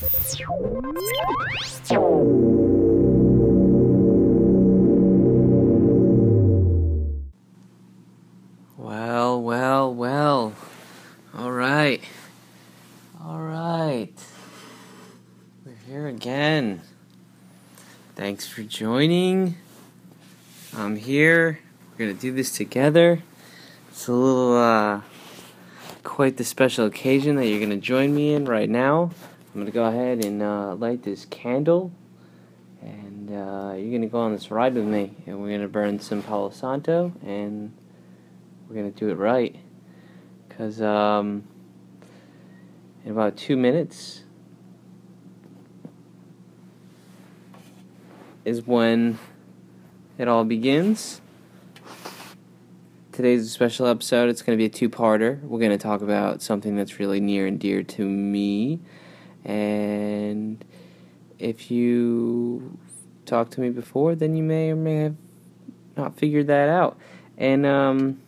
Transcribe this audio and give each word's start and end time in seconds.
Well, 0.00 0.10
well, 9.42 9.94
well. 9.94 10.54
All 11.36 11.52
right. 11.52 12.02
All 13.22 13.42
right. 13.42 14.10
We're 15.66 15.74
here 15.86 16.06
again. 16.06 16.80
Thanks 18.16 18.48
for 18.48 18.62
joining. 18.62 19.56
I'm 20.74 20.96
here. 20.96 21.58
We're 21.90 22.06
going 22.06 22.16
to 22.16 22.20
do 22.20 22.32
this 22.32 22.52
together. 22.52 23.22
It's 23.90 24.08
a 24.08 24.12
little, 24.12 24.56
uh, 24.56 25.02
quite 26.02 26.38
the 26.38 26.44
special 26.44 26.86
occasion 26.86 27.36
that 27.36 27.46
you're 27.46 27.58
going 27.58 27.68
to 27.68 27.76
join 27.76 28.14
me 28.14 28.32
in 28.32 28.46
right 28.46 28.70
now. 28.70 29.10
I'm 29.52 29.64
to 29.66 29.72
go 29.72 29.84
ahead 29.84 30.24
and 30.24 30.42
uh, 30.42 30.76
light 30.76 31.02
this 31.02 31.24
candle. 31.24 31.90
And 32.82 33.30
uh, 33.30 33.74
you're 33.76 33.90
to 34.02 34.06
go 34.06 34.20
on 34.20 34.32
this 34.32 34.50
ride 34.50 34.74
with 34.74 34.84
me. 34.84 35.16
And 35.26 35.42
we're 35.42 35.48
to 35.62 35.68
burn 35.68 35.98
some 35.98 36.22
Palo 36.22 36.50
Santo. 36.50 37.12
And 37.26 37.72
we're 38.68 38.76
to 38.92 38.96
do 38.96 39.10
it 39.10 39.16
right. 39.16 39.56
Because 40.48 40.80
um, 40.80 41.42
in 43.04 43.10
about 43.10 43.36
two 43.36 43.56
minutes 43.56 44.22
is 48.44 48.64
when 48.66 49.18
it 50.16 50.28
all 50.28 50.44
begins. 50.44 51.20
Today's 53.10 53.46
a 53.46 53.48
special 53.48 53.86
episode. 53.88 54.28
It's 54.30 54.42
going 54.42 54.56
to 54.56 54.60
be 54.60 54.66
a 54.66 54.68
two 54.68 54.88
parter. 54.88 55.42
We're 55.42 55.58
going 55.58 55.72
to 55.72 55.78
talk 55.78 56.02
about 56.02 56.40
something 56.40 56.76
that's 56.76 57.00
really 57.00 57.18
near 57.18 57.46
and 57.46 57.58
dear 57.58 57.82
to 57.82 58.04
me. 58.04 58.78
And 59.44 60.64
if 61.38 61.70
you 61.70 62.78
talked 63.24 63.52
to 63.52 63.60
me 63.60 63.70
before, 63.70 64.14
then 64.14 64.34
you 64.34 64.42
may 64.42 64.70
or 64.70 64.76
may 64.76 64.96
have 64.96 65.16
not 65.96 66.16
figured 66.16 66.46
that 66.48 66.68
out. 66.68 66.98
And 67.38 67.64
um, 67.64 68.20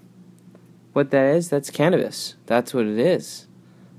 what 0.92 1.11
that 1.11 1.34
is, 1.34 1.48
that's 1.48 1.70
cannabis. 1.70 2.36
That's 2.47 2.73
what 2.73 2.86
it 2.86 2.98
is. 2.98 3.47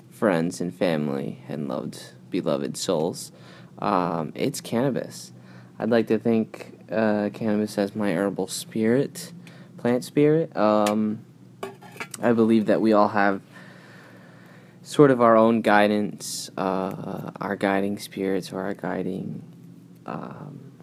Friends 0.10 0.62
and 0.62 0.74
family 0.74 1.44
and 1.48 1.68
loved, 1.68 2.14
beloved 2.30 2.78
souls. 2.78 3.32
Um, 3.80 4.32
it's 4.36 4.62
cannabis. 4.62 5.32
I'd 5.78 5.90
like 5.90 6.08
to 6.08 6.18
think 6.18 6.80
uh, 6.92 7.30
cannabis 7.34 7.78
as 7.78 7.96
my 7.96 8.16
herbal 8.16 8.48
spirit, 8.48 9.34
plant 9.78 10.04
spirit. 10.04 10.56
Um, 10.56 11.26
I 12.22 12.32
believe 12.32 12.68
that 12.68 12.80
we 12.80 12.94
all 12.94 13.10
have 13.10 13.42
sort 14.84 15.12
of 15.12 15.22
our 15.22 15.38
own 15.38 15.62
guidance, 15.62 16.52
uh, 16.58 17.32
our 17.40 17.56
guiding 17.56 17.98
spirits 17.98 18.52
or 18.52 18.60
our 18.60 18.74
guiding 18.74 19.42
um, 20.06 20.74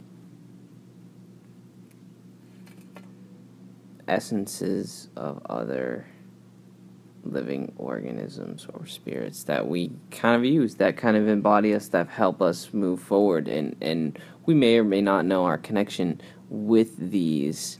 essences 4.08 5.08
of 5.16 5.40
other 5.48 6.06
living 7.22 7.70
organisms 7.76 8.66
or 8.72 8.86
spirits 8.86 9.44
that 9.44 9.68
we 9.68 9.92
kind 10.10 10.34
of 10.34 10.44
use 10.44 10.76
that 10.76 10.96
kind 10.96 11.18
of 11.18 11.28
embody 11.28 11.74
us 11.74 11.88
that 11.88 12.08
help 12.08 12.40
us 12.40 12.72
move 12.72 13.00
forward. 13.00 13.46
And 13.46 13.76
and 13.82 14.18
we 14.46 14.54
may 14.54 14.78
or 14.78 14.84
may 14.84 15.02
not 15.02 15.26
know 15.26 15.44
our 15.44 15.58
connection 15.58 16.22
with 16.48 16.96
these 16.96 17.78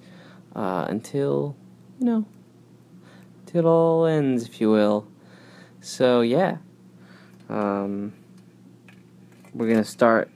uh, 0.54 0.84
until 0.88 1.56
you 1.98 2.06
know 2.06 2.26
until 3.40 3.60
it 3.60 3.66
all 3.66 4.04
ends 4.04 4.44
if 4.44 4.60
you 4.60 4.70
will 4.70 5.08
so 5.80 6.20
yeah. 6.20 6.58
Um, 7.48 8.12
we're 9.52 9.68
gonna 9.68 9.84
start 9.84 10.30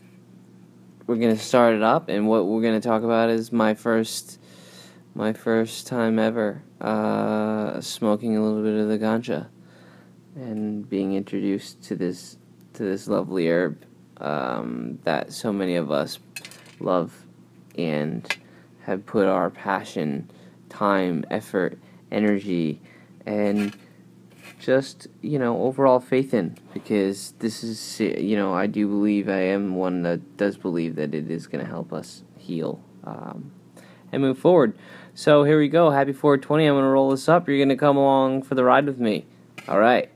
we're 1.06 1.16
gonna 1.16 1.36
start 1.36 1.74
it 1.74 1.82
up 1.82 2.08
and 2.08 2.26
what 2.26 2.46
we're 2.46 2.62
gonna 2.62 2.80
talk 2.80 3.02
about 3.02 3.30
is 3.30 3.52
my 3.52 3.74
first 3.74 4.40
my 5.14 5.32
first 5.32 5.86
time 5.86 6.18
ever 6.18 6.62
uh, 6.80 7.80
smoking 7.80 8.36
a 8.36 8.42
little 8.42 8.62
bit 8.62 8.74
of 8.80 8.88
the 8.88 8.98
ganja 8.98 9.46
and 10.34 10.88
being 10.88 11.14
introduced 11.14 11.82
to 11.82 11.94
this 11.94 12.36
to 12.72 12.82
this 12.82 13.06
lovely 13.06 13.48
herb 13.48 13.84
um, 14.16 14.98
that 15.04 15.32
so 15.32 15.52
many 15.52 15.76
of 15.76 15.90
us 15.90 16.18
love 16.80 17.24
and 17.76 18.36
have 18.82 19.04
put 19.06 19.26
our 19.26 19.50
passion, 19.50 20.30
time, 20.68 21.24
effort, 21.30 21.78
energy, 22.10 22.80
and 23.26 23.76
just 24.64 25.08
you 25.20 25.38
know 25.38 25.62
overall 25.62 26.00
faith 26.00 26.32
in 26.32 26.56
because 26.72 27.34
this 27.40 27.62
is 27.62 28.00
you 28.00 28.34
know 28.34 28.54
I 28.54 28.66
do 28.66 28.88
believe 28.88 29.28
I 29.28 29.40
am 29.40 29.74
one 29.74 30.02
that 30.02 30.38
does 30.38 30.56
believe 30.56 30.94
that 30.96 31.14
it 31.14 31.30
is 31.30 31.46
going 31.46 31.62
to 31.62 31.70
help 31.70 31.92
us 31.92 32.22
heal 32.38 32.80
um, 33.04 33.52
and 34.10 34.22
move 34.22 34.38
forward. 34.38 34.76
So 35.14 35.44
here 35.44 35.58
we 35.58 35.68
go. 35.68 35.90
Happy 35.90 36.12
420. 36.12 36.64
I'm 36.64 36.74
going 36.74 36.84
to 36.84 36.88
roll 36.88 37.10
this 37.10 37.28
up. 37.28 37.46
You're 37.46 37.58
going 37.58 37.68
to 37.68 37.76
come 37.76 37.96
along 37.96 38.42
for 38.42 38.54
the 38.54 38.64
ride 38.64 38.86
with 38.86 38.98
me. 38.98 39.26
All 39.68 39.78
right. 39.78 40.10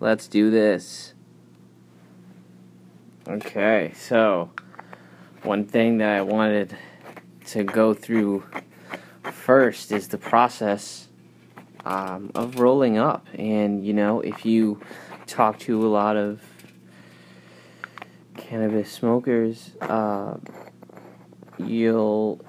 Let's 0.00 0.28
do 0.28 0.50
this. 0.50 1.14
Okay. 3.28 3.92
So 3.96 4.50
one 5.42 5.66
thing 5.66 5.98
that 5.98 6.16
I 6.16 6.22
wanted 6.22 6.76
to 7.48 7.64
go 7.64 7.92
through 7.92 8.44
first 9.30 9.92
is 9.92 10.08
the 10.08 10.18
process 10.18 11.03
um, 11.84 12.30
of 12.34 12.58
rolling 12.58 12.98
up. 12.98 13.26
And, 13.34 13.84
you 13.84 13.92
know, 13.92 14.20
if 14.20 14.44
you 14.44 14.80
talk 15.26 15.58
to 15.60 15.86
a 15.86 15.88
lot 15.88 16.16
of 16.16 16.42
cannabis 18.36 18.90
smokers, 18.90 19.72
uh, 19.80 20.36
you'll 21.58 22.44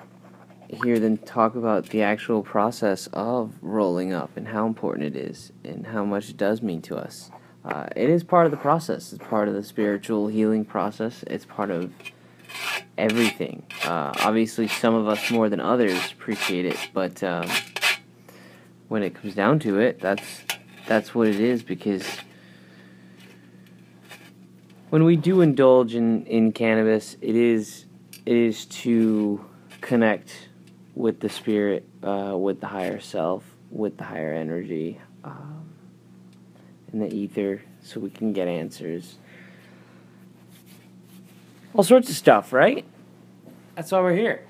hear 0.69 0.99
them 0.99 1.17
talk 1.17 1.55
about 1.55 1.89
the 1.89 2.01
actual 2.01 2.41
process 2.41 3.07
of 3.13 3.53
rolling 3.61 4.13
up 4.13 4.35
and 4.35 4.47
how 4.47 4.65
important 4.65 5.15
it 5.15 5.15
is 5.15 5.51
and 5.63 5.87
how 5.87 6.03
much 6.03 6.29
it 6.29 6.37
does 6.37 6.61
mean 6.61 6.81
to 6.81 6.95
us. 6.95 7.31
Uh, 7.63 7.87
it 7.95 8.09
is 8.09 8.23
part 8.23 8.45
of 8.45 8.51
the 8.51 8.57
process. 8.57 9.11
It's 9.13 9.23
part 9.23 9.47
of 9.47 9.53
the 9.53 9.63
spiritual 9.63 10.27
healing 10.27 10.65
process. 10.65 11.23
It's 11.27 11.45
part 11.45 11.71
of 11.71 11.91
everything. 12.97 13.63
Uh, 13.83 14.13
obviously, 14.19 14.67
some 14.67 14.93
of 14.93 15.07
us 15.07 15.31
more 15.31 15.49
than 15.49 15.59
others 15.59 16.11
appreciate 16.11 16.65
it, 16.65 16.77
but 16.93 17.23
um, 17.23 17.49
when 18.95 19.03
it 19.03 19.13
comes 19.13 19.35
down 19.35 19.59
to 19.59 19.77
it, 19.77 19.99
that's 19.99 20.23
that's 20.87 21.13
what 21.13 21.27
it 21.27 21.37
is. 21.37 21.63
Because 21.63 22.07
when 24.89 25.03
we 25.03 25.17
do 25.17 25.41
indulge 25.41 25.95
in, 25.95 26.25
in 26.27 26.53
cannabis, 26.53 27.17
it 27.19 27.35
is 27.35 27.87
it 28.25 28.37
is 28.37 28.63
to 28.67 29.43
connect 29.81 30.47
with 30.93 31.19
the 31.19 31.27
spirit, 31.27 31.85
uh, 32.03 32.37
with 32.37 32.61
the 32.61 32.67
higher 32.67 33.01
self, 33.01 33.43
with 33.69 33.97
the 33.97 34.05
higher 34.05 34.31
energy, 34.31 35.01
um, 35.25 35.69
in 36.93 36.99
the 36.99 37.13
ether, 37.13 37.61
so 37.83 37.99
we 37.99 38.09
can 38.09 38.31
get 38.31 38.47
answers. 38.47 39.17
All 41.73 41.83
sorts 41.83 42.09
of 42.09 42.15
stuff, 42.15 42.53
right? 42.53 42.85
That's 43.75 43.91
why 43.91 43.99
we're 43.99 44.15
here. 44.15 44.44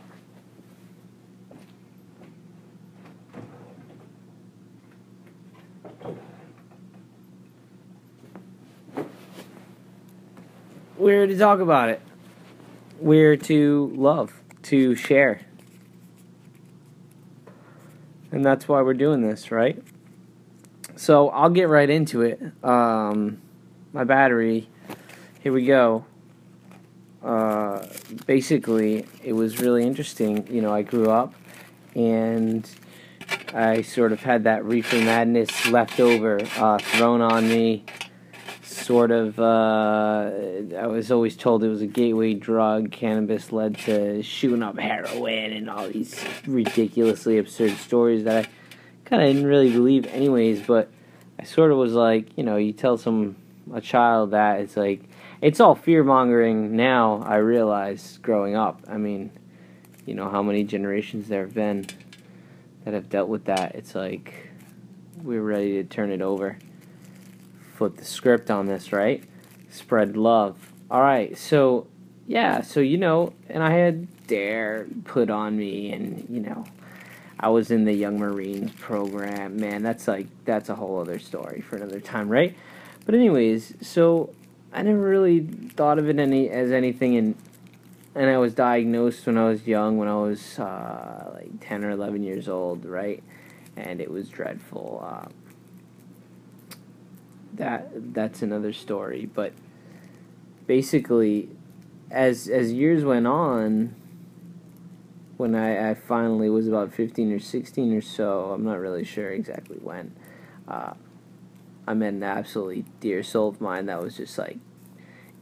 We're 11.05 11.27
to 11.27 11.37
talk 11.37 11.59
about 11.59 11.89
it. 11.89 12.01
We're 12.99 13.37
to 13.37 13.91
love, 13.93 14.33
to 14.63 14.95
share. 14.95 15.41
And 18.31 18.43
that's 18.43 18.67
why 18.67 18.81
we're 18.81 18.95
doing 18.95 19.21
this, 19.21 19.51
right? 19.51 19.83
So 20.95 21.29
I'll 21.29 21.51
get 21.51 21.69
right 21.69 21.91
into 21.91 22.23
it. 22.23 22.41
Um, 22.63 23.39
my 23.93 24.03
battery, 24.03 24.67
here 25.41 25.53
we 25.53 25.67
go. 25.67 26.05
Uh, 27.23 27.85
basically, 28.25 29.05
it 29.23 29.33
was 29.33 29.59
really 29.59 29.83
interesting. 29.83 30.47
You 30.51 30.63
know, 30.63 30.73
I 30.73 30.81
grew 30.81 31.11
up 31.11 31.35
and 31.93 32.67
I 33.53 33.83
sort 33.83 34.11
of 34.11 34.21
had 34.21 34.45
that 34.45 34.65
reefer 34.65 34.97
madness 34.97 35.67
left 35.67 35.99
over, 35.99 36.39
uh, 36.57 36.79
thrown 36.79 37.21
on 37.21 37.47
me. 37.47 37.85
Sort 38.75 39.09
of, 39.11 39.39
uh, 39.39 40.31
I 40.77 40.87
was 40.87 41.11
always 41.11 41.35
told 41.35 41.63
it 41.63 41.69
was 41.69 41.81
a 41.81 41.87
gateway 41.87 42.33
drug. 42.33 42.91
Cannabis 42.91 43.51
led 43.51 43.77
to 43.79 44.21
shooting 44.21 44.61
up 44.61 44.77
heroin 44.77 45.53
and 45.53 45.69
all 45.69 45.87
these 45.87 46.23
ridiculously 46.45 47.37
absurd 47.37 47.77
stories 47.77 48.25
that 48.25 48.45
I 48.45 48.49
kind 49.05 49.23
of 49.23 49.29
didn't 49.29 49.47
really 49.47 49.71
believe, 49.71 50.05
anyways. 50.07 50.61
But 50.61 50.91
I 51.39 51.45
sort 51.45 51.71
of 51.71 51.77
was 51.77 51.93
like, 51.93 52.37
you 52.37 52.43
know, 52.43 52.57
you 52.57 52.73
tell 52.73 52.97
some 52.97 53.37
a 53.73 53.81
child 53.81 54.31
that 54.31 54.59
it's 54.59 54.77
like 54.77 55.01
it's 55.41 55.59
all 55.59 55.75
fear 55.75 56.03
mongering 56.03 56.75
now. 56.75 57.23
I 57.25 57.37
realize 57.37 58.19
growing 58.21 58.55
up. 58.55 58.81
I 58.87 58.97
mean, 58.97 59.31
you 60.05 60.13
know 60.13 60.29
how 60.29 60.43
many 60.43 60.63
generations 60.63 61.27
there 61.27 61.41
have 61.41 61.53
been 61.53 61.85
that 62.83 62.93
have 62.93 63.09
dealt 63.09 63.29
with 63.29 63.45
that. 63.45 63.75
It's 63.75 63.95
like 63.95 64.49
we're 65.23 65.41
ready 65.41 65.81
to 65.81 65.83
turn 65.83 66.11
it 66.11 66.21
over, 66.21 66.57
flip 67.75 67.97
the 67.97 68.05
script 68.05 68.49
on 68.49 68.65
this, 68.65 68.91
right? 68.91 69.23
Spread 69.69 70.15
love, 70.15 70.71
all 70.89 71.01
right, 71.01 71.37
so 71.37 71.87
yeah, 72.27 72.61
so 72.61 72.79
you 72.79 72.97
know, 72.97 73.33
and 73.49 73.61
I 73.61 73.71
had 73.71 74.07
D.A.R.E. 74.27 74.89
put 75.03 75.29
on 75.29 75.57
me, 75.57 75.91
and 75.91 76.25
you 76.29 76.39
know, 76.39 76.65
I 77.39 77.49
was 77.49 77.71
in 77.71 77.85
the 77.85 77.93
Young 77.93 78.17
Marines 78.17 78.71
program. 78.79 79.57
Man, 79.57 79.83
that's 79.83 80.07
like 80.07 80.27
that's 80.45 80.69
a 80.69 80.75
whole 80.75 80.99
other 80.99 81.19
story 81.19 81.61
for 81.61 81.75
another 81.75 81.99
time, 81.99 82.29
right? 82.29 82.55
But 83.05 83.15
anyways, 83.15 83.75
so 83.81 84.33
I 84.73 84.81
never 84.81 84.99
really 84.99 85.41
thought 85.41 85.99
of 85.99 86.09
it 86.09 86.19
any 86.19 86.49
as 86.49 86.71
anything, 86.71 87.15
and 87.17 87.35
and 88.15 88.29
I 88.29 88.37
was 88.37 88.53
diagnosed 88.53 89.25
when 89.27 89.37
I 89.37 89.45
was 89.45 89.67
young, 89.67 89.97
when 89.97 90.07
I 90.07 90.15
was 90.15 90.57
uh, 90.57 91.31
like 91.35 91.67
ten 91.67 91.83
or 91.83 91.91
eleven 91.91 92.23
years 92.23 92.47
old, 92.47 92.85
right? 92.85 93.21
And 93.77 93.99
it 93.99 94.09
was 94.09 94.29
dreadful. 94.29 95.03
Uh, 95.05 95.29
that 97.57 98.13
that's 98.13 98.41
another 98.41 98.73
story, 98.73 99.29
but 99.33 99.53
basically, 100.67 101.49
as 102.11 102.47
as 102.47 102.71
years 102.71 103.03
went 103.03 103.27
on, 103.27 103.95
when 105.37 105.55
I, 105.55 105.91
I 105.91 105.93
finally 105.93 106.49
was 106.49 106.67
about 106.67 106.93
15 106.93 107.31
or 107.31 107.39
16 107.39 107.93
or 107.93 108.01
so, 108.01 108.51
I'm 108.51 108.63
not 108.63 108.79
really 108.79 109.03
sure 109.03 109.29
exactly 109.29 109.77
when, 109.77 110.15
uh, 110.67 110.93
I 111.87 111.93
met 111.93 112.13
an 112.13 112.23
absolutely 112.23 112.85
dear 112.99 113.21
soul 113.21 113.49
of 113.49 113.61
mine 113.61 113.85
that 113.87 114.01
was 114.01 114.17
just 114.17 114.37
like 114.37 114.57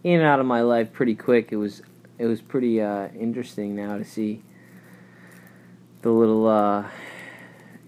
in 0.04 0.20
and 0.20 0.24
out 0.24 0.40
of 0.40 0.46
my 0.46 0.62
life 0.62 0.92
pretty 0.92 1.16
quick. 1.16 1.52
It 1.52 1.58
was 1.58 1.82
it 2.18 2.26
was 2.26 2.42
pretty 2.42 2.82
uh, 2.82 3.08
interesting 3.18 3.76
now 3.76 3.98
to 3.98 4.04
see 4.04 4.44
the 6.02 6.12
little 6.12 6.48
uh, 6.48 6.86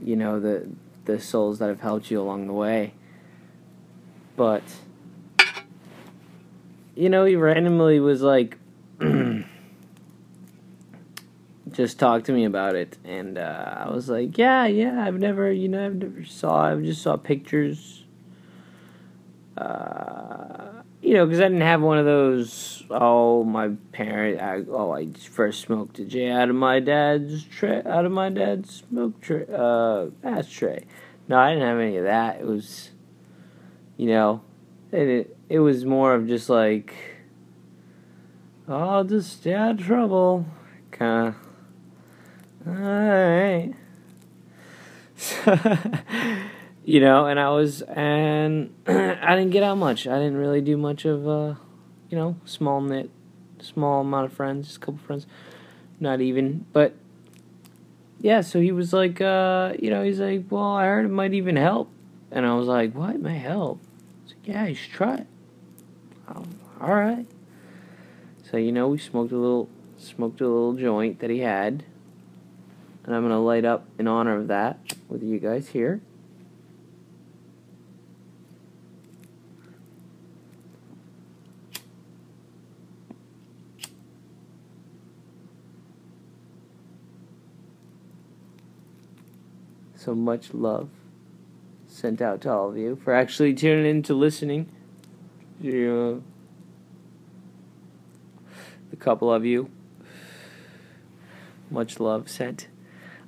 you 0.02 0.16
know 0.16 0.40
the 0.40 0.70
the 1.06 1.20
souls 1.20 1.60
that 1.60 1.68
have 1.68 1.82
helped 1.82 2.10
you 2.10 2.22
along 2.22 2.48
the 2.48 2.54
way. 2.54 2.94
But 4.36 4.64
you 6.96 7.10
know, 7.10 7.26
he 7.26 7.36
randomly 7.36 8.00
was 8.00 8.22
like 8.22 8.58
just 11.72 12.00
talked 12.00 12.26
to 12.28 12.32
me 12.32 12.46
about 12.46 12.76
it, 12.76 12.98
and 13.04 13.38
uh, 13.38 13.86
I 13.86 13.90
was 13.92 14.10
like, 14.10 14.38
"Yeah, 14.38 14.66
yeah, 14.66 15.06
I've 15.06 15.20
never, 15.20 15.52
you 15.52 15.68
know, 15.68 15.86
I've 15.86 15.96
never 15.96 16.24
saw, 16.24 16.72
I've 16.72 16.84
just 16.84 17.02
saw 17.02 17.18
pictures." 17.18 18.04
Uh, 19.58 20.82
you 21.02 21.14
know, 21.14 21.26
because 21.26 21.40
I 21.40 21.44
didn't 21.44 21.62
have 21.62 21.82
one 21.82 21.98
of 21.98 22.06
those. 22.06 22.84
Oh, 22.90 23.44
my 23.44 23.70
parent. 23.92 24.42
I, 24.42 24.64
oh, 24.70 24.92
I 24.92 25.12
first 25.14 25.62
smoked 25.62 26.00
a 26.00 26.06
J 26.06 26.30
out 26.30 26.50
of 26.50 26.56
my 26.56 26.80
dad's 26.80 27.44
tray, 27.44 27.82
out 27.86 28.06
of 28.06 28.12
my 28.12 28.30
dad's 28.30 28.84
smoke 28.90 29.22
tray, 29.22 29.46
uh, 29.54 30.08
ashtray. 30.24 30.86
No, 31.28 31.38
I 31.38 31.54
didn't 31.54 31.68
have 31.68 31.80
any 31.80 31.98
of 31.98 32.06
that. 32.06 32.40
It 32.40 32.46
was, 32.46 32.92
you 33.98 34.08
know, 34.08 34.42
and 34.92 35.10
it, 35.10 35.38
it 35.50 35.60
was 35.60 35.86
more 35.86 36.14
of 36.14 36.28
just 36.28 36.50
like, 36.50 36.94
I'll 38.68 39.04
just 39.04 39.42
stay 39.42 39.54
out 39.54 39.80
of 39.80 39.86
trouble, 39.86 40.46
kind 40.92 41.28
of 41.28 41.36
alright. 42.68 43.76
you 46.86 47.00
know, 47.00 47.26
and 47.26 47.40
I 47.40 47.50
was, 47.50 47.82
and 47.84 48.74
I 48.88 49.36
didn't 49.36 49.52
get 49.52 49.64
out 49.64 49.78
much. 49.78 50.08
I 50.08 50.18
didn't 50.18 50.38
really 50.38 50.62
do 50.62 50.78
much 50.78 51.06
of, 51.06 51.28
uh, 51.28 51.56
you 52.10 52.18
know, 52.18 52.36
small 52.46 52.82
knit, 52.82 53.10
small 53.60 54.02
amount 54.02 54.26
of 54.26 54.34
friends, 54.34 54.68
just 54.68 54.78
a 54.78 54.80
couple 54.82 55.00
friends, 55.06 55.28
not 56.00 56.22
even. 56.22 56.66
But 56.74 56.96
yeah, 58.20 58.42
so 58.42 58.60
he 58.60 58.72
was 58.72 58.94
like, 58.94 59.22
uh, 59.22 59.74
you 59.80 59.90
know, 59.90 60.04
he's 60.04 60.20
like, 60.20 60.46
well, 60.50 60.64
I 60.64 60.86
heard 60.86 61.06
it 61.06 61.10
might 61.10 61.34
even 61.34 61.56
help, 61.56 61.90
and 62.32 62.46
I 62.46 62.56
was 62.56 62.68
like, 62.68 62.94
what, 62.96 63.20
might 63.22 63.34
help? 63.34 63.80
Yeah, 64.46 64.68
you 64.68 64.76
should 64.76 64.94
try 64.94 65.16
it. 65.16 65.28
Oh, 66.30 66.46
all 66.80 66.96
right. 66.96 67.26
So 68.50 68.58
you 68.58 68.72
know, 68.72 68.88
we 68.88 68.98
smoked 68.98 69.32
a 69.32 69.38
little, 69.38 69.70
smoked 69.98 70.40
a 70.40 70.48
little 70.48 70.74
joint 70.74 71.20
that 71.20 71.30
he 71.30 71.40
had 71.40 71.84
and 73.06 73.16
I'm 73.16 73.22
to 73.30 73.38
light 73.38 73.66
up 73.66 73.86
in 74.00 74.08
honor 74.08 74.36
of 74.36 74.48
that 74.48 74.80
with 75.08 75.22
you 75.22 75.40
guys 75.40 75.70
here. 75.70 76.02
So 89.96 90.14
much 90.16 90.54
love 90.54 90.90
sent 91.96 92.22
out 92.22 92.42
to 92.42 92.52
all 92.52 92.70
of 92.70 92.78
you 92.78 92.98
for 92.98 93.14
actually 93.14 93.54
tuning 93.54 93.86
in 93.86 94.04
to 94.04 94.14
listening. 94.14 94.70
You, 95.62 96.24
the 98.90 98.98
couple 98.98 99.34
of 99.34 99.46
you. 99.46 99.70
Much 101.72 102.00
love 102.00 102.30
sent. 102.30 102.68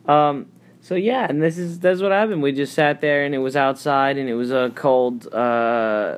Um, 0.05 0.47
so 0.81 0.95
yeah, 0.95 1.27
and 1.29 1.41
this 1.41 1.57
is 1.57 1.79
that's 1.79 2.01
what 2.01 2.11
happened. 2.11 2.41
We 2.41 2.51
just 2.51 2.73
sat 2.73 3.01
there, 3.01 3.25
and 3.25 3.33
it 3.33 3.39
was 3.39 3.55
outside, 3.55 4.17
and 4.17 4.29
it 4.29 4.35
was 4.35 4.51
a 4.51 4.71
cold, 4.75 5.33
uh, 5.33 6.17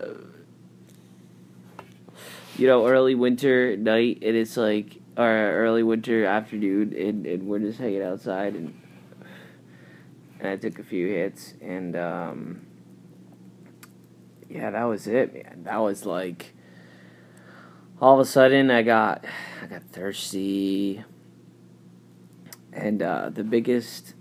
you 2.58 2.68
know, 2.68 2.88
early 2.88 3.16
winter 3.16 3.78
night, 3.78 4.20
and 4.22 4.36
it's 4.36 4.58
like 4.58 4.98
or 5.18 5.26
early 5.26 5.84
winter 5.84 6.26
afternoon, 6.26 6.96
and, 6.98 7.26
and 7.26 7.44
we're 7.48 7.60
just 7.60 7.80
hanging 7.80 8.02
outside, 8.02 8.56
and 8.56 8.74
and 10.40 10.48
I 10.48 10.56
took 10.56 10.80
a 10.80 10.84
few 10.84 11.08
hits, 11.08 11.54
and 11.62 11.96
um, 11.96 12.66
yeah, 14.50 14.72
that 14.72 14.84
was 14.84 15.08
it, 15.08 15.34
man. 15.34 15.64
That 15.64 15.78
was 15.78 16.06
like 16.06 16.54
all 18.02 18.14
of 18.14 18.20
a 18.20 18.26
sudden 18.26 18.72
I 18.72 18.82
got 18.82 19.26
I 19.62 19.68
got 19.68 19.84
thirsty 19.84 21.04
and 22.72 23.02
uh, 23.02 23.30
the 23.30 23.44
biggest 23.44 24.14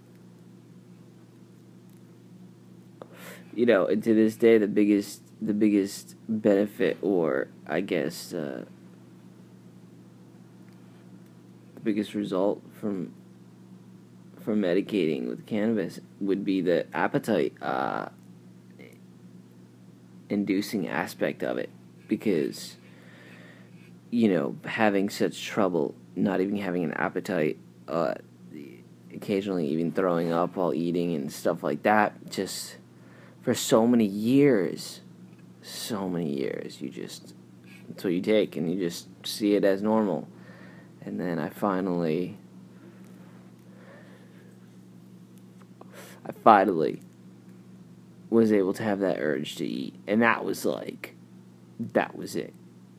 you 3.55 3.67
know 3.67 3.87
and 3.87 4.03
to 4.03 4.15
this 4.15 4.37
day 4.37 4.59
the 4.59 4.67
biggest 4.67 5.23
the 5.41 5.55
biggest 5.55 6.17
benefit 6.29 6.99
or 7.03 7.49
i 7.67 7.81
guess 7.81 8.33
uh, 8.33 8.65
the 11.75 11.81
biggest 11.81 12.15
result 12.15 12.63
from 12.81 13.13
from 14.49 14.63
medicating 14.63 15.29
with 15.29 15.45
cannabis 15.45 16.01
would 16.23 16.43
be 16.43 16.63
the 16.63 16.87
appetite 16.97 17.53
uh, 17.61 18.09
inducing 20.31 20.89
aspect 20.89 21.43
of 21.43 21.59
it 21.59 21.69
because 22.09 22.79
you 24.11 24.27
know 24.27 24.57
having 24.65 25.11
such 25.11 25.45
trouble 25.45 25.95
not 26.17 26.41
even 26.41 26.57
having 26.57 26.83
an 26.83 26.95
appetite 26.95 27.59
uh, 27.89 28.15
occasionally 29.13 29.67
even 29.67 29.93
throwing 29.93 30.33
up 30.33 30.57
while 30.57 30.73
eating 30.73 31.15
and 31.15 31.31
stuff 31.31 31.63
like 31.63 31.83
that. 31.83 32.31
Just 32.31 32.79
for 33.43 33.53
so 33.55 33.87
many 33.87 34.07
years, 34.07 35.03
so 35.61 36.09
many 36.09 36.33
years, 36.33 36.81
you 36.81 36.89
just 36.89 37.35
that's 37.87 38.03
what 38.03 38.15
you 38.15 38.23
take 38.23 38.57
and 38.57 38.73
you 38.73 38.79
just 38.79 39.09
see 39.27 39.57
it 39.57 39.65
as 39.65 39.83
normal. 39.83 40.27
And 41.05 41.21
then 41.21 41.39
I 41.39 41.51
finally, 41.51 42.39
I 46.29 46.33
finally 46.33 47.01
was 48.31 48.53
able 48.53 48.75
to 48.75 48.83
have 48.83 49.01
that 49.01 49.19
urge 49.19 49.57
to 49.57 49.67
eat, 49.67 49.95
and 50.07 50.23
that 50.23 50.45
was 50.45 50.65
like, 50.65 51.15
that 51.79 52.17
was 52.17 52.37
it. 52.37 52.53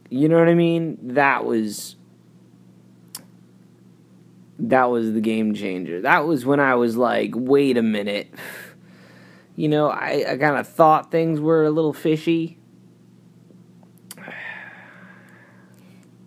You 0.09 0.27
know 0.27 0.39
what 0.39 0.49
I 0.49 0.55
mean? 0.55 0.97
That 1.13 1.45
was 1.45 1.95
that 4.59 4.89
was 4.89 5.13
the 5.13 5.21
game 5.21 5.53
changer. 5.53 6.01
That 6.01 6.25
was 6.25 6.45
when 6.45 6.59
I 6.59 6.75
was 6.75 6.97
like, 6.97 7.31
wait 7.33 7.77
a 7.77 7.81
minute. 7.81 8.33
You 9.55 9.69
know, 9.69 9.89
I, 9.89 10.25
I 10.27 10.37
kind 10.37 10.57
of 10.57 10.67
thought 10.67 11.11
things 11.11 11.39
were 11.39 11.63
a 11.65 11.69
little 11.69 11.93
fishy. 11.93 12.57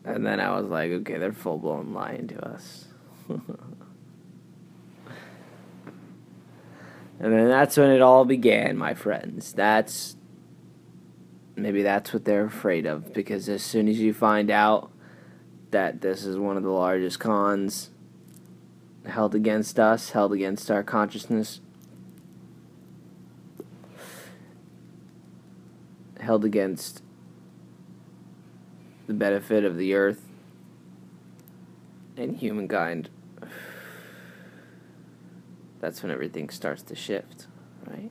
And 0.05 0.27
then 0.27 0.41
I 0.41 0.59
was 0.59 0.67
like, 0.67 0.91
okay, 0.91 1.17
they're 1.17 1.33
full 1.33 1.59
blown 1.59 1.95
lying 1.95 2.27
to 2.27 2.45
us. 2.45 2.87
and 7.23 7.33
then 7.33 7.49
that's 7.49 7.77
when 7.77 7.91
it 7.91 8.03
all 8.03 8.25
began, 8.25 8.77
my 8.77 8.95
friends. 8.95 9.53
That's 9.53 10.17
maybe 11.55 11.83
that's 11.83 12.13
what 12.13 12.25
they're 12.25 12.47
afraid 12.47 12.85
of 12.85 13.13
because 13.13 13.49
as 13.49 13.63
soon 13.63 13.87
as 13.87 14.01
you 14.01 14.13
find 14.13 14.51
out 14.51 14.91
that 15.71 16.01
this 16.01 16.25
is 16.25 16.37
one 16.37 16.57
of 16.57 16.65
the 16.65 16.71
largest 16.71 17.21
cons 17.21 17.91
held 19.07 19.37
against 19.37 19.79
us, 19.79 20.11
held 20.11 20.33
against 20.33 20.69
our 20.69 20.83
consciousness, 20.83 21.61
held 26.19 26.45
against 26.45 27.05
the 29.07 29.15
benefit 29.15 29.65
of 29.65 29.77
the 29.77 29.95
earth 29.95 30.29
and 32.17 32.39
humankind. 32.39 33.09
That's 35.83 36.03
when 36.03 36.13
everything 36.13 36.49
starts 36.51 36.83
to 36.85 36.97
shift, 36.97 37.49
right? 37.87 38.11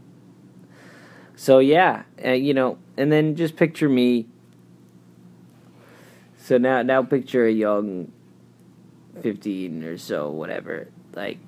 So, 1.37 1.59
yeah, 1.59 2.03
uh, 2.23 2.31
you 2.31 2.53
know, 2.53 2.77
and 2.97 3.11
then 3.11 3.35
just 3.35 3.55
picture 3.55 3.89
me 3.89 4.27
So 6.37 6.57
now, 6.57 6.81
now 6.81 7.03
picture 7.03 7.45
a 7.47 7.51
young, 7.51 8.11
fifteen 9.21 9.83
or 9.85 9.97
so, 9.97 10.31
whatever. 10.31 10.89
Like 11.15 11.39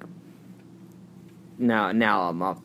now, 1.58 1.92
now 1.92 2.30
I'm 2.30 2.42
up 2.42 2.62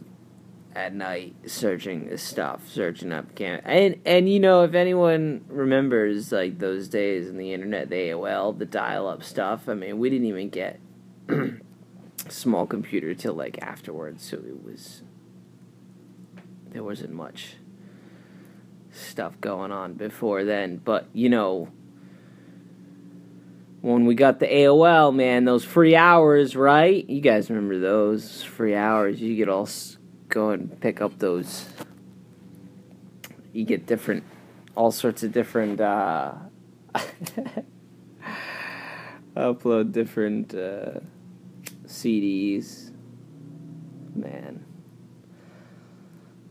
at 0.74 0.94
night 0.94 1.34
searching 1.46 2.08
this 2.08 2.22
stuff, 2.22 2.68
searching 2.68 3.12
up 3.12 3.34
can 3.34 3.60
and 3.64 4.00
and 4.06 4.28
you 4.30 4.40
know 4.40 4.62
if 4.64 4.74
anyone 4.74 5.44
remembers 5.48 6.30
like 6.32 6.58
those 6.60 6.88
days 6.88 7.28
in 7.28 7.38
the 7.38 7.52
internet, 7.52 7.90
the 7.90 7.96
AOL, 7.96 8.58
the 8.58 8.66
dial-up 8.66 9.24
stuff. 9.24 9.68
I 9.68 9.74
mean, 9.74 9.98
we 9.98 10.10
didn't 10.10 10.28
even 10.28 10.50
get 10.50 10.80
small 12.32 12.66
computer 12.66 13.14
till 13.14 13.34
like 13.34 13.58
afterwards, 13.62 14.24
so 14.24 14.36
it 14.38 14.62
was 14.64 15.02
there 16.70 16.84
wasn't 16.84 17.12
much 17.12 17.56
stuff 18.90 19.40
going 19.40 19.72
on 19.72 19.94
before 19.94 20.44
then. 20.44 20.76
But 20.76 21.06
you 21.12 21.28
know, 21.28 21.68
when 23.80 24.06
we 24.06 24.14
got 24.14 24.40
the 24.40 24.46
AOL, 24.46 25.14
man, 25.14 25.44
those 25.44 25.64
free 25.64 25.96
hours, 25.96 26.56
right? 26.56 27.08
You 27.08 27.20
guys 27.20 27.48
remember 27.50 27.78
those 27.78 28.42
free 28.42 28.74
hours? 28.74 29.20
You 29.20 29.36
could 29.36 29.48
all 29.48 29.68
go 30.28 30.50
and 30.50 30.80
pick 30.80 31.00
up 31.00 31.18
those. 31.18 31.66
You 33.52 33.64
get 33.64 33.86
different, 33.86 34.24
all 34.74 34.90
sorts 34.90 35.22
of 35.22 35.32
different. 35.32 35.80
Uh, 35.80 36.34
upload 39.38 39.92
different 39.92 40.54
uh, 40.54 41.00
CDs. 41.86 42.90
Man, 44.14 44.64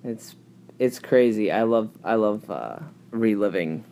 it's 0.03 0.35
it's 0.79 0.99
crazy. 0.99 1.51
I 1.51 1.63
love 1.63 1.89
I 2.03 2.15
love 2.15 2.49
uh, 2.49 2.79
reliving 3.11 3.83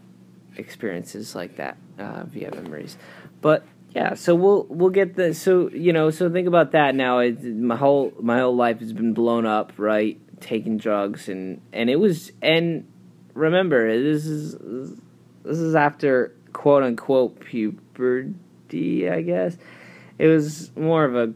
experiences 0.58 1.36
like 1.36 1.58
that 1.58 1.78
uh, 2.00 2.24
via 2.26 2.52
memories. 2.52 2.98
But 3.42 3.66
yeah, 3.96 4.14
so 4.14 4.36
we'll 4.36 4.66
we'll 4.70 4.90
get 4.90 5.16
the 5.16 5.34
so 5.34 5.70
you 5.70 5.94
know 5.94 6.10
so 6.10 6.30
think 6.30 6.48
about 6.48 6.72
that 6.72 6.96
now. 6.96 7.20
It, 7.20 7.44
my 7.44 7.76
whole 7.76 8.14
my 8.20 8.40
whole 8.40 8.56
life 8.56 8.80
has 8.80 8.94
been 8.94 9.14
blown 9.14 9.46
up, 9.46 9.74
right? 9.78 10.20
Taking 10.42 10.78
drugs 10.78 11.30
and 11.30 11.62
and 11.72 11.90
it 11.90 11.96
was 11.98 12.32
and 12.42 12.88
remember 13.34 13.98
this 14.02 14.26
is 14.26 14.56
this 15.44 15.60
is 15.60 15.76
after 15.76 16.36
quote 16.54 16.84
unquote 16.84 17.40
puberty, 17.40 19.10
I 19.10 19.22
guess. 19.22 19.58
It 20.18 20.28
was 20.28 20.72
more 20.76 21.04
of 21.04 21.16
a 21.16 21.34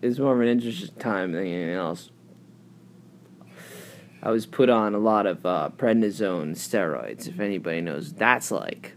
it 0.00 0.06
was 0.06 0.20
more 0.20 0.34
of 0.34 0.40
an 0.40 0.48
interesting 0.48 0.94
time 0.96 1.32
than 1.32 1.42
anything 1.42 1.74
else. 1.74 2.10
I 4.22 4.30
was 4.30 4.46
put 4.46 4.68
on 4.68 4.94
a 4.94 4.98
lot 4.98 5.26
of 5.26 5.44
uh, 5.46 5.70
prednisone 5.76 6.52
steroids, 6.52 7.28
if 7.28 7.40
anybody 7.40 7.80
knows 7.80 8.10
what 8.10 8.18
that's 8.18 8.50
like. 8.50 8.94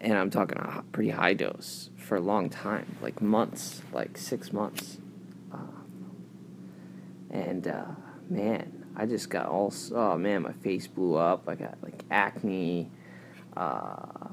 And 0.00 0.14
I'm 0.14 0.30
talking 0.30 0.58
a 0.58 0.82
pretty 0.92 1.10
high 1.10 1.34
dose 1.34 1.90
for 1.96 2.16
a 2.16 2.20
long 2.20 2.50
time, 2.50 2.96
like 3.00 3.22
months, 3.22 3.82
like 3.92 4.18
six 4.18 4.52
months. 4.52 4.98
Uh, 5.52 5.56
and 7.30 7.68
uh, 7.68 7.84
man, 8.28 8.86
I 8.96 9.06
just 9.06 9.30
got 9.30 9.46
all, 9.46 9.72
oh 9.94 10.18
man, 10.18 10.42
my 10.42 10.52
face 10.52 10.86
blew 10.86 11.14
up. 11.14 11.48
I 11.48 11.54
got 11.54 11.78
like 11.82 12.02
acne. 12.10 12.90
Uh, 13.56 14.28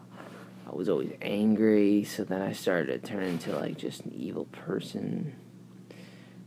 I 0.70 0.76
was 0.76 0.88
always 0.88 1.12
angry, 1.22 2.04
so 2.04 2.24
then 2.24 2.42
I 2.42 2.52
started 2.52 3.04
to 3.04 3.10
turn 3.10 3.24
into 3.24 3.58
like 3.58 3.78
just 3.78 4.06
an 4.06 4.14
evil 4.16 4.46
person. 4.46 5.36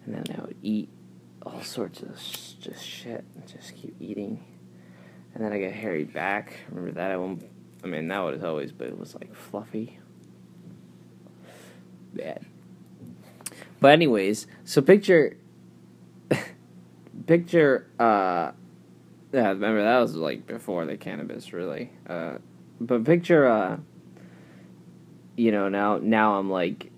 And 0.05 0.15
then 0.15 0.25
I 0.37 0.41
would 0.43 0.57
eat 0.63 0.89
all 1.45 1.63
sorts 1.63 2.03
of 2.03 2.15
just 2.61 2.85
shit 2.85 3.25
and 3.35 3.47
just 3.47 3.75
keep 3.75 3.97
eating. 4.01 4.45
And 5.35 5.45
then 5.45 5.53
I 5.53 5.61
got 5.61 5.73
hairy 5.73 6.05
back. 6.05 6.55
Remember 6.69 6.93
that? 6.93 7.11
I, 7.11 7.17
won't, 7.17 7.45
I 7.83 7.89
mean, 7.89 8.07
that 8.09 8.21
was 8.21 8.45
always, 8.45 8.71
but 8.71 8.87
it 8.89 8.99
was 8.99 9.15
like 9.15 9.35
fluffy. 9.35 9.99
Bad. 12.15 12.45
But 13.81 13.93
anyways, 13.93 14.47
so 14.65 14.83
picture, 14.83 15.37
picture, 17.27 17.89
uh, 17.99 18.53
yeah, 19.33 19.49
remember 19.49 19.83
that 19.83 19.99
was 19.99 20.15
like 20.15 20.47
before 20.47 20.85
the 20.85 20.97
cannabis, 20.97 21.53
really. 21.53 21.91
Uh, 22.07 22.39
but 22.81 23.05
picture, 23.05 23.49
uh, 23.49 23.79
you 25.37 25.53
know, 25.53 25.69
now, 25.69 25.99
now 25.99 26.35
I'm 26.35 26.51
like 26.51 26.91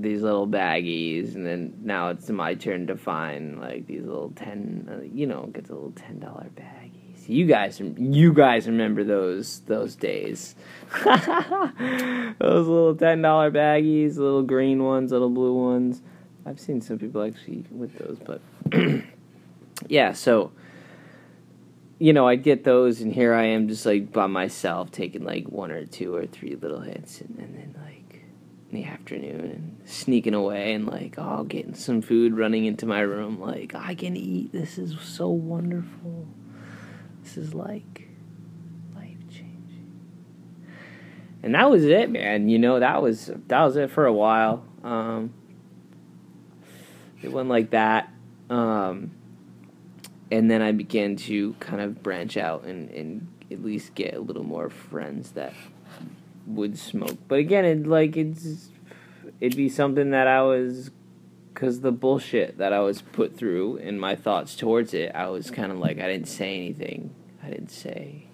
these 0.00 0.22
little 0.22 0.48
baggies, 0.48 1.34
and 1.34 1.44
then 1.44 1.74
now 1.82 2.08
it's 2.08 2.30
my 2.30 2.54
turn 2.54 2.86
to 2.86 2.96
find 2.96 3.60
like 3.60 3.86
these 3.86 4.04
little 4.04 4.32
ten, 4.34 4.88
uh, 4.90 5.04
you 5.12 5.26
know, 5.26 5.50
get 5.52 5.64
the 5.64 5.74
little 5.74 5.92
ten 5.92 6.18
dollar 6.18 6.46
baggies. 6.56 7.28
You 7.28 7.46
guys, 7.46 7.80
you 7.80 8.32
guys 8.32 8.66
remember 8.66 9.04
those 9.04 9.60
those 9.60 9.94
days? 9.94 10.54
those 11.04 12.66
little 12.66 12.96
ten 12.96 13.22
dollar 13.22 13.50
baggies, 13.50 14.16
little 14.16 14.42
green 14.42 14.82
ones, 14.82 15.12
little 15.12 15.30
blue 15.30 15.54
ones. 15.54 16.00
I've 16.46 16.58
seen 16.58 16.80
some 16.80 16.98
people 16.98 17.22
actually 17.22 17.64
with 17.70 17.96
those, 17.98 18.18
but 18.18 18.40
yeah. 19.88 20.12
So 20.12 20.52
you 22.02 22.12
know, 22.12 22.26
I'd 22.26 22.42
get 22.42 22.64
those, 22.64 23.00
and 23.00 23.12
here 23.12 23.32
I 23.32 23.44
am, 23.44 23.68
just 23.68 23.86
like 23.86 24.12
by 24.12 24.26
myself, 24.26 24.90
taking 24.90 25.22
like 25.22 25.44
one 25.44 25.70
or 25.70 25.86
two 25.86 26.12
or 26.12 26.26
three 26.26 26.56
little 26.56 26.80
hits, 26.80 27.20
and, 27.20 27.38
and 27.38 27.54
then 27.54 27.76
like 27.80 28.24
in 28.68 28.80
the 28.80 28.84
afternoon 28.84 29.40
and 29.40 29.88
sneaking 29.88 30.34
away 30.34 30.72
and 30.72 30.88
like 30.88 31.14
oh 31.16 31.44
getting 31.44 31.74
some 31.74 32.02
food 32.02 32.36
running 32.36 32.64
into 32.64 32.86
my 32.86 33.00
room 33.00 33.38
like 33.40 33.76
i 33.76 33.94
can 33.94 34.16
eat. 34.16 34.50
This 34.50 34.78
is 34.78 34.98
so 35.00 35.28
wonderful. 35.28 36.26
This 37.22 37.36
is 37.36 37.54
like 37.54 38.08
life 38.96 39.18
changing 39.30 39.86
and 41.44 41.54
that 41.54 41.70
was 41.70 41.84
it 41.84 42.10
man. 42.10 42.48
You 42.48 42.58
know 42.58 42.80
that 42.80 43.00
was 43.00 43.30
that 43.46 43.62
was 43.62 43.76
it 43.76 43.92
for 43.92 44.06
a 44.06 44.12
while. 44.12 44.66
Um, 44.82 45.32
it 47.22 47.30
went 47.30 47.48
like 47.48 47.70
that. 47.70 48.12
Um, 48.50 49.12
and 50.32 50.50
then 50.50 50.60
i 50.60 50.72
began 50.72 51.14
to 51.14 51.52
kind 51.60 51.80
of 51.80 52.02
branch 52.02 52.36
out 52.36 52.64
and, 52.64 52.90
and 52.90 53.28
at 53.52 53.62
least 53.62 53.94
get 53.94 54.14
a 54.14 54.20
little 54.20 54.42
more 54.44 54.68
friends 54.68 55.32
that 55.32 55.52
would 56.46 56.78
smoke. 56.78 57.18
But 57.28 57.38
again, 57.38 57.64
it 57.64 57.86
like 57.86 58.16
it's 58.16 58.70
it'd 59.40 59.56
be 59.56 59.68
something 59.68 60.10
that 60.10 60.26
I 60.26 60.42
was 60.42 60.90
because 61.52 61.80
the 61.80 61.92
bullshit 61.92 62.58
that 62.58 62.72
I 62.72 62.80
was 62.80 63.02
put 63.02 63.36
through 63.36 63.78
and 63.78 64.00
my 64.00 64.16
thoughts 64.16 64.56
towards 64.56 64.94
it, 64.94 65.12
I 65.14 65.28
was 65.28 65.50
kind 65.50 65.70
of 65.70 65.78
like 65.78 65.98
I 65.98 66.06
didn't 66.08 66.28
say 66.28 66.56
anything. 66.56 67.14
I 67.42 67.50
didn't 67.50 67.70
say 67.70 68.26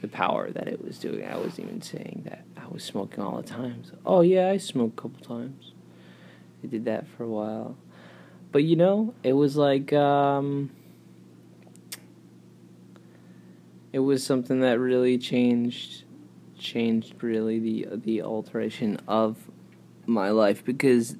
the 0.00 0.08
power 0.08 0.50
that 0.50 0.68
it 0.68 0.84
was 0.84 0.98
doing. 0.98 1.24
I 1.24 1.36
wasn't 1.36 1.68
even 1.68 1.82
saying 1.82 2.22
that 2.24 2.44
I 2.56 2.66
was 2.68 2.82
smoking 2.82 3.22
all 3.22 3.36
the 3.36 3.48
time. 3.48 3.84
So, 3.84 3.96
oh 4.06 4.20
yeah, 4.22 4.48
I 4.48 4.56
smoked 4.56 4.98
a 4.98 5.02
couple 5.02 5.20
times. 5.20 5.72
I 6.62 6.66
did 6.66 6.84
that 6.84 7.06
for 7.08 7.24
a 7.24 7.28
while, 7.28 7.76
but 8.52 8.64
you 8.64 8.76
know, 8.76 9.14
it 9.22 9.32
was 9.32 9.56
like 9.56 9.92
um, 9.92 10.70
it 13.92 14.00
was 14.00 14.24
something 14.24 14.60
that 14.60 14.78
really 14.78 15.18
changed 15.18 16.04
changed 16.58 17.22
really 17.22 17.58
the 17.58 17.86
the 17.92 18.22
alteration 18.22 18.98
of 19.08 19.50
my 20.06 20.30
life 20.30 20.64
because 20.64 21.16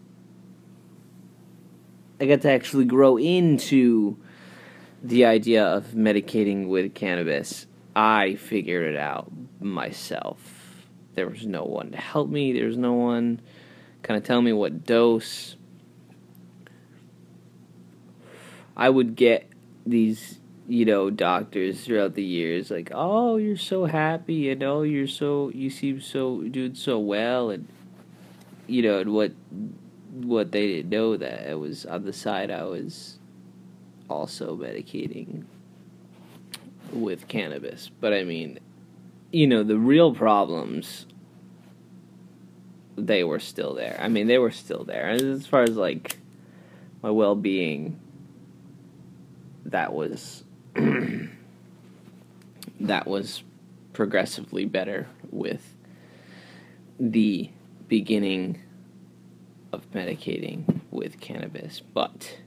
I 2.21 2.27
got 2.27 2.43
to 2.43 2.51
actually 2.51 2.85
grow 2.85 3.17
into 3.17 4.19
the 5.03 5.25
idea 5.25 5.65
of 5.65 5.93
medicating 5.93 6.69
with 6.69 6.95
cannabis. 6.95 7.67
I 7.97 8.35
figured 8.35 8.93
it 8.93 8.99
out 8.99 9.33
myself. 9.59 10.85
There 11.15 11.29
was 11.29 11.47
no 11.47 11.65
one 11.65 11.93
to 11.93 11.97
help 11.97 12.29
me. 12.29 12.53
There 12.53 12.67
was 12.67 12.77
no 12.77 12.93
one 12.93 13.41
kind 14.03 14.19
of 14.19 14.25
tell 14.25 14.43
me 14.43 14.53
what 14.53 14.85
dose. 14.85 15.57
I 18.77 18.91
would 18.91 19.17
get 19.17 19.49
these 19.87 20.40
you 20.71 20.85
know, 20.85 21.11
doctors 21.11 21.85
throughout 21.85 22.15
the 22.15 22.23
years, 22.23 22.71
like, 22.71 22.93
oh, 22.95 23.37
you're 23.39 23.57
so 23.57 23.87
happy, 23.87 24.35
you 24.35 24.55
know, 24.55 24.83
you're 24.83 25.09
so, 25.09 25.51
you 25.53 25.69
seem 25.69 26.01
so 26.01 26.43
doing 26.43 26.77
so 26.77 26.97
well, 26.97 27.51
and 27.51 27.67
you 28.69 28.81
know, 28.81 29.01
and 29.01 29.13
what 29.13 29.33
what 30.13 30.53
they 30.53 30.69
didn't 30.69 30.91
know 30.91 31.17
that 31.17 31.51
it 31.51 31.59
was 31.59 31.87
on 31.87 32.05
the 32.05 32.13
side 32.13 32.53
I 32.53 32.63
was 32.63 33.19
also 34.09 34.57
medicating 34.57 35.43
with 36.93 37.27
cannabis, 37.27 37.91
but 38.01 38.13
I 38.13 38.23
mean, 38.23 38.61
you 39.33 39.49
know, 39.49 39.65
the 39.65 39.77
real 39.77 40.15
problems 40.15 41.05
they 42.95 43.25
were 43.25 43.41
still 43.41 43.75
there. 43.75 43.99
I 44.01 44.07
mean, 44.07 44.29
they 44.29 44.39
were 44.39 44.53
still 44.53 44.85
there, 44.85 45.09
as 45.09 45.49
far 45.49 45.65
as 45.65 45.77
like 45.77 46.19
my 47.03 47.11
well 47.11 47.35
being, 47.35 47.99
that 49.65 49.93
was 49.93 50.45
that 52.81 53.07
was 53.07 53.43
progressively 53.93 54.65
better 54.65 55.09
with 55.31 55.75
the 56.99 57.51
beginning 57.89 58.61
of 59.73 59.91
medicating 59.93 60.81
with 60.91 61.21
cannabis, 61.21 61.81
but 61.81 62.39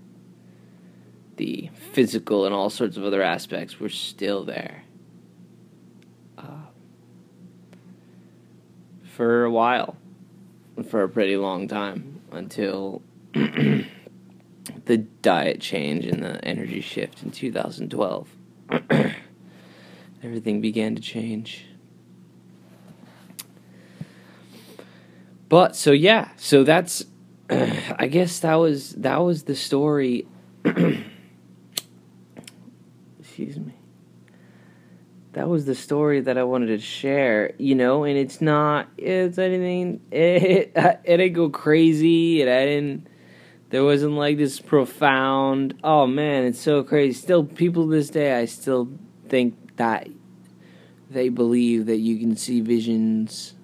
the 1.38 1.70
physical 1.92 2.46
and 2.46 2.54
all 2.54 2.70
sorts 2.70 2.98
of 2.98 3.04
other 3.04 3.22
aspects 3.22 3.80
were 3.80 3.90
still 3.90 4.44
there. 4.44 4.84
Uh, 6.38 6.68
for 9.04 9.44
a 9.44 9.52
while, 9.52 9.98
for 10.90 11.04
a 11.04 11.10
pretty 11.10 11.38
long 11.38 11.68
time 11.68 12.22
until 12.32 13.02
the 14.86 14.98
diet 14.98 15.62
change 15.62 16.06
and 16.06 16.24
the 16.24 16.44
energy 16.44 16.82
shift 16.82 17.24
in 17.24 17.32
2012. 17.32 18.30
Everything 20.24 20.62
began 20.62 20.96
to 20.96 21.02
change. 21.02 21.66
But 25.50 25.76
so 25.76 25.92
yeah, 25.92 26.30
so 26.38 26.64
that's 26.64 27.04
I 27.50 28.08
guess 28.08 28.40
that 28.40 28.56
was 28.56 28.94
that 28.94 29.18
was 29.18 29.44
the 29.44 29.56
story 29.56 30.28
excuse 33.20 33.60
me 33.60 33.74
that 35.34 35.50
was 35.50 35.66
the 35.66 35.76
story 35.76 36.22
that 36.22 36.38
I 36.38 36.44
wanted 36.44 36.68
to 36.68 36.80
share, 36.80 37.54
you 37.58 37.76
know, 37.76 38.04
and 38.04 38.18
it's 38.18 38.40
not, 38.40 38.88
it's 38.98 39.38
anything, 39.38 40.02
it, 40.12 40.72
it 40.76 41.04
didn't 41.06 41.34
go 41.34 41.50
crazy, 41.50 42.42
and 42.42 42.50
I 42.50 42.66
didn't, 42.66 43.08
there 43.74 43.84
wasn't 43.84 44.14
like 44.14 44.38
this 44.38 44.60
profound, 44.60 45.74
oh 45.84 46.06
man, 46.06 46.44
it's 46.44 46.62
so 46.62 46.84
crazy. 46.84 47.20
Still, 47.20 47.44
people 47.44 47.88
this 47.88 48.12
day, 48.12 48.38
I 48.38 48.46
still 48.46 48.88
think 49.28 49.78
that 49.78 50.08
they 51.10 51.30
believe 51.30 51.88
that 51.88 51.98
you 51.98 52.20
can 52.20 52.36
see 52.36 52.62
visions 52.62 53.56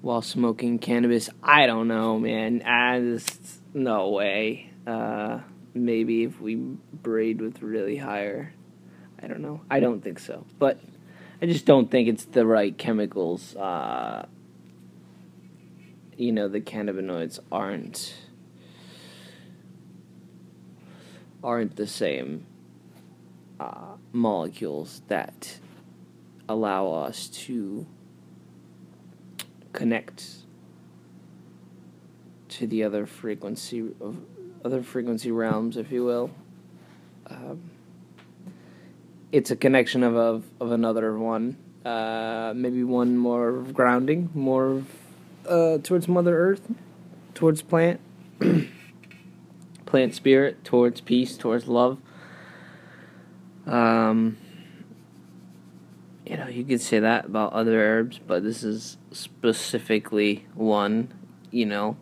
while 0.00 0.20
smoking 0.20 0.80
cannabis. 0.80 1.30
I 1.44 1.66
don't 1.66 1.86
know, 1.86 2.18
man. 2.18 2.60
I 2.62 2.98
just, 2.98 3.62
no 3.72 4.08
way. 4.08 4.72
Uh, 4.84 5.38
maybe 5.72 6.24
if 6.24 6.40
we 6.40 6.56
braid 6.56 7.40
with 7.40 7.62
really 7.62 7.98
higher 7.98 8.52
I 9.22 9.28
don't 9.28 9.42
know. 9.42 9.60
I 9.70 9.78
don't 9.78 10.02
think 10.02 10.18
so. 10.18 10.44
But 10.58 10.80
I 11.40 11.46
just 11.46 11.66
don't 11.66 11.88
think 11.88 12.08
it's 12.08 12.24
the 12.24 12.44
right 12.44 12.76
chemicals. 12.76 13.54
Uh, 13.54 14.26
you 16.20 16.32
know, 16.32 16.48
the 16.48 16.60
cannabinoids 16.60 17.40
aren't 17.50 18.14
aren't 21.42 21.76
the 21.76 21.86
same 21.86 22.44
uh, 23.58 23.94
molecules 24.12 25.00
that 25.08 25.58
allow 26.46 26.90
us 26.92 27.28
to 27.28 27.86
connect 29.72 30.26
to 32.48 32.66
the 32.66 32.84
other 32.84 33.06
frequency 33.06 33.80
of 33.98 34.18
other 34.62 34.82
frequency 34.82 35.30
realms, 35.30 35.78
if 35.78 35.90
you 35.90 36.04
will. 36.04 36.30
Um, 37.28 37.70
it's 39.32 39.50
a 39.50 39.56
connection 39.56 40.02
of 40.02 40.16
of, 40.16 40.44
of 40.60 40.70
another 40.70 41.16
one. 41.18 41.56
Uh, 41.82 42.52
maybe 42.54 42.84
one 42.84 43.16
more 43.16 43.62
grounding, 43.72 44.28
more 44.34 44.82
uh, 45.48 45.78
towards 45.78 46.08
Mother 46.08 46.38
Earth, 46.38 46.70
towards 47.34 47.62
plant, 47.62 48.00
plant 49.86 50.14
spirit, 50.14 50.64
towards 50.64 51.00
peace, 51.00 51.36
towards 51.36 51.68
love. 51.68 51.98
Um, 53.66 54.36
you 56.26 56.36
know, 56.36 56.48
you 56.48 56.64
could 56.64 56.80
say 56.80 57.00
that 57.00 57.26
about 57.26 57.52
other 57.52 57.80
herbs, 57.80 58.20
but 58.24 58.42
this 58.42 58.62
is 58.62 58.96
specifically 59.12 60.46
one. 60.54 61.12
You 61.50 61.66
know, 61.66 61.96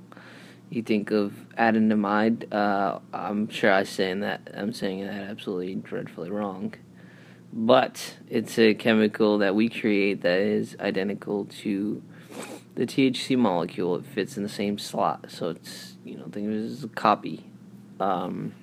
you 0.70 0.82
think 0.82 1.10
of 1.10 1.32
adenamide. 1.58 2.52
Uh, 2.52 2.98
I'm 3.12 3.48
sure 3.48 3.72
I'm 3.72 3.86
saying 3.86 4.20
that 4.20 4.50
I'm 4.54 4.72
saying 4.72 5.04
that 5.06 5.30
absolutely 5.30 5.74
dreadfully 5.74 6.30
wrong 6.30 6.74
but 7.52 8.16
it's 8.28 8.58
a 8.58 8.74
chemical 8.74 9.38
that 9.38 9.54
we 9.54 9.68
create 9.68 10.22
that 10.22 10.38
is 10.38 10.76
identical 10.80 11.46
to 11.46 12.02
the 12.78 12.86
THC 12.86 13.36
molecule. 13.36 13.96
It 13.96 14.06
fits 14.06 14.36
in 14.36 14.44
the 14.44 14.48
same 14.48 14.78
slot, 14.78 15.26
so 15.28 15.50
it's 15.50 15.96
you 16.04 16.16
know 16.16 16.26
think 16.30 16.46
of 16.46 16.54
it 16.54 16.64
as 16.64 16.84
a 16.84 16.88
copy 16.88 17.44
um, 17.98 18.54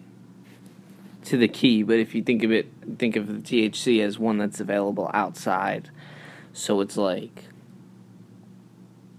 to 1.26 1.38
the 1.38 1.50
key. 1.50 1.84
But 1.84 2.00
if 2.00 2.16
you 2.16 2.24
think 2.24 2.42
of 2.42 2.52
it, 2.52 2.68
think 2.98 3.18
of 3.18 3.28
the 3.28 3.34
THC 3.42 4.02
as 4.02 4.18
one 4.18 4.38
that's 4.38 4.62
available 4.62 5.12
outside. 5.14 5.90
So 6.54 6.80
it's 6.80 6.96
like 6.96 7.44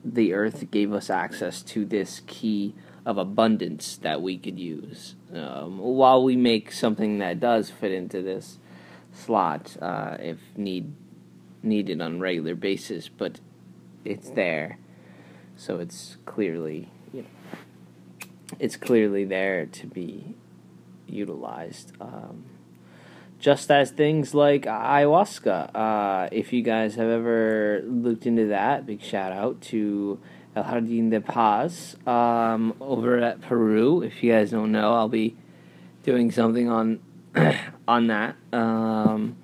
the 0.03 0.33
earth 0.33 0.71
gave 0.71 0.95
us 0.95 1.11
access 1.11 1.61
to 1.61 1.85
this 1.85 2.23
key 2.27 2.75
of 3.05 3.19
abundance 3.19 3.99
that 3.99 4.23
we 4.23 4.39
could 4.39 4.59
use. 4.59 5.15
Um, 5.31 5.79
while 5.79 6.25
we 6.25 6.37
make 6.37 6.73
something 6.73 7.19
that 7.19 7.39
does 7.39 7.69
fit 7.69 7.93
into 7.93 8.23
this 8.23 8.59
slot 9.13 9.77
uh, 9.83 10.17
if 10.19 10.39
need 10.57 10.95
needed 11.63 12.01
on 12.01 12.15
a 12.15 12.19
regular 12.19 12.55
basis, 12.55 13.09
but 13.09 13.41
it's 14.05 14.31
there, 14.31 14.79
so 15.57 15.79
it's 15.79 16.17
clearly 16.27 16.89
you 17.13 17.23
know 17.23 17.29
it's 18.59 18.77
clearly 18.77 19.25
there 19.25 19.67
to 19.67 19.87
be 19.87 20.35
utilized. 21.07 21.93
Um, 22.01 22.45
just 23.39 23.71
as 23.71 23.91
things 23.91 24.35
like 24.35 24.63
ayahuasca. 24.63 25.75
Uh, 25.75 26.29
if 26.33 26.53
you 26.53 26.63
guys 26.63 26.95
have 26.95 27.09
ever 27.09 27.83
looked 27.85 28.27
into 28.27 28.47
that, 28.47 28.87
big 28.87 29.03
shout 29.03 29.33
out 29.33 29.61
to 29.61 30.19
El 30.55 30.65
Jardín 30.65 31.11
de 31.11 31.21
Paz 31.21 31.97
um, 32.07 32.75
over 32.81 33.19
at 33.19 33.41
Peru. 33.43 34.03
If 34.03 34.23
you 34.23 34.33
guys 34.33 34.51
don't 34.51 34.73
know, 34.73 34.95
I'll 34.95 35.09
be 35.09 35.37
doing 36.03 36.31
something 36.31 36.71
on 36.71 37.01
on 37.89 38.07
that. 38.07 38.37
Um, 38.53 39.37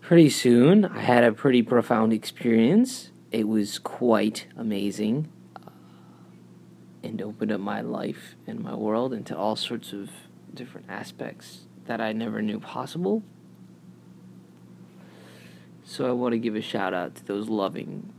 pretty 0.00 0.28
soon, 0.28 0.84
I 0.84 1.00
had 1.00 1.24
a 1.24 1.32
pretty 1.32 1.62
profound 1.62 2.12
experience. 2.12 3.10
It 3.34 3.48
was 3.48 3.80
quite 3.80 4.46
amazing 4.56 5.28
uh, 5.56 5.70
and 7.02 7.20
opened 7.20 7.50
up 7.50 7.58
my 7.58 7.80
life 7.80 8.36
and 8.46 8.60
my 8.60 8.76
world 8.76 9.12
into 9.12 9.36
all 9.36 9.56
sorts 9.56 9.92
of 9.92 10.08
different 10.54 10.86
aspects 10.88 11.66
that 11.86 12.00
I 12.00 12.12
never 12.12 12.40
knew 12.40 12.60
possible. 12.60 13.24
So 15.82 16.08
I 16.08 16.12
want 16.12 16.34
to 16.34 16.38
give 16.38 16.54
a 16.54 16.60
shout 16.60 16.94
out 16.94 17.16
to 17.16 17.24
those 17.24 17.48
loving 17.48 18.12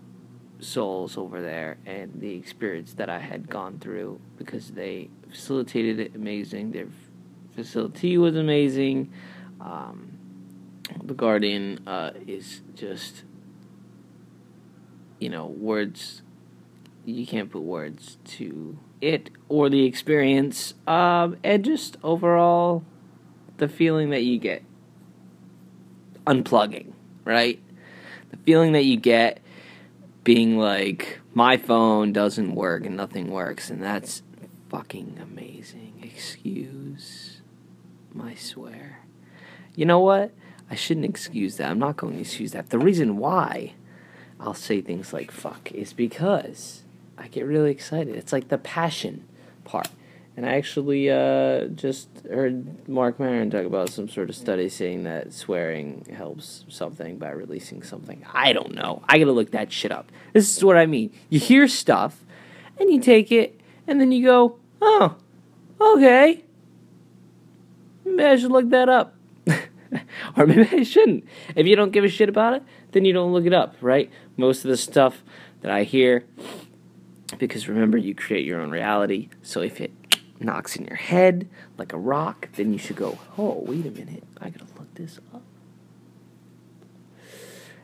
souls 0.60 1.18
over 1.18 1.42
there 1.42 1.78
and 1.86 2.20
the 2.20 2.36
experience 2.36 2.96
that 2.96 3.10
I 3.10 3.20
had 3.20 3.50
gone 3.50 3.80
through 3.80 4.20
because 4.38 4.72
they 4.72 5.10
facilitated 5.30 5.98
it 6.02 6.14
amazing. 6.14 6.74
They've 6.74 6.94
facility 7.56 8.18
was 8.18 8.36
amazing. 8.36 9.14
Um, 9.62 10.18
the 11.02 11.14
Guardian 11.14 11.88
uh, 11.88 12.12
is 12.28 12.64
just, 12.76 13.24
you 15.26 15.32
know, 15.32 15.48
words. 15.48 16.22
You 17.04 17.26
can't 17.26 17.50
put 17.50 17.64
words 17.64 18.20
to 18.26 18.78
it 19.02 19.32
or 19.50 19.72
the 19.72 19.84
experience, 19.86 20.76
um, 20.86 21.38
and 21.44 21.66
just 21.66 21.98
overall, 22.04 22.84
the 23.58 23.68
feeling 23.68 24.12
that 24.12 24.22
you 24.22 24.38
get 24.38 24.64
unplugging, 26.28 26.94
right? 27.24 27.60
The 28.30 28.38
feeling 28.38 28.74
that 28.74 28.84
you 28.84 28.98
get 28.98 29.42
being 30.24 30.60
like, 30.60 31.22
my 31.34 31.58
phone 31.58 32.14
doesn't 32.14 32.54
work 32.54 32.86
and 32.86 32.96
nothing 32.96 33.32
works, 33.32 33.72
and 33.72 33.82
that's 33.82 34.22
fucking 34.70 35.18
amazing. 35.20 35.94
Excuse 36.04 37.42
my 38.14 38.36
swear. 38.36 39.00
You 39.76 39.88
know 39.88 40.02
what? 40.02 40.34
I 40.70 40.76
shouldn't 40.76 41.08
excuse 41.08 41.58
that. 41.58 41.72
I'm 41.72 41.80
not 41.80 41.98
going 41.98 42.14
to 42.14 42.22
excuse 42.22 42.52
that. 42.52 42.70
The 42.70 42.80
reason 42.80 43.18
why 43.18 43.74
I'll 44.40 44.54
say 44.54 44.82
things 44.82 45.14
like 45.14 45.32
fuck 45.32 45.72
is 45.72 45.94
because 45.94 46.84
I 47.18 47.28
get 47.28 47.46
really 47.46 47.72
excited. 47.72 48.16
It's 48.16 48.34
like 48.34 48.50
the 48.50 48.58
passion 48.58 49.26
part. 49.64 49.88
And 50.38 50.46
I 50.46 50.56
actually 50.56 51.10
uh, 51.10 51.68
just 51.68 52.10
heard 52.30 52.90
Marc 52.90 53.20
Maron 53.20 53.50
talk 53.50 53.66
about 53.66 53.90
some 53.90 54.10
sort 54.10 54.30
of 54.30 54.36
study 54.36 54.68
saying 54.68 55.06
that 55.06 55.32
swearing 55.32 56.06
helps 56.14 56.66
something 56.68 57.18
by 57.18 57.30
releasing 57.30 57.84
something. 57.84 58.26
I 58.34 58.52
don't 58.52 58.76
know. 58.76 59.02
I 59.08 59.18
gotta 59.18 59.32
look 59.32 59.52
that 59.52 59.72
shit 59.72 59.94
up. 59.94 60.12
This 60.34 60.58
is 60.58 60.64
what 60.64 60.76
I 60.76 60.88
mean. 60.88 61.14
You 61.30 61.40
hear 61.40 61.70
stuff, 61.70 62.26
and 62.78 62.92
you 62.92 63.00
take 63.00 63.32
it, 63.32 63.62
and 63.88 64.02
then 64.02 64.12
you 64.12 64.26
go, 64.26 64.58
oh, 64.82 65.16
okay. 65.80 66.44
Maybe 68.04 68.24
I 68.24 68.36
should 68.36 68.52
look 68.52 68.70
that 68.72 68.90
up. 68.90 69.16
or 70.38 70.46
maybe 70.46 70.68
I 70.72 70.84
shouldn't. 70.84 71.26
If 71.56 71.68
you 71.68 71.76
don't 71.76 71.92
give 71.92 72.04
a 72.04 72.10
shit 72.10 72.30
about 72.30 72.54
it, 72.54 72.64
then 72.92 73.06
you 73.06 73.14
don't 73.14 73.34
look 73.34 73.46
it 73.46 73.54
up, 73.54 73.76
right? 73.82 74.12
Most 74.38 74.64
of 74.64 74.70
the 74.70 74.78
stuff 74.78 75.24
that 75.62 75.72
I 75.72 75.84
hear, 75.84 76.26
because 77.38 77.68
remember, 77.68 77.98
you 77.98 78.16
create 78.16 78.46
your 78.46 78.62
own 78.62 78.72
reality. 78.72 79.30
So 79.42 79.62
if 79.62 79.82
it 79.82 79.92
knocks 80.40 80.76
in 80.76 80.86
your 80.86 80.98
head 80.98 81.50
like 81.78 81.94
a 81.94 81.98
rock, 81.98 82.50
then 82.56 82.74
you 82.74 82.80
should 82.80 82.96
go, 82.96 83.18
oh, 83.38 83.64
wait 83.66 83.86
a 83.86 83.92
minute, 83.92 84.24
I 84.40 84.50
gotta 84.50 84.66
look 84.78 84.94
this 84.96 85.20
up. 85.34 85.42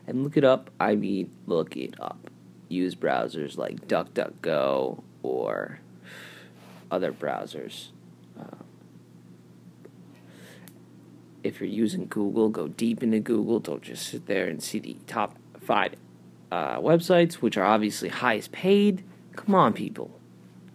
And 0.06 0.24
look 0.24 0.36
it 0.36 0.44
up, 0.44 0.70
I 0.80 0.94
mean, 0.94 1.30
look 1.46 1.76
it 1.76 1.94
up. 2.00 2.30
Use 2.68 2.94
browsers 2.94 3.56
like 3.56 3.86
DuckDuckGo 3.86 5.02
or 5.22 5.78
other 6.90 7.12
browsers. 7.12 7.88
Um, 8.38 8.64
if 11.42 11.60
you're 11.60 11.68
using 11.68 12.06
Google, 12.06 12.48
go 12.48 12.68
deep 12.68 13.02
into 13.02 13.20
Google. 13.20 13.60
Don't 13.60 13.82
just 13.82 14.06
sit 14.06 14.26
there 14.26 14.46
and 14.46 14.62
see 14.62 14.78
the 14.78 14.96
top 15.06 15.36
five 15.60 15.94
uh, 16.50 16.78
websites, 16.78 17.34
which 17.34 17.56
are 17.56 17.64
obviously 17.64 18.08
highest 18.08 18.52
paid. 18.52 19.04
Come 19.36 19.54
on, 19.54 19.72
people. 19.72 20.18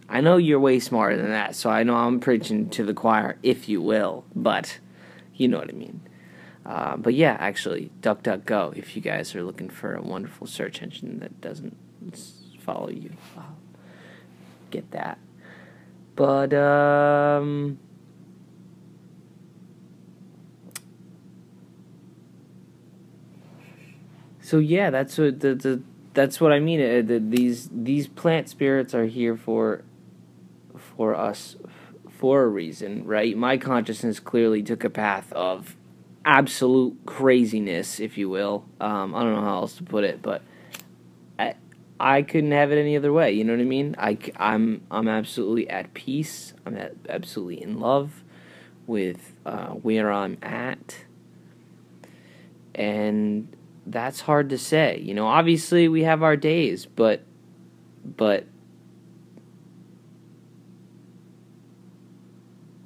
I 0.09 0.21
know 0.21 0.37
you're 0.37 0.59
way 0.59 0.79
smarter 0.79 1.17
than 1.17 1.29
that, 1.31 1.55
so 1.55 1.69
I 1.69 1.83
know 1.83 1.95
I'm 1.95 2.19
preaching 2.19 2.69
to 2.71 2.83
the 2.83 2.93
choir, 2.93 3.37
if 3.43 3.67
you 3.67 3.81
will, 3.81 4.23
but 4.35 4.79
you 5.35 5.47
know 5.47 5.57
what 5.59 5.69
I 5.69 5.73
mean. 5.73 6.01
Uh, 6.65 6.97
but 6.97 7.13
yeah, 7.13 7.37
actually, 7.39 7.91
DuckDuckGo, 8.01 8.75
if 8.75 8.95
you 8.95 9.01
guys 9.01 9.35
are 9.35 9.43
looking 9.43 9.69
for 9.69 9.95
a 9.95 10.01
wonderful 10.01 10.47
search 10.47 10.81
engine 10.81 11.19
that 11.19 11.39
doesn't 11.41 11.77
follow 12.59 12.89
you, 12.89 13.11
get 14.71 14.89
that. 14.91 15.19
But, 16.15 16.53
um, 16.53 17.77
so 24.47 24.59
yeah, 24.59 24.91
that's 24.91 25.17
what 25.17 25.41
the, 25.41 25.55
the 25.55 25.81
that's 26.13 26.39
what 26.39 26.53
I 26.53 26.61
mean. 26.61 26.79
Uh, 26.79 27.01
the, 27.05 27.19
these 27.19 27.69
these 27.69 28.07
plant 28.07 28.47
spirits 28.47 28.95
are 28.95 29.03
here 29.03 29.35
for 29.35 29.83
for 30.77 31.13
us 31.15 31.57
for 32.09 32.43
a 32.43 32.47
reason, 32.47 33.05
right? 33.05 33.35
My 33.35 33.57
consciousness 33.57 34.21
clearly 34.21 34.63
took 34.63 34.85
a 34.85 34.89
path 34.89 35.33
of 35.33 35.75
absolute 36.23 36.97
craziness, 37.05 37.99
if 37.99 38.17
you 38.17 38.29
will. 38.29 38.63
Um, 38.79 39.13
I 39.13 39.23
don't 39.23 39.35
know 39.35 39.41
how 39.41 39.57
else 39.57 39.75
to 39.77 39.83
put 39.83 40.05
it, 40.05 40.21
but 40.21 40.41
I 41.37 41.55
I 41.99 42.21
couldn't 42.21 42.53
have 42.53 42.71
it 42.71 42.79
any 42.79 42.95
other 42.95 43.11
way. 43.11 43.33
You 43.33 43.43
know 43.43 43.51
what 43.51 43.59
I 43.59 43.65
mean? 43.65 43.95
I 43.97 44.17
I'm 44.37 44.81
I'm 44.89 45.09
absolutely 45.09 45.69
at 45.69 45.93
peace. 45.93 46.53
I'm 46.65 46.77
at, 46.77 46.93
absolutely 47.09 47.61
in 47.61 47.81
love 47.81 48.23
with 48.85 49.35
uh, 49.45 49.71
where 49.71 50.09
I'm 50.09 50.37
at, 50.41 50.99
and 52.73 53.53
that's 53.87 54.21
hard 54.21 54.49
to 54.49 54.57
say. 54.57 54.99
You 54.99 55.13
know, 55.13 55.25
obviously 55.25 55.87
we 55.87 56.03
have 56.03 56.21
our 56.21 56.35
days, 56.35 56.85
but 56.85 57.23
but 58.03 58.45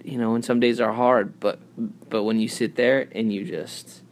you 0.03 0.17
know, 0.17 0.35
and 0.35 0.45
some 0.45 0.59
days 0.59 0.79
are 0.79 0.93
hard, 0.93 1.39
but 1.39 1.59
but 2.09 2.23
when 2.23 2.39
you 2.39 2.47
sit 2.47 2.75
there 2.75 3.07
and 3.11 3.33
you 3.33 3.43
just 3.43 4.03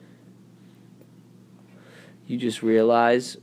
you 2.28 2.38
just 2.38 2.62
realize 2.62 3.38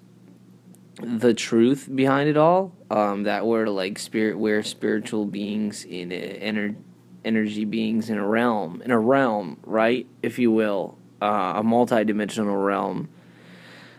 the 1.03 1.35
truth 1.35 1.89
behind 1.95 2.29
it 2.29 2.37
all, 2.37 2.73
um, 2.91 3.25
that 3.25 3.47
we're 3.47 3.69
like 3.69 3.99
spirit, 3.99 4.39
we're 4.39 4.63
spiritual 4.63 5.25
beings 5.25 5.85
in 5.85 6.09
ener- 6.11 6.77
energy 7.25 7.65
beings 7.65 8.09
in 8.09 8.17
a 8.17 8.27
realm, 8.27 8.81
in 8.83 8.91
a 8.91 8.99
realm, 8.99 9.59
right, 9.65 10.07
if 10.23 10.39
you 10.39 10.51
will, 10.51 10.97
uh, 11.21 11.55
a 11.57 11.63
multi-dimensional 11.63 12.57
realm 12.57 13.09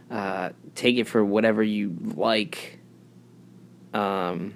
uh, 0.09 0.49
take 0.75 0.97
it 0.97 1.05
for 1.05 1.23
whatever 1.23 1.63
you 1.63 1.95
like. 2.15 2.79
Um, 3.93 4.53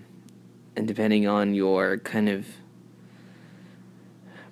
and 0.75 0.87
depending 0.87 1.27
on 1.27 1.53
your 1.53 1.97
kind 1.97 2.29
of 2.29 2.47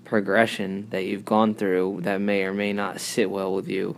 progression 0.05 0.87
that 0.89 1.05
you've 1.05 1.25
gone 1.25 1.53
through, 1.53 1.99
that 2.01 2.19
may 2.19 2.43
or 2.43 2.53
may 2.53 2.73
not 2.73 2.99
sit 2.99 3.29
well 3.29 3.53
with 3.53 3.67
you. 3.67 3.97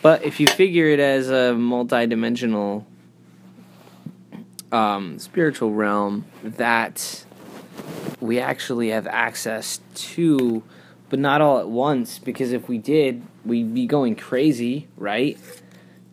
But 0.00 0.22
if 0.24 0.38
you 0.38 0.46
figure 0.46 0.86
it 0.86 1.00
as 1.00 1.30
a 1.30 1.54
multidimensional 1.56 2.84
um, 4.70 5.18
spiritual 5.18 5.72
realm 5.72 6.24
that 6.42 7.24
we 8.20 8.38
actually 8.38 8.90
have 8.90 9.06
access 9.06 9.80
to, 9.94 10.62
but 11.08 11.18
not 11.18 11.40
all 11.40 11.58
at 11.58 11.68
once, 11.68 12.18
because 12.18 12.52
if 12.52 12.68
we 12.68 12.78
did, 12.78 13.22
we'd 13.44 13.74
be 13.74 13.86
going 13.86 14.16
crazy, 14.16 14.88
right? 14.96 15.38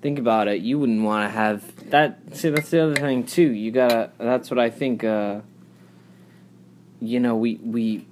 Think 0.02 0.20
about 0.20 0.48
it, 0.48 0.62
you 0.62 0.80
wouldn't 0.80 1.04
want 1.04 1.30
to 1.30 1.32
have 1.32 1.90
that. 1.92 2.20
See, 2.34 2.50
that's 2.50 2.70
the 2.70 2.84
other 2.84 2.96
thing 2.96 3.26
too. 3.26 3.52
You 3.52 3.72
gotta. 3.72 4.12
That's 4.18 4.50
what 4.50 4.60
I 4.60 4.70
think. 4.70 5.04
Uh, 5.04 5.42
you 7.00 7.20
know, 7.20 7.36
we 7.36 7.56
we 7.56 8.06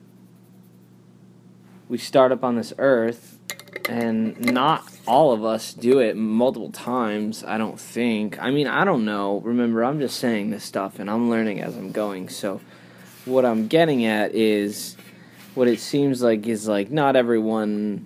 we 1.88 1.98
start 1.98 2.32
up 2.32 2.44
on 2.44 2.56
this 2.56 2.74
earth, 2.78 3.40
and 3.88 4.40
not 4.54 4.84
all 5.08 5.32
of 5.32 5.44
us 5.44 5.74
do 5.74 6.00
it 6.00 6.16
multiple 6.16 6.72
times. 6.72 7.44
I 7.44 7.58
don't 7.58 7.80
think. 7.80 8.42
I 8.42 8.52
mean, 8.52 8.68
I 8.68 8.84
don't 8.86 9.06
know. 9.06 9.40
Remember, 9.40 9.84
I'm 9.84 10.00
just 10.00 10.20
saying 10.20 10.52
this 10.52 10.64
stuff, 10.64 11.00
and 11.00 11.10
I'm 11.10 11.30
learning 11.30 11.62
as 11.62 11.76
I'm 11.76 11.92
going. 11.92 12.30
So, 12.30 12.62
what 13.26 13.46
I'm 13.46 13.68
getting 13.68 14.06
at 14.06 14.36
is, 14.36 14.96
what 15.56 15.68
it 15.68 15.80
seems 15.80 16.22
like 16.22 16.48
is 16.48 16.68
like 16.68 16.92
not 16.92 17.16
everyone 17.16 18.06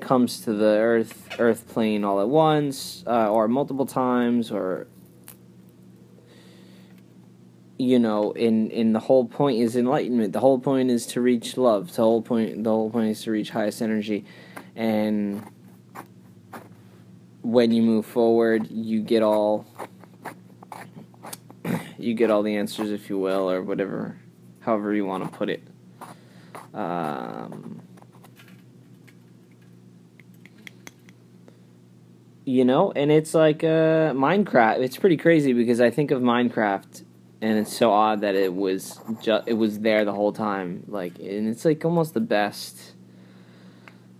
comes 0.00 0.40
to 0.42 0.52
the 0.52 0.78
earth 0.78 1.28
earth 1.38 1.68
plane 1.68 2.04
all 2.04 2.20
at 2.20 2.28
once 2.28 3.04
uh, 3.06 3.30
or 3.30 3.48
multiple 3.48 3.86
times 3.86 4.50
or 4.50 4.86
you 7.78 7.98
know 7.98 8.32
in 8.32 8.70
in 8.70 8.92
the 8.92 9.00
whole 9.00 9.26
point 9.26 9.58
is 9.58 9.76
enlightenment. 9.76 10.32
The 10.32 10.40
whole 10.40 10.58
point 10.58 10.90
is 10.90 11.06
to 11.08 11.20
reach 11.20 11.56
love. 11.56 11.94
The 11.94 12.02
whole 12.02 12.22
point 12.22 12.64
the 12.64 12.70
whole 12.70 12.90
point 12.90 13.10
is 13.10 13.22
to 13.22 13.30
reach 13.30 13.50
highest 13.50 13.82
energy. 13.82 14.24
And 14.74 15.42
when 17.42 17.70
you 17.70 17.82
move 17.82 18.06
forward 18.06 18.70
you 18.70 19.00
get 19.00 19.22
all 19.22 19.66
you 21.98 22.14
get 22.14 22.30
all 22.30 22.42
the 22.42 22.56
answers 22.56 22.90
if 22.90 23.08
you 23.08 23.18
will 23.18 23.50
or 23.50 23.62
whatever 23.62 24.18
however 24.60 24.92
you 24.94 25.06
want 25.06 25.24
to 25.24 25.38
put 25.38 25.48
it. 25.48 25.62
Um, 26.74 27.80
you 32.46 32.64
know? 32.64 32.92
And 32.92 33.10
it's 33.12 33.34
like 33.34 33.62
uh, 33.62 34.14
minecraft 34.14 34.78
it's 34.78 34.96
pretty 34.96 35.18
crazy 35.18 35.52
because 35.52 35.80
i 35.80 35.90
think 35.90 36.10
of 36.10 36.22
minecraft 36.22 37.02
and 37.42 37.58
it's 37.58 37.76
so 37.76 37.92
odd 37.92 38.22
that 38.22 38.34
it 38.34 38.54
was 38.54 38.98
ju- 39.20 39.42
it 39.46 39.54
was 39.54 39.80
there 39.80 40.04
the 40.04 40.12
whole 40.12 40.32
time 40.32 40.84
like 40.86 41.18
and 41.18 41.48
it's 41.48 41.64
like 41.64 41.84
almost 41.84 42.14
the 42.14 42.20
best 42.20 42.94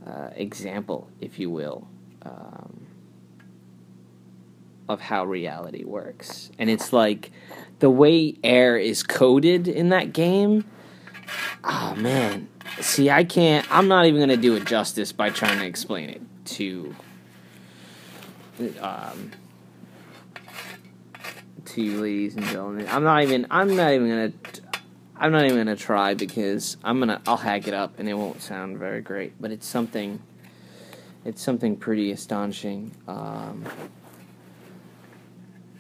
uh, 0.06 0.28
example 0.34 1.08
if 1.20 1.38
you 1.38 1.48
will 1.50 1.88
um, 2.22 2.86
of 4.88 5.00
how 5.00 5.24
reality 5.24 5.84
works. 5.84 6.50
And 6.58 6.70
it's 6.70 6.92
like 6.92 7.32
the 7.78 7.90
way 7.90 8.34
air 8.44 8.76
is 8.76 9.02
coded 9.02 9.68
in 9.68 9.88
that 9.90 10.12
game 10.12 10.64
oh 11.64 11.94
man. 11.96 12.48
See 12.80 13.10
i 13.10 13.24
can't 13.24 13.66
i'm 13.70 13.88
not 13.88 14.06
even 14.06 14.20
gonna 14.20 14.36
do 14.36 14.54
it 14.56 14.64
justice 14.64 15.12
by 15.12 15.30
trying 15.30 15.58
to 15.58 15.66
explain 15.66 16.10
it 16.10 16.22
to 16.44 16.94
um, 18.80 19.32
to 21.64 21.82
you, 21.82 22.00
ladies 22.00 22.36
and 22.36 22.44
gentlemen. 22.46 22.86
I'm 22.88 23.04
not 23.04 23.22
even. 23.22 23.46
I'm 23.50 23.74
not 23.76 23.92
even 23.92 24.08
gonna. 24.08 24.32
I'm 25.16 25.32
not 25.32 25.44
even 25.44 25.56
gonna 25.56 25.76
try 25.76 26.14
because 26.14 26.76
I'm 26.82 26.98
gonna. 26.98 27.20
I'll 27.26 27.36
hack 27.36 27.68
it 27.68 27.74
up 27.74 27.98
and 27.98 28.08
it 28.08 28.14
won't 28.14 28.42
sound 28.42 28.78
very 28.78 29.00
great. 29.00 29.40
But 29.40 29.50
it's 29.50 29.66
something. 29.66 30.20
It's 31.24 31.42
something 31.42 31.76
pretty 31.76 32.12
astonishing. 32.12 32.92
Um, 33.08 33.64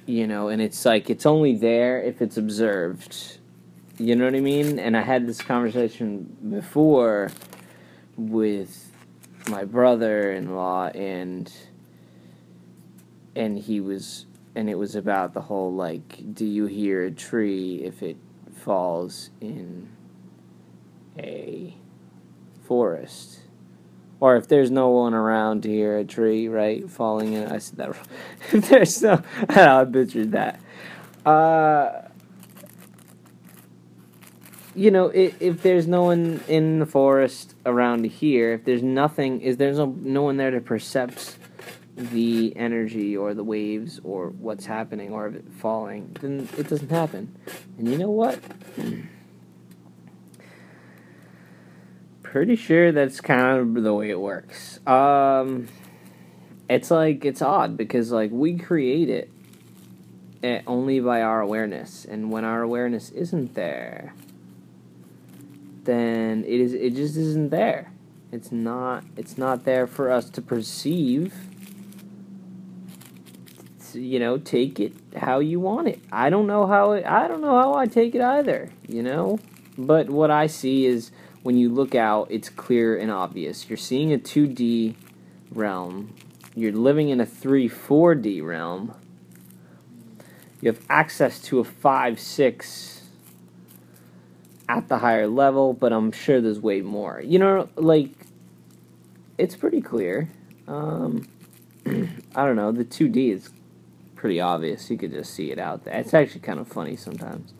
you 0.06 0.26
know, 0.26 0.48
and 0.48 0.60
it's 0.60 0.84
like 0.84 1.10
it's 1.10 1.26
only 1.26 1.56
there 1.56 2.00
if 2.02 2.20
it's 2.20 2.36
observed. 2.36 3.38
You 3.98 4.14
know 4.14 4.26
what 4.26 4.34
I 4.34 4.40
mean? 4.40 4.78
And 4.78 4.96
I 4.96 5.00
had 5.00 5.26
this 5.26 5.40
conversation 5.40 6.36
before 6.50 7.30
with 8.16 8.90
my 9.48 9.64
brother-in-law 9.64 10.88
and 10.88 11.52
and 13.36 13.58
he 13.58 13.80
was 13.80 14.26
and 14.54 14.70
it 14.70 14.76
was 14.76 14.96
about 14.96 15.34
the 15.34 15.42
whole 15.42 15.72
like 15.72 16.34
do 16.34 16.44
you 16.44 16.66
hear 16.66 17.04
a 17.04 17.10
tree 17.10 17.82
if 17.84 18.02
it 18.02 18.16
falls 18.52 19.30
in 19.40 19.88
a 21.18 21.74
forest? 22.64 23.40
Or 24.18 24.36
if 24.36 24.48
there's 24.48 24.70
no 24.70 24.88
one 24.88 25.12
around 25.12 25.62
to 25.64 25.68
hear 25.68 25.98
a 25.98 26.04
tree 26.04 26.48
right 26.48 26.88
falling 26.90 27.34
in 27.34 27.52
i 27.52 27.58
said 27.58 27.78
that 27.78 27.94
wrong. 27.94 28.06
If 28.52 28.68
there's 28.68 29.02
no 29.02 29.22
i 29.50 29.84
butchered 29.84 30.32
that. 30.32 30.60
Uh 31.24 32.02
you 34.74 34.90
know, 34.90 35.06
if, 35.06 35.40
if 35.40 35.62
there's 35.62 35.86
no 35.86 36.02
one 36.02 36.42
in 36.48 36.80
the 36.80 36.86
forest 36.86 37.54
around 37.64 38.04
here, 38.04 38.52
if 38.52 38.64
there's 38.66 38.82
nothing, 38.82 39.40
is 39.40 39.56
there's 39.56 39.78
no 39.78 39.86
no 39.86 40.22
one 40.22 40.36
there 40.36 40.50
to 40.50 40.60
percept 40.60 41.38
the 41.96 42.54
energy 42.56 43.16
or 43.16 43.32
the 43.32 43.42
waves 43.42 44.00
or 44.04 44.28
what's 44.28 44.66
happening 44.66 45.10
or 45.10 45.28
if 45.28 45.34
it 45.36 45.44
falling, 45.58 46.14
then 46.20 46.48
it 46.56 46.68
doesn't 46.68 46.90
happen. 46.90 47.34
And 47.78 47.88
you 47.88 47.96
know 47.96 48.10
what? 48.10 48.38
Pretty 52.22 52.54
sure 52.54 52.92
that's 52.92 53.22
kind 53.22 53.76
of 53.76 53.82
the 53.82 53.94
way 53.94 54.10
it 54.10 54.20
works. 54.20 54.86
Um, 54.86 55.68
it's 56.68 56.90
like 56.90 57.24
it's 57.24 57.40
odd 57.40 57.78
because 57.78 58.12
like 58.12 58.30
we 58.30 58.58
create 58.58 59.08
it 59.08 59.30
eh, 60.42 60.60
only 60.66 61.00
by 61.00 61.22
our 61.22 61.40
awareness, 61.40 62.04
and 62.04 62.30
when 62.30 62.44
our 62.44 62.60
awareness 62.60 63.10
isn't 63.10 63.54
there, 63.54 64.12
then 65.84 66.44
it 66.44 66.60
is 66.60 66.74
it 66.74 66.94
just 66.94 67.16
isn't 67.16 67.48
there. 67.48 67.92
It's 68.32 68.52
not 68.52 69.04
it's 69.16 69.38
not 69.38 69.64
there 69.64 69.86
for 69.86 70.10
us 70.10 70.28
to 70.30 70.42
perceive 70.42 71.32
you 73.96 74.18
know, 74.18 74.38
take 74.38 74.78
it 74.78 74.92
how 75.16 75.38
you 75.38 75.60
want 75.60 75.88
it. 75.88 76.00
I 76.12 76.30
don't 76.30 76.46
know 76.46 76.66
how 76.66 76.92
it, 76.92 77.04
I 77.06 77.26
don't 77.28 77.40
know 77.40 77.58
how 77.58 77.74
I 77.74 77.86
take 77.86 78.14
it 78.14 78.20
either, 78.20 78.70
you 78.86 79.02
know? 79.02 79.38
But 79.78 80.08
what 80.08 80.30
I 80.30 80.46
see 80.46 80.86
is 80.86 81.10
when 81.42 81.56
you 81.56 81.68
look 81.68 81.94
out, 81.94 82.28
it's 82.30 82.48
clear 82.48 82.96
and 82.96 83.10
obvious. 83.10 83.68
You're 83.68 83.76
seeing 83.76 84.12
a 84.12 84.18
2D 84.18 84.94
realm. 85.50 86.14
You're 86.54 86.72
living 86.72 87.08
in 87.08 87.20
a 87.20 87.26
3 87.26 87.68
4D 87.68 88.44
realm. 88.44 88.94
You 90.60 90.72
have 90.72 90.80
access 90.88 91.40
to 91.42 91.60
a 91.60 91.64
5 91.64 92.18
6 92.18 93.02
at 94.68 94.88
the 94.88 94.98
higher 94.98 95.26
level, 95.26 95.72
but 95.72 95.92
I'm 95.92 96.10
sure 96.10 96.40
there's 96.40 96.58
way 96.58 96.80
more. 96.80 97.20
You 97.24 97.38
know, 97.38 97.68
like, 97.76 98.10
it's 99.38 99.54
pretty 99.54 99.80
clear. 99.80 100.30
Um, 100.66 101.28
I 101.86 102.44
don't 102.44 102.56
know. 102.56 102.72
The 102.72 102.84
2D 102.84 103.32
is 103.32 103.50
pretty 104.16 104.40
obvious. 104.40 104.90
You 104.90 104.98
could 104.98 105.12
just 105.12 105.32
see 105.34 105.52
it 105.52 105.58
out 105.58 105.84
there. 105.84 105.94
It's 105.94 106.14
actually 106.14 106.40
kind 106.40 106.58
of 106.58 106.66
funny 106.66 106.96
sometimes. 106.96 107.52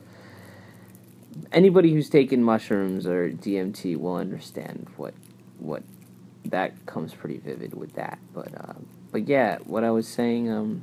Anybody 1.52 1.92
who's 1.92 2.08
taken 2.08 2.42
mushrooms 2.42 3.06
or 3.06 3.30
DMT 3.30 3.96
will 3.98 4.16
understand 4.16 4.88
what 4.96 5.14
what 5.58 5.82
that 6.46 6.86
comes 6.86 7.14
pretty 7.14 7.38
vivid 7.38 7.74
with 7.74 7.94
that. 7.94 8.18
But 8.32 8.54
uh, 8.54 8.74
but 9.12 9.28
yeah, 9.28 9.58
what 9.64 9.84
I 9.84 9.90
was 9.90 10.08
saying 10.08 10.50
um, 10.50 10.82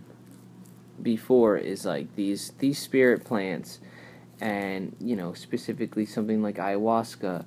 before 1.01 1.57
is 1.57 1.85
like 1.85 2.15
these 2.15 2.53
these 2.59 2.79
spirit 2.79 3.25
plants, 3.25 3.79
and 4.39 4.95
you 4.99 5.15
know 5.15 5.33
specifically 5.33 6.05
something 6.05 6.41
like 6.41 6.55
ayahuasca 6.55 7.45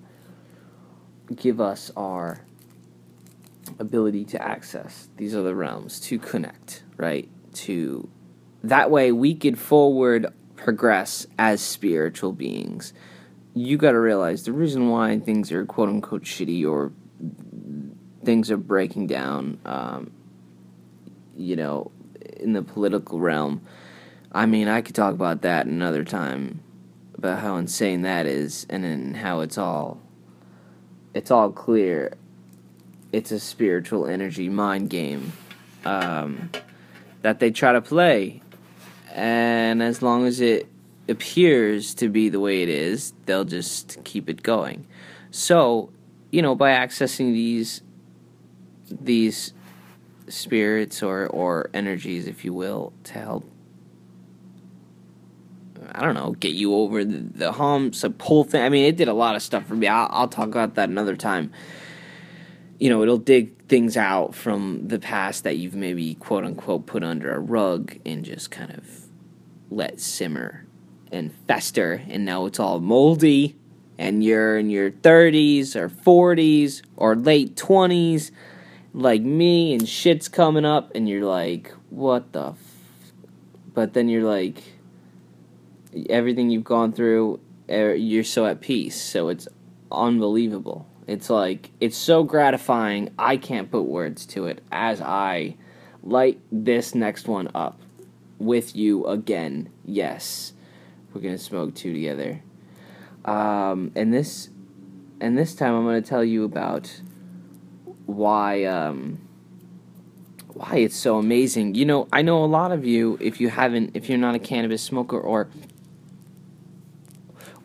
give 1.34 1.60
us 1.60 1.90
our 1.96 2.40
ability 3.78 4.24
to 4.24 4.40
access 4.42 5.08
these 5.16 5.34
other 5.34 5.54
realms, 5.54 5.98
to 6.00 6.18
connect, 6.18 6.82
right? 6.96 7.28
To 7.54 8.08
that 8.64 8.90
way 8.90 9.12
we 9.12 9.34
could 9.34 9.58
forward 9.58 10.26
progress 10.56 11.26
as 11.38 11.60
spiritual 11.60 12.32
beings. 12.32 12.92
You 13.54 13.76
got 13.76 13.92
to 13.92 14.00
realize 14.00 14.44
the 14.44 14.52
reason 14.52 14.88
why 14.88 15.18
things 15.18 15.50
are 15.52 15.64
quote 15.64 15.88
unquote 15.88 16.24
shitty 16.24 16.68
or 16.68 16.92
things 18.24 18.50
are 18.50 18.56
breaking 18.56 19.06
down, 19.06 19.58
um, 19.64 20.10
you 21.36 21.56
know, 21.56 21.90
in 22.38 22.52
the 22.52 22.62
political 22.62 23.20
realm. 23.20 23.62
I 24.32 24.46
mean, 24.46 24.68
I 24.68 24.82
could 24.82 24.94
talk 24.94 25.14
about 25.14 25.42
that 25.42 25.66
another 25.66 26.04
time 26.04 26.60
about 27.14 27.38
how 27.38 27.56
insane 27.56 28.02
that 28.02 28.26
is 28.26 28.66
and 28.68 28.84
then 28.84 29.14
how 29.14 29.40
it's 29.40 29.56
all 29.56 30.00
it's 31.14 31.30
all 31.30 31.50
clear 31.50 32.14
it's 33.12 33.30
a 33.30 33.40
spiritual 33.40 34.06
energy 34.06 34.50
mind 34.50 34.90
game 34.90 35.32
um, 35.86 36.50
that 37.22 37.40
they 37.40 37.50
try 37.50 37.72
to 37.72 37.80
play. 37.80 38.42
And 39.16 39.82
as 39.82 40.02
long 40.02 40.26
as 40.26 40.42
it 40.42 40.68
appears 41.08 41.94
to 41.94 42.08
be 42.10 42.28
the 42.28 42.38
way 42.38 42.62
it 42.62 42.68
is, 42.68 43.14
they'll 43.24 43.44
just 43.44 43.98
keep 44.04 44.28
it 44.28 44.42
going. 44.42 44.86
So, 45.30 45.90
you 46.30 46.42
know, 46.42 46.54
by 46.54 46.70
accessing 46.70 47.32
these 47.32 47.80
these 48.90 49.54
spirits 50.28 51.02
or 51.02 51.26
or 51.28 51.70
energies, 51.72 52.26
if 52.26 52.44
you 52.44 52.52
will, 52.52 52.92
to 53.04 53.14
help 53.14 53.50
I 55.92 56.02
don't 56.02 56.14
know, 56.14 56.32
get 56.32 56.52
you 56.52 56.74
over 56.74 57.04
the, 57.04 57.18
the 57.18 57.52
humps, 57.52 58.04
a 58.04 58.10
pull 58.10 58.44
thing. 58.44 58.62
I 58.62 58.68
mean, 58.68 58.84
it 58.84 58.96
did 58.96 59.08
a 59.08 59.14
lot 59.14 59.34
of 59.34 59.40
stuff 59.40 59.64
for 59.66 59.74
me. 59.74 59.86
I'll, 59.86 60.08
I'll 60.10 60.28
talk 60.28 60.48
about 60.48 60.74
that 60.74 60.90
another 60.90 61.16
time 61.16 61.52
you 62.78 62.90
know, 62.90 63.02
it'll 63.02 63.18
dig 63.18 63.56
things 63.68 63.96
out 63.96 64.34
from 64.34 64.86
the 64.88 64.98
past 64.98 65.44
that 65.44 65.56
you've 65.56 65.74
maybe 65.74 66.14
quote 66.14 66.44
unquote 66.44 66.86
put 66.86 67.02
under 67.02 67.32
a 67.32 67.38
rug 67.38 67.96
and 68.04 68.24
just 68.24 68.50
kind 68.50 68.70
of 68.72 69.05
let 69.70 70.00
simmer 70.00 70.66
and 71.12 71.32
fester, 71.46 72.02
and 72.08 72.24
now 72.24 72.46
it's 72.46 72.58
all 72.58 72.80
moldy, 72.80 73.56
and 73.98 74.22
you're 74.22 74.58
in 74.58 74.70
your 74.70 74.90
30s 74.90 75.76
or 75.76 75.88
40s 75.88 76.82
or 76.96 77.16
late 77.16 77.54
20s, 77.56 78.30
like 78.92 79.22
me, 79.22 79.72
and 79.72 79.88
shit's 79.88 80.28
coming 80.28 80.64
up, 80.64 80.94
and 80.94 81.08
you're 81.08 81.24
like, 81.24 81.72
what 81.90 82.32
the 82.32 82.48
f-? 82.48 82.56
But 83.74 83.94
then 83.94 84.08
you're 84.08 84.28
like, 84.28 84.62
everything 86.10 86.50
you've 86.50 86.64
gone 86.64 86.92
through, 86.92 87.40
you're 87.68 88.24
so 88.24 88.46
at 88.46 88.60
peace, 88.60 89.00
so 89.00 89.28
it's 89.28 89.48
unbelievable 89.90 90.86
it's 91.06 91.30
like 91.30 91.70
it's 91.80 91.96
so 91.96 92.24
gratifying. 92.24 93.10
I 93.18 93.36
can't 93.36 93.70
put 93.70 93.82
words 93.82 94.26
to 94.26 94.46
it 94.46 94.62
as 94.72 95.00
I 95.00 95.56
light 96.02 96.40
this 96.50 96.94
next 96.94 97.28
one 97.28 97.48
up 97.54 97.80
with 98.38 98.76
you 98.76 99.06
again. 99.06 99.70
Yes, 99.84 100.52
we're 101.12 101.20
gonna 101.20 101.38
smoke 101.38 101.74
two 101.74 101.92
together. 101.92 102.42
Um, 103.24 103.92
and 103.94 104.12
this, 104.12 104.50
and 105.20 105.36
this 105.36 105.54
time 105.54 105.74
I'm 105.74 105.84
gonna 105.84 106.02
tell 106.02 106.24
you 106.24 106.44
about 106.44 107.00
why 108.06 108.64
um, 108.64 109.20
why 110.54 110.76
it's 110.76 110.96
so 110.96 111.18
amazing. 111.18 111.74
You 111.74 111.84
know, 111.84 112.08
I 112.12 112.22
know 112.22 112.44
a 112.44 112.46
lot 112.46 112.72
of 112.72 112.84
you. 112.84 113.18
If 113.20 113.40
you 113.40 113.48
haven't, 113.48 113.90
if 113.94 114.08
you're 114.08 114.18
not 114.18 114.34
a 114.34 114.38
cannabis 114.38 114.82
smoker 114.82 115.18
or 115.18 115.48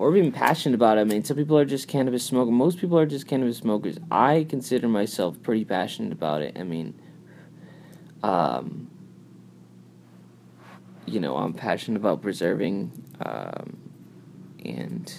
or 0.02 0.18
even 0.18 0.32
passionate 0.32 0.74
about 0.74 0.98
it. 0.98 1.02
I 1.02 1.04
mean, 1.04 1.24
some 1.24 1.38
people 1.38 1.58
are 1.60 1.66
just 1.66 1.88
cannabis 1.88 2.24
smokers. 2.26 2.52
Most 2.52 2.80
people 2.80 2.98
are 2.98 3.06
just 3.06 3.28
cannabis 3.28 3.58
smokers. 3.58 3.98
I 4.10 4.48
consider 4.50 4.88
myself 4.88 5.42
pretty 5.44 5.64
passionate 5.64 6.12
about 6.12 6.42
it. 6.42 6.58
I 6.60 6.64
mean, 6.64 7.00
um, 8.24 8.90
you 11.06 11.20
know, 11.20 11.38
I'm 11.38 11.54
passionate 11.54 11.98
about 11.98 12.22
preserving 12.22 12.92
um, 13.26 13.78
and 14.64 15.14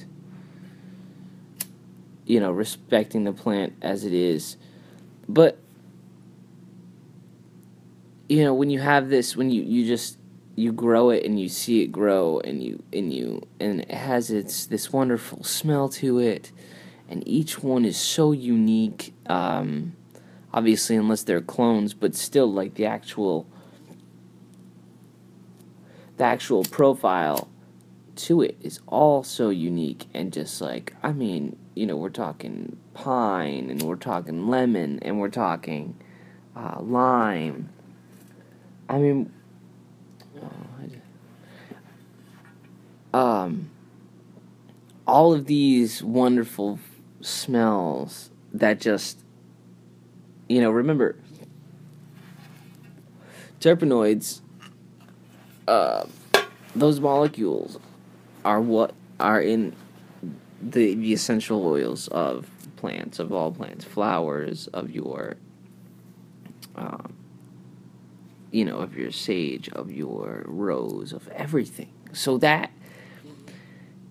you 2.25 2.41
know 2.41 2.53
respecting 2.53 3.25
the 3.25 3.33
plant 3.33 3.75
as 3.83 4.05
it 4.05 4.13
is, 4.13 4.57
but 5.29 5.59
you 8.29 8.43
know 8.45 8.55
when 8.55 8.71
you 8.71 8.81
have 8.81 9.11
this 9.11 9.37
when 9.37 9.51
you 9.51 9.63
you 9.63 9.87
just 9.87 10.17
you 10.55 10.73
grow 10.73 11.11
it 11.11 11.25
and 11.25 11.41
you 11.41 11.49
see 11.49 11.83
it 11.83 11.89
grow 11.89 12.41
and 12.41 12.63
you 12.63 12.83
and 12.93 13.13
you 13.13 13.43
and 13.61 13.81
it 13.81 13.91
has 13.91 14.31
its 14.31 14.67
this 14.67 14.93
wonderful 14.93 15.43
smell 15.45 15.89
to 15.89 16.19
it 16.19 16.53
and 17.09 17.27
each 17.27 17.63
one 17.63 17.85
is 17.85 17.97
so 17.97 18.33
unique 18.33 19.13
um, 19.27 19.95
obviously 20.53 20.97
unless 20.97 21.23
they're 21.23 21.41
clones 21.41 21.95
but 21.95 22.15
still 22.15 22.51
like 22.51 22.75
the 22.75 22.87
actual 22.87 23.47
the 26.17 26.25
actual 26.25 26.65
profile 26.65 27.49
to 28.15 28.43
it 28.43 28.57
is 28.61 28.81
all 28.87 29.23
so 29.23 29.49
unique 29.49 30.07
and 30.13 30.33
just 30.33 30.61
like 30.61 30.95
I 31.03 31.13
mean 31.13 31.57
you 31.75 31.87
know 31.87 31.97
we're 31.97 32.11
talking 32.11 32.77
pine 32.95 33.71
and 33.71 33.83
we're 33.83 33.97
talking 33.97 34.49
lemon 34.49 34.99
and 35.03 35.19
we're 35.19 35.29
talking 35.29 35.97
uh, 36.55 36.79
lime. 36.81 37.71
I 38.89 38.99
mean 38.99 39.33
um, 43.13 43.71
all 45.07 45.33
of 45.33 45.47
these 45.47 46.03
wonderful 46.03 46.79
smells 47.21 48.31
that 48.53 48.81
just, 48.81 49.19
you 50.49 50.61
know, 50.61 50.71
remember, 50.71 51.17
terpenoids, 53.61 54.41
uh, 55.69 56.05
those 56.75 57.01
molecules 57.01 57.79
are 58.45 58.61
what 58.61 58.95
are 59.21 59.41
in 59.41 59.75
the, 60.61 60.95
the 60.95 61.13
essential 61.13 61.67
oils 61.67 62.09
of 62.09 62.49
plants, 62.77 63.19
of 63.19 63.33
all 63.33 63.53
plants, 63.53 63.85
flowers, 63.85 64.69
of 64.69 64.91
your, 64.91 65.37
um, 66.77 67.15
you 68.51 68.65
know, 68.65 68.79
of 68.79 68.97
your 68.97 69.11
sage, 69.11 69.69
of 69.71 69.93
your 69.93 70.45
rose, 70.47 71.13
of 71.13 71.29
everything. 71.29 71.93
So 72.13 72.39
that 72.39 72.71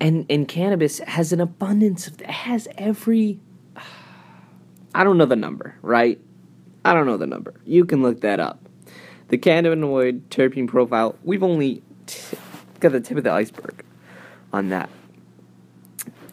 and 0.02 0.26
and 0.30 0.48
cannabis 0.48 1.00
has 1.00 1.32
an 1.32 1.40
abundance 1.40 2.08
of 2.08 2.20
has 2.22 2.68
every 2.78 3.40
I 4.96 5.06
don't 5.06 5.18
know 5.18 5.26
the 5.26 5.38
number, 5.38 5.76
right? 5.82 6.20
I 6.84 6.94
don't 6.94 7.06
know 7.06 7.18
the 7.18 7.28
number. 7.28 7.54
You 7.64 7.86
can 7.86 8.02
look 8.02 8.22
that 8.22 8.42
up. 8.42 8.68
The 9.32 9.38
cannabinoid 9.38 10.24
terpene 10.30 10.68
profile, 10.68 11.16
we've 11.24 11.42
only 11.42 11.82
t- 12.06 12.38
got 12.80 12.92
the 12.92 13.00
tip 13.00 13.18
of 13.18 13.24
the 13.24 13.32
iceberg 13.32 13.84
on 14.54 14.70
that. 14.70 14.90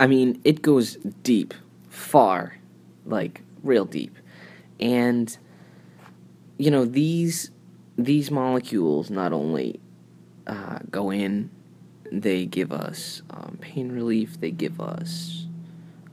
I 0.01 0.07
mean, 0.07 0.41
it 0.45 0.63
goes 0.63 0.97
deep, 1.23 1.55
far, 1.89 2.59
like 3.07 3.43
real 3.63 3.85
deep. 3.85 4.17
And 4.81 5.37
you 6.59 6.71
know, 6.71 6.85
these 6.85 7.51
these 7.97 8.31
molecules 8.31 9.11
not 9.11 9.33
only 9.33 9.81
uh, 10.47 10.81
go 10.91 11.11
in 11.11 11.51
they 12.11 12.47
give 12.47 12.73
us 12.73 13.23
um, 13.31 13.59
pain 13.61 13.93
relief. 13.93 14.41
They 14.41 14.51
give 14.51 14.81
us 14.81 15.47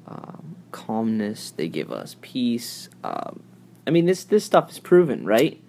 um, 0.07 0.55
calmness. 0.71 1.51
They 1.51 1.67
give 1.67 1.91
us 1.91 2.15
peace. 2.21 2.89
Um, 3.03 3.41
I 3.87 3.91
mean, 3.91 4.05
this 4.05 4.23
this 4.23 4.43
stuff 4.43 4.71
is 4.71 4.79
proven, 4.79 5.25
right? 5.25 5.61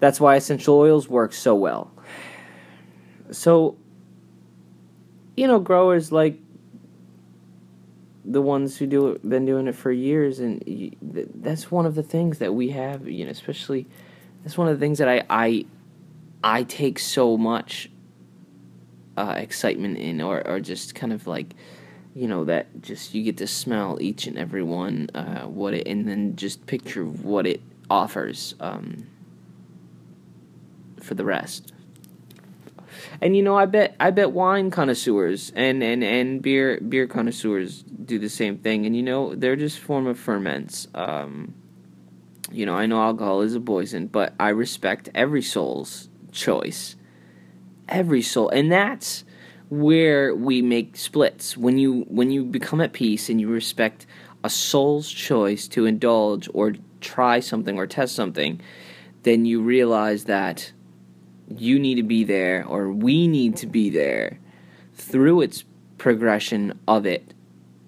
That's 0.00 0.20
why 0.20 0.36
essential 0.36 0.76
oils 0.76 1.08
work 1.08 1.32
so 1.32 1.54
well. 1.54 1.92
So, 3.30 3.76
you 5.36 5.46
know, 5.46 5.58
growers 5.58 6.12
like 6.12 6.38
the 8.24 8.40
ones 8.40 8.78
who 8.78 8.86
do 8.86 9.18
been 9.18 9.44
doing 9.44 9.66
it 9.66 9.74
for 9.74 9.92
years, 9.92 10.40
and 10.40 10.96
that's 11.02 11.70
one 11.70 11.86
of 11.86 11.94
the 11.94 12.02
things 12.02 12.38
that 12.38 12.54
we 12.54 12.70
have. 12.70 13.08
You 13.08 13.24
know, 13.24 13.30
especially 13.30 13.86
that's 14.42 14.56
one 14.56 14.68
of 14.68 14.78
the 14.78 14.84
things 14.84 14.98
that 14.98 15.08
I 15.08 15.22
I 15.28 15.66
I 16.42 16.62
take 16.64 16.98
so 16.98 17.36
much 17.36 17.90
uh, 19.16 19.34
excitement 19.36 19.98
in, 19.98 20.20
or 20.20 20.46
or 20.46 20.60
just 20.60 20.94
kind 20.94 21.12
of 21.12 21.26
like 21.26 21.54
you 22.14 22.28
know 22.28 22.44
that 22.44 22.80
just 22.80 23.14
you 23.14 23.22
get 23.22 23.36
to 23.38 23.46
smell 23.46 23.98
each 24.00 24.26
and 24.26 24.38
every 24.38 24.62
one 24.62 25.10
uh, 25.14 25.42
what 25.42 25.74
it 25.74 25.86
and 25.86 26.08
then 26.08 26.36
just 26.36 26.66
picture 26.66 27.04
what 27.04 27.46
it 27.46 27.60
offers 27.90 28.54
um, 28.60 29.06
for 31.04 31.14
the 31.14 31.24
rest. 31.24 31.72
And 33.20 33.36
you 33.36 33.42
know 33.42 33.56
i 33.56 33.66
bet 33.66 33.94
i 34.00 34.10
bet 34.10 34.32
wine 34.32 34.70
connoisseurs 34.70 35.52
and, 35.54 35.82
and, 35.82 36.02
and 36.02 36.42
beer 36.42 36.80
beer 36.80 37.06
connoisseurs 37.06 37.82
do 37.82 38.18
the 38.18 38.28
same 38.28 38.58
thing. 38.58 38.86
And 38.86 38.96
you 38.96 39.02
know 39.02 39.34
they're 39.34 39.56
just 39.56 39.78
form 39.78 40.06
of 40.06 40.18
ferments. 40.18 40.88
Um, 40.94 41.54
you 42.50 42.66
know 42.66 42.74
i 42.74 42.86
know 42.86 43.00
alcohol 43.00 43.40
is 43.40 43.54
a 43.54 43.60
poison 43.60 44.06
but 44.06 44.34
i 44.38 44.50
respect 44.50 45.08
every 45.14 45.42
soul's 45.42 46.08
choice. 46.32 46.96
Every 47.88 48.22
soul. 48.22 48.48
And 48.48 48.70
that's 48.70 49.24
where 49.68 50.34
we 50.34 50.62
make 50.62 50.96
splits. 50.96 51.56
When 51.56 51.78
you 51.78 52.04
when 52.08 52.30
you 52.30 52.44
become 52.44 52.80
at 52.80 52.92
peace 52.92 53.28
and 53.28 53.40
you 53.40 53.48
respect 53.48 54.06
a 54.42 54.50
soul's 54.50 55.10
choice 55.10 55.66
to 55.68 55.86
indulge 55.86 56.48
or 56.52 56.74
try 57.00 57.40
something 57.40 57.78
or 57.78 57.86
test 57.86 58.14
something 58.14 58.60
then 59.24 59.44
you 59.44 59.60
realize 59.60 60.24
that 60.24 60.72
you 61.48 61.78
need 61.78 61.96
to 61.96 62.02
be 62.02 62.24
there 62.24 62.64
or 62.66 62.90
we 62.90 63.28
need 63.28 63.56
to 63.56 63.66
be 63.66 63.90
there 63.90 64.38
through 64.94 65.40
its 65.40 65.64
progression 65.98 66.78
of 66.88 67.06
it 67.06 67.34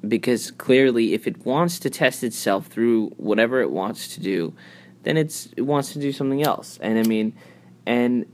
because 0.07 0.51
clearly 0.53 1.15
if 1.15 1.27
it 1.27 1.45
wants 1.45 1.79
to 1.79 1.91
test 1.91 2.23
itself 2.23 2.67
through 2.67 3.09
whatever 3.17 3.61
it 3.61 3.71
wants 3.71 4.15
to 4.15 4.21
do 4.21 4.55
then 5.03 5.17
it's 5.17 5.49
it 5.57 5.63
wants 5.63 5.93
to 5.93 5.99
do 5.99 6.13
something 6.13 6.43
else 6.43 6.79
and 6.81 6.99
i 6.99 7.03
mean 7.03 7.33
and 7.87 8.27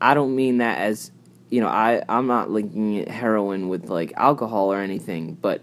i 0.00 0.14
don't 0.14 0.34
mean 0.34 0.58
that 0.58 0.78
as 0.78 1.12
you 1.52 1.60
know, 1.60 1.68
I 1.68 2.02
I'm 2.08 2.26
not 2.26 2.50
linking 2.50 3.06
heroin 3.06 3.68
with 3.68 3.90
like 3.90 4.14
alcohol 4.16 4.72
or 4.72 4.80
anything, 4.80 5.34
but 5.34 5.60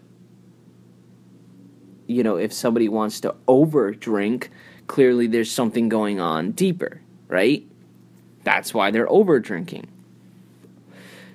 you 2.05 2.21
know, 2.21 2.35
if 2.35 2.53
somebody 2.53 2.87
wants 2.87 3.19
to 3.21 3.33
over 3.47 3.91
drink, 3.91 4.51
clearly 4.85 5.25
there's 5.25 5.51
something 5.51 5.89
going 5.89 6.19
on 6.19 6.51
deeper, 6.51 7.01
right? 7.27 7.65
That's 8.43 8.73
why 8.73 8.91
they're 8.91 9.09
over 9.09 9.39
drinking. 9.39 9.87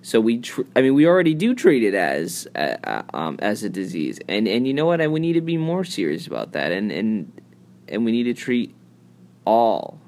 So 0.02 0.20
we, 0.20 0.38
tr- 0.38 0.62
I 0.76 0.82
mean, 0.82 0.94
we 0.94 1.06
already 1.06 1.34
do 1.34 1.54
treat 1.54 1.82
it 1.82 1.94
as 1.94 2.46
uh, 2.54 2.76
uh, 2.84 3.02
um, 3.14 3.38
as 3.40 3.62
a 3.62 3.70
disease, 3.70 4.20
and 4.28 4.46
and 4.46 4.66
you 4.66 4.74
know 4.74 4.84
what? 4.84 5.00
And 5.00 5.12
we 5.12 5.20
need 5.20 5.32
to 5.34 5.40
be 5.40 5.56
more 5.56 5.84
serious 5.84 6.26
about 6.26 6.52
that, 6.52 6.72
and 6.72 6.92
and 6.92 7.40
and 7.88 8.04
we 8.04 8.12
need 8.12 8.24
to 8.24 8.34
treat 8.34 8.74
all 9.46 9.98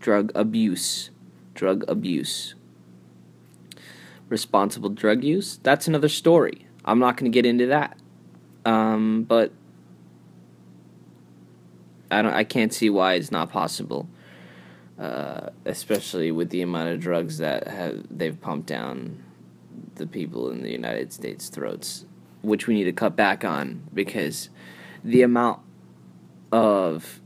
drug 0.00 0.32
abuse, 0.34 1.10
drug 1.54 1.84
abuse 1.86 2.54
responsible 4.30 4.88
drug 4.88 5.22
use, 5.22 5.58
that's 5.62 5.86
another 5.86 6.08
story. 6.08 6.66
I'm 6.86 6.98
not 6.98 7.18
going 7.18 7.30
to 7.30 7.34
get 7.34 7.44
into 7.44 7.66
that. 7.66 7.98
Um, 8.64 9.24
but 9.24 9.52
I 12.10 12.22
don't. 12.22 12.32
I 12.32 12.44
can't 12.44 12.72
see 12.72 12.88
why 12.88 13.14
it's 13.14 13.30
not 13.30 13.50
possible, 13.50 14.08
uh, 15.00 15.48
especially 15.64 16.30
with 16.30 16.50
the 16.50 16.60
amount 16.60 16.90
of 16.90 17.00
drugs 17.00 17.38
that 17.38 17.66
have 17.66 18.04
they've 18.10 18.38
pumped 18.38 18.66
down 18.66 19.24
the 19.94 20.06
people 20.06 20.50
in 20.50 20.62
the 20.62 20.70
United 20.70 21.10
States' 21.10 21.48
throats, 21.48 22.04
which 22.42 22.66
we 22.66 22.74
need 22.74 22.84
to 22.84 22.92
cut 22.92 23.16
back 23.16 23.42
on 23.42 23.82
because 23.94 24.50
the 25.02 25.22
amount 25.22 25.60
of 26.52 27.20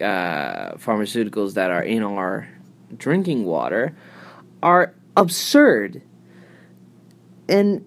uh, 0.00 0.74
pharmaceuticals 0.74 1.54
that 1.54 1.72
are 1.72 1.82
in 1.82 2.04
our 2.04 2.48
drinking 2.96 3.44
water 3.44 3.96
are 4.62 4.94
absurd. 5.16 6.00
And 7.48 7.84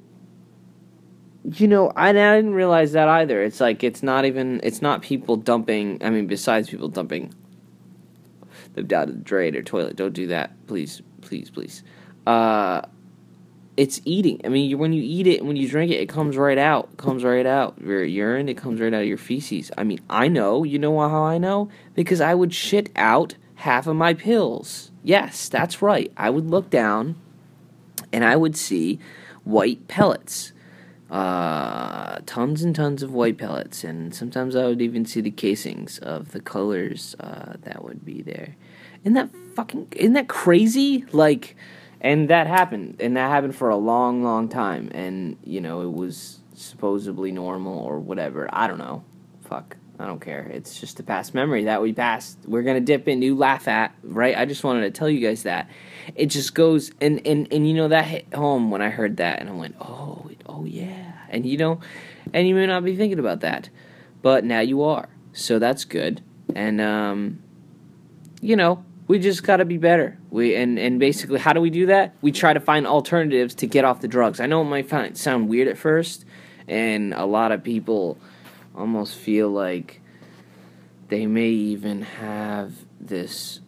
you 1.54 1.70
know, 1.70 1.94
I, 1.96 2.10
I 2.10 2.12
didn't 2.12 2.56
realize 2.56 2.92
that 2.92 3.08
either. 3.08 3.42
It's 3.42 3.62
like 3.62 3.86
it's 3.86 4.04
not 4.04 4.26
even 4.26 4.60
it's 4.64 4.82
not 4.82 5.02
people 5.02 5.38
dumping. 5.38 6.04
I 6.04 6.10
mean, 6.10 6.28
besides 6.28 6.70
people 6.70 6.90
dumping 6.90 7.34
them 8.78 8.88
down 8.88 9.08
the 9.08 9.14
drain 9.14 9.56
or 9.56 9.62
toilet. 9.62 9.96
Don't 9.96 10.14
do 10.14 10.28
that, 10.28 10.52
please, 10.68 11.02
please, 11.22 11.50
please. 11.50 11.84
Uh, 12.26 12.82
it's 13.76 14.02
eating. 14.06 14.42
I 14.44 14.50
mean, 14.50 14.78
when 14.80 14.92
you 14.92 15.04
eat 15.04 15.28
it, 15.28 15.40
and 15.40 15.48
when 15.48 15.56
you 15.56 15.70
drink 15.70 15.92
it, 15.92 15.96
it 15.96 16.10
comes 16.10 16.36
right 16.36 16.58
out. 16.58 16.90
It 16.94 16.98
comes 16.98 17.24
right 17.24 17.46
out. 17.46 17.80
Your 17.80 18.04
urine, 18.04 18.50
it 18.50 18.58
comes 18.58 18.82
right 18.82 18.94
out 18.94 19.02
of 19.02 19.08
your 19.08 19.18
feces. 19.20 19.72
I 19.78 19.84
mean, 19.84 20.00
I 20.10 20.28
know. 20.28 20.64
You 20.64 20.80
know 20.80 20.98
how 21.00 21.24
I 21.24 21.38
know? 21.38 21.70
Because 21.94 22.20
I 22.20 22.34
would 22.34 22.54
shit 22.54 22.90
out 22.96 23.36
half 23.56 23.86
of 23.86 23.96
my 23.96 24.14
pills. 24.14 24.92
Yes, 25.04 25.48
that's 25.48 25.82
right. 25.82 26.12
I 26.18 26.30
would 26.32 26.50
look 26.50 26.70
down 26.70 27.16
and 28.12 28.26
I 28.26 28.36
would 28.36 28.58
see 28.58 29.00
white 29.44 29.88
pellets. 29.88 30.54
Uh, 31.10 32.20
tons 32.26 32.64
and 32.64 32.76
tons 32.76 33.02
of 33.02 33.14
white 33.14 33.38
pellets, 33.38 33.86
and 33.86 34.14
sometimes 34.14 34.58
I 34.58 34.66
would 34.66 34.82
even 34.82 35.06
see 35.06 35.22
the 35.22 35.32
casings 35.32 36.00
of 36.00 36.34
the 36.34 36.42
colors 36.42 37.16
uh, 37.22 37.54
that 37.62 37.82
would 37.82 38.04
be 38.04 38.22
there. 38.22 38.58
Isn't 39.04 39.14
that 39.14 39.30
fucking? 39.56 39.88
Isn't 39.96 40.14
that 40.14 40.28
crazy? 40.28 41.06
Like, 41.12 41.56
and 42.02 42.30
that 42.30 42.48
happened, 42.48 42.98
and 43.00 43.18
that 43.18 43.30
happened 43.30 43.56
for 43.56 43.70
a 43.70 43.78
long, 43.78 44.24
long 44.24 44.50
time, 44.50 44.92
and 44.94 45.38
you 45.44 45.62
know 45.62 45.82
it 45.82 45.92
was 45.92 46.40
supposedly 46.54 47.32
normal 47.32 47.80
or 47.80 48.00
whatever. 48.00 48.50
I 48.52 48.68
don't 48.68 48.80
know. 48.80 49.04
Fuck. 49.42 49.78
I 50.00 50.06
don't 50.06 50.20
care. 50.22 50.44
It's 50.54 50.80
just 50.80 51.00
a 51.00 51.04
past 51.04 51.34
memory 51.34 51.64
that 51.64 51.82
we 51.82 51.92
passed. 51.92 52.38
We're 52.46 52.62
gonna 52.62 52.82
dip 52.82 53.08
into 53.08 53.36
laugh 53.36 53.68
at, 53.68 53.96
right? 54.04 54.38
I 54.38 54.46
just 54.46 54.64
wanted 54.64 54.82
to 54.82 54.92
tell 54.92 55.10
you 55.10 55.26
guys 55.26 55.44
that. 55.44 55.70
It 56.16 56.28
just 56.28 56.54
goes 56.54 56.92
and 57.02 57.26
and 57.26 57.52
and 57.52 57.68
you 57.68 57.74
know 57.74 57.88
that 57.88 58.06
hit 58.06 58.34
home 58.34 58.70
when 58.70 58.82
I 58.82 58.90
heard 58.90 59.18
that 59.18 59.40
and 59.40 59.50
I 59.50 59.54
went, 59.54 59.76
oh, 59.82 60.30
oh 60.46 60.66
yeah, 60.66 61.14
and 61.30 61.46
you 61.46 61.58
know, 61.58 61.80
and 62.32 62.48
you 62.48 62.54
may 62.54 62.68
not 62.68 62.86
be 62.86 62.96
thinking 62.96 63.18
about 63.18 63.40
that, 63.40 63.70
but 64.22 64.44
now 64.44 64.60
you 64.60 64.84
are. 64.84 65.10
So 65.34 65.58
that's 65.58 65.84
good, 65.84 66.22
and 66.54 66.80
um, 66.80 67.42
you 68.48 68.56
know, 68.56 68.82
we 69.10 69.20
just 69.20 69.44
got 69.44 69.58
to 69.58 69.66
be 69.66 69.78
better. 69.78 70.18
We 70.30 70.56
and 70.56 70.80
and 70.80 71.02
basically, 71.02 71.38
how 71.38 71.52
do 71.52 71.60
we 71.60 71.70
do 71.70 71.88
that? 71.88 72.16
We 72.22 72.32
try 72.32 72.54
to 72.54 72.62
find 72.62 72.88
alternatives 72.88 73.54
to 73.56 73.68
get 73.68 73.84
off 73.84 74.00
the 74.00 74.08
drugs. 74.08 74.40
I 74.40 74.46
know 74.46 74.62
it 74.62 74.66
might 74.66 74.88
find, 74.88 75.18
sound 75.18 75.50
weird 75.50 75.68
at 75.68 75.78
first, 75.78 76.24
and 76.66 77.14
a 77.14 77.26
lot 77.26 77.52
of 77.52 77.62
people 77.62 78.18
almost 78.74 79.16
feel 79.16 79.50
like 79.50 80.02
they 81.10 81.26
may 81.26 81.50
even 81.50 82.04
have 82.04 82.74
this 83.02 83.60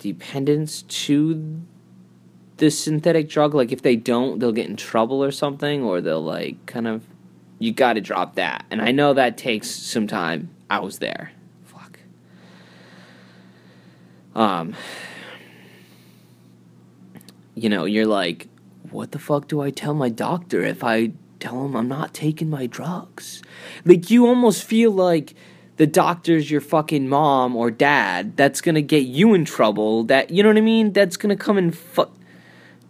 dependence 0.00 0.82
to 0.82 1.60
the 2.56 2.72
synthetic 2.72 3.28
drug. 3.28 3.54
Like 3.54 3.70
if 3.70 3.82
they 3.82 3.94
don't, 3.94 4.40
they'll 4.40 4.50
get 4.50 4.68
in 4.68 4.74
trouble 4.74 5.22
or 5.22 5.30
something, 5.30 5.84
or 5.84 6.00
they'll 6.00 6.24
like 6.24 6.66
kind 6.66 6.88
of. 6.88 7.06
You 7.60 7.72
got 7.72 7.92
to 7.92 8.00
drop 8.00 8.34
that, 8.34 8.66
and 8.72 8.82
I 8.82 8.90
know 8.90 9.14
that 9.14 9.38
takes 9.38 9.70
some 9.70 10.08
time. 10.08 10.50
I 10.68 10.80
was 10.80 10.98
there. 10.98 11.30
Um. 14.34 14.74
You 17.54 17.68
know, 17.68 17.84
you're 17.84 18.06
like, 18.06 18.48
what 18.90 19.12
the 19.12 19.18
fuck 19.18 19.46
do 19.46 19.60
I 19.60 19.70
tell 19.70 19.94
my 19.94 20.08
doctor 20.08 20.62
if 20.62 20.82
I 20.82 21.12
tell 21.42 21.64
him 21.64 21.74
I'm 21.74 21.88
not 21.88 22.14
taking 22.14 22.48
my 22.48 22.66
drugs. 22.66 23.42
Like 23.84 24.10
you 24.10 24.26
almost 24.26 24.62
feel 24.62 24.92
like 24.92 25.34
the 25.76 25.86
doctor's 25.86 26.50
your 26.50 26.60
fucking 26.60 27.08
mom 27.08 27.56
or 27.56 27.70
dad 27.70 28.36
that's 28.36 28.60
gonna 28.60 28.82
get 28.82 29.04
you 29.04 29.34
in 29.34 29.44
trouble. 29.44 30.04
That 30.04 30.30
you 30.30 30.42
know 30.42 30.50
what 30.50 30.56
I 30.56 30.62
mean? 30.62 30.92
That's 30.92 31.16
gonna 31.16 31.36
come 31.36 31.58
and 31.58 31.76
fuck, 31.76 32.12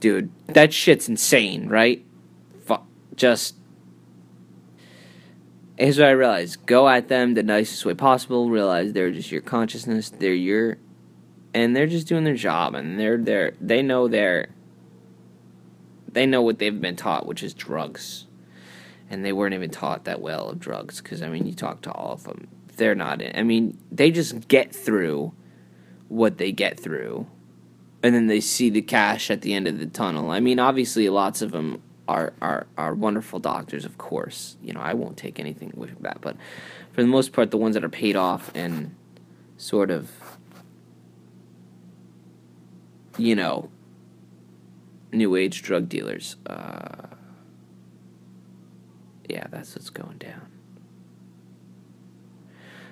dude. 0.00 0.30
That 0.48 0.72
shit's 0.72 1.08
insane, 1.08 1.68
right? 1.68 2.04
Fuck, 2.66 2.84
just. 3.16 3.56
Here's 5.78 5.98
what 5.98 6.08
I 6.08 6.12
realized: 6.12 6.66
go 6.66 6.86
at 6.88 7.08
them 7.08 7.34
the 7.34 7.42
nicest 7.42 7.86
way 7.86 7.94
possible. 7.94 8.50
Realize 8.50 8.92
they're 8.92 9.10
just 9.10 9.32
your 9.32 9.40
consciousness. 9.40 10.10
They're 10.10 10.34
your, 10.34 10.76
and 11.54 11.76
they're 11.76 11.86
just 11.86 12.06
doing 12.06 12.24
their 12.24 12.34
job, 12.34 12.74
and 12.74 12.98
they're 12.98 13.18
there. 13.18 13.54
They 13.60 13.82
know 13.82 14.08
they're. 14.08 14.48
They 16.10 16.26
know 16.26 16.42
what 16.42 16.58
they've 16.58 16.78
been 16.78 16.96
taught, 16.96 17.26
which 17.26 17.42
is 17.42 17.54
drugs 17.54 18.26
and 19.12 19.24
they 19.24 19.32
weren't 19.32 19.54
even 19.54 19.70
taught 19.70 20.04
that 20.04 20.22
well 20.22 20.48
of 20.48 20.58
drugs 20.58 21.00
because 21.00 21.22
I 21.22 21.28
mean 21.28 21.46
you 21.46 21.54
talk 21.54 21.82
to 21.82 21.92
all 21.92 22.12
of 22.12 22.24
them 22.24 22.48
they're 22.76 22.94
not 22.94 23.22
I 23.36 23.42
mean 23.42 23.78
they 23.92 24.10
just 24.10 24.48
get 24.48 24.74
through 24.74 25.32
what 26.08 26.38
they 26.38 26.50
get 26.50 26.80
through 26.80 27.26
and 28.02 28.14
then 28.14 28.26
they 28.26 28.40
see 28.40 28.70
the 28.70 28.82
cash 28.82 29.30
at 29.30 29.42
the 29.42 29.52
end 29.52 29.68
of 29.68 29.78
the 29.78 29.86
tunnel 29.86 30.30
I 30.30 30.40
mean 30.40 30.58
obviously 30.58 31.08
lots 31.10 31.42
of 31.42 31.52
them 31.52 31.82
are 32.08 32.32
are 32.40 32.66
are 32.78 32.94
wonderful 32.94 33.38
doctors 33.38 33.84
of 33.84 33.98
course 33.98 34.56
you 34.62 34.72
know 34.72 34.80
I 34.80 34.94
won't 34.94 35.18
take 35.18 35.38
anything 35.38 35.72
with 35.76 36.00
that 36.00 36.22
but 36.22 36.36
for 36.92 37.02
the 37.02 37.08
most 37.08 37.32
part 37.32 37.50
the 37.50 37.58
ones 37.58 37.74
that 37.74 37.84
are 37.84 37.90
paid 37.90 38.16
off 38.16 38.50
and 38.54 38.94
sort 39.62 39.92
of, 39.92 40.10
you 43.18 43.34
know, 43.34 43.70
new 45.12 45.36
age 45.36 45.62
drug 45.62 45.88
dealers. 45.88 46.36
Uh, 46.46 47.06
yeah, 49.28 49.46
that's 49.50 49.74
what's 49.74 49.90
going 49.90 50.18
down. 50.18 50.46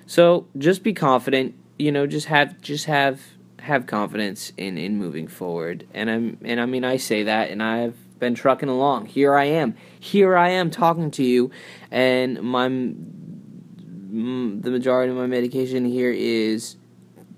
So 0.05 0.47
just 0.57 0.83
be 0.83 0.93
confident. 0.93 1.55
You 1.79 1.91
know, 1.91 2.05
just 2.05 2.27
have 2.27 2.61
just 2.61 2.85
have 2.85 3.21
have 3.59 3.87
confidence 3.87 4.51
in 4.57 4.77
in 4.77 4.97
moving 4.97 5.27
forward. 5.27 5.87
And 5.93 6.09
I'm 6.09 6.37
and 6.43 6.59
I 6.59 6.65
mean 6.65 6.83
I 6.83 6.97
say 6.97 7.23
that, 7.23 7.49
and 7.49 7.61
I've 7.61 7.97
been 8.19 8.35
trucking 8.35 8.69
along. 8.69 9.07
Here 9.07 9.35
I 9.35 9.45
am. 9.45 9.75
Here 9.99 10.37
I 10.37 10.49
am 10.49 10.69
talking 10.69 11.11
to 11.11 11.23
you, 11.23 11.51
and 11.89 12.41
my 12.41 12.67
the 12.67 14.71
majority 14.71 15.11
of 15.11 15.17
my 15.17 15.27
medication 15.27 15.85
here 15.85 16.11
is 16.11 16.75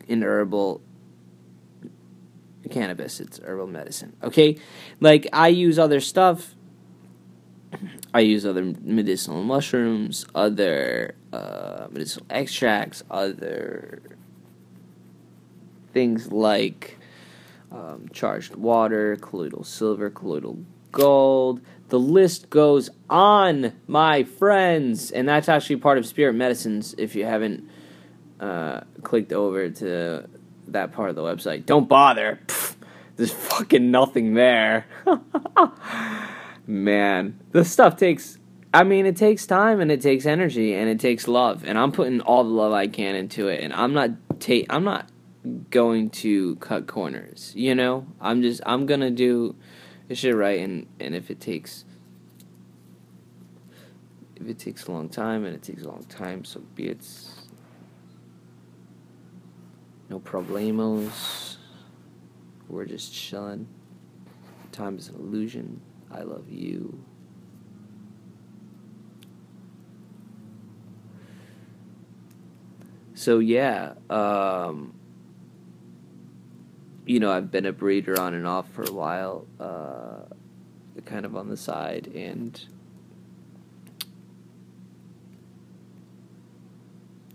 in 0.07 0.23
herbal 0.23 0.81
cannabis. 2.69 3.19
It's 3.19 3.39
herbal 3.39 3.67
medicine. 3.67 4.15
Okay, 4.23 4.57
like 4.99 5.27
I 5.33 5.49
use 5.49 5.79
other 5.79 5.99
stuff. 5.99 6.55
I 8.13 8.19
use 8.19 8.45
other 8.45 8.73
medicinal 8.81 9.43
mushrooms, 9.43 10.25
other 10.35 11.15
uh, 11.31 11.87
medicinal 11.89 12.25
extracts, 12.29 13.03
other 13.09 14.01
things 15.93 16.31
like 16.31 16.99
um, 17.71 18.09
charged 18.13 18.55
water, 18.55 19.15
colloidal 19.15 19.63
silver, 19.63 20.09
colloidal 20.09 20.59
gold. 20.91 21.61
The 21.89 21.99
list 21.99 22.49
goes 22.49 22.89
on, 23.09 23.73
my 23.87 24.23
friends. 24.23 25.11
And 25.11 25.27
that's 25.27 25.49
actually 25.49 25.77
part 25.77 25.97
of 25.97 26.05
Spirit 26.05 26.33
Medicines 26.33 26.95
if 26.97 27.15
you 27.15 27.25
haven't 27.25 27.67
uh, 28.39 28.81
clicked 29.03 29.33
over 29.33 29.69
to 29.69 30.29
that 30.67 30.91
part 30.91 31.09
of 31.09 31.15
the 31.15 31.21
website. 31.21 31.65
Don't 31.65 31.87
bother. 31.87 32.39
Pfft, 32.47 32.75
there's 33.15 33.31
fucking 33.31 33.91
nothing 33.91 34.33
there. 34.33 34.85
Man, 36.67 37.39
this 37.51 37.71
stuff 37.71 37.97
takes. 37.97 38.39
I 38.73 38.83
mean, 38.83 39.05
it 39.05 39.15
takes 39.15 39.45
time 39.45 39.79
and 39.81 39.91
it 39.91 40.01
takes 40.01 40.25
energy 40.25 40.73
and 40.73 40.89
it 40.89 40.99
takes 40.99 41.27
love, 41.27 41.63
and 41.65 41.77
I'm 41.77 41.91
putting 41.91 42.21
all 42.21 42.43
the 42.43 42.49
love 42.49 42.73
I 42.73 42.87
can 42.87 43.15
into 43.15 43.47
it. 43.47 43.61
And 43.61 43.71
I'm 43.73 43.93
not 43.93 44.11
ta- 44.39 44.65
I'm 44.69 44.83
not 44.83 45.09
going 45.69 46.09
to 46.09 46.55
cut 46.57 46.87
corners. 46.87 47.51
You 47.55 47.75
know, 47.75 48.07
I'm 48.19 48.41
just 48.41 48.61
I'm 48.65 48.85
gonna 48.85 49.11
do 49.11 49.55
this 50.07 50.19
shit 50.19 50.35
right, 50.35 50.59
and 50.59 50.87
and 50.99 51.13
if 51.13 51.29
it 51.29 51.39
takes 51.39 51.85
if 54.35 54.47
it 54.47 54.59
takes 54.59 54.87
a 54.87 54.91
long 54.91 55.09
time 55.09 55.45
and 55.45 55.55
it 55.55 55.61
takes 55.61 55.83
a 55.83 55.87
long 55.87 56.03
time, 56.09 56.43
so 56.43 56.61
be 56.75 56.87
it. 56.87 57.05
No 60.13 60.19
problemos. 60.19 61.55
We're 62.69 62.85
just 62.85 63.11
chilling. 63.11 63.67
Time 64.71 64.99
is 64.99 65.09
an 65.09 65.15
illusion. 65.15 65.81
I 66.11 66.21
love 66.21 66.51
you. 66.51 67.03
So 73.15 73.39
yeah, 73.39 73.93
um, 74.11 74.93
you 77.07 77.19
know, 77.19 77.31
I've 77.31 77.49
been 77.49 77.65
a 77.65 77.73
breeder 77.73 78.21
on 78.21 78.35
and 78.35 78.45
off 78.45 78.69
for 78.69 78.83
a 78.83 78.91
while, 78.93 79.47
uh, 79.59 80.25
kind 81.05 81.25
of 81.25 81.35
on 81.35 81.49
the 81.49 81.57
side, 81.57 82.11
and 82.13 82.63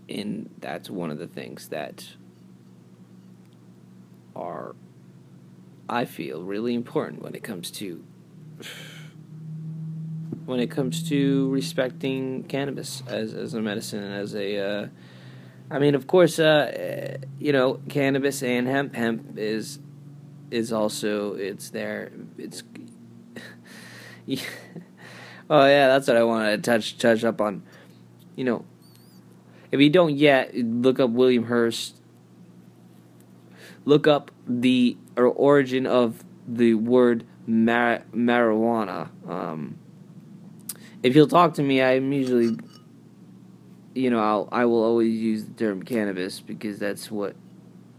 and 0.07 0.49
that's 0.59 0.89
one 0.89 1.11
of 1.11 1.17
the 1.17 1.27
things 1.27 1.67
that 1.67 2.05
are 4.39 4.75
I 5.89 6.05
feel 6.05 6.43
really 6.43 6.73
important 6.73 7.21
when 7.21 7.35
it 7.35 7.43
comes 7.43 7.71
to 7.71 8.03
when 10.45 10.59
it 10.59 10.71
comes 10.71 11.07
to 11.09 11.49
respecting 11.49 12.43
cannabis 12.43 13.03
as 13.07 13.33
as 13.33 13.53
a 13.53 13.61
medicine 13.61 14.03
and 14.03 14.13
as 14.13 14.35
a 14.35 14.57
uh, 14.57 14.87
I 15.71 15.77
mean, 15.77 15.93
of 15.93 16.07
course, 16.07 16.39
uh, 16.39 17.17
you 17.37 17.51
know, 17.53 17.79
cannabis 17.89 18.41
and 18.41 18.67
hemp. 18.67 18.95
Hemp 18.95 19.37
is 19.37 19.79
is 20.49 20.73
also 20.73 21.35
it's 21.35 21.69
there. 21.69 22.11
It's 22.37 22.63
oh 25.49 25.65
yeah, 25.65 25.87
that's 25.87 26.07
what 26.07 26.17
I 26.17 26.23
wanted 26.23 26.63
to 26.63 26.71
touch 26.71 26.97
touch 26.97 27.23
up 27.23 27.39
on. 27.39 27.61
You 28.35 28.45
know, 28.45 28.65
if 29.71 29.79
you 29.79 29.89
don't 29.89 30.15
yet, 30.15 30.55
look 30.55 30.99
up 30.99 31.11
William 31.11 31.45
Hearst. 31.45 31.95
Look 33.85 34.07
up 34.07 34.31
the 34.49 34.97
origin 35.15 35.85
of 35.85 36.23
the 36.47 36.73
word 36.73 37.23
mar- 37.47 38.03
marijuana. 38.13 39.09
Um, 39.29 39.77
if 41.03 41.15
you'll 41.15 41.27
talk 41.27 41.53
to 41.53 41.63
me, 41.63 41.81
I'm 41.81 42.11
usually 42.11 42.57
you 43.99 44.09
know, 44.09 44.19
I'll, 44.19 44.49
I 44.51 44.65
will 44.65 44.83
always 44.83 45.13
use 45.15 45.45
the 45.45 45.53
term 45.53 45.83
cannabis 45.83 46.39
because 46.39 46.79
that's 46.79 47.09
what 47.09 47.35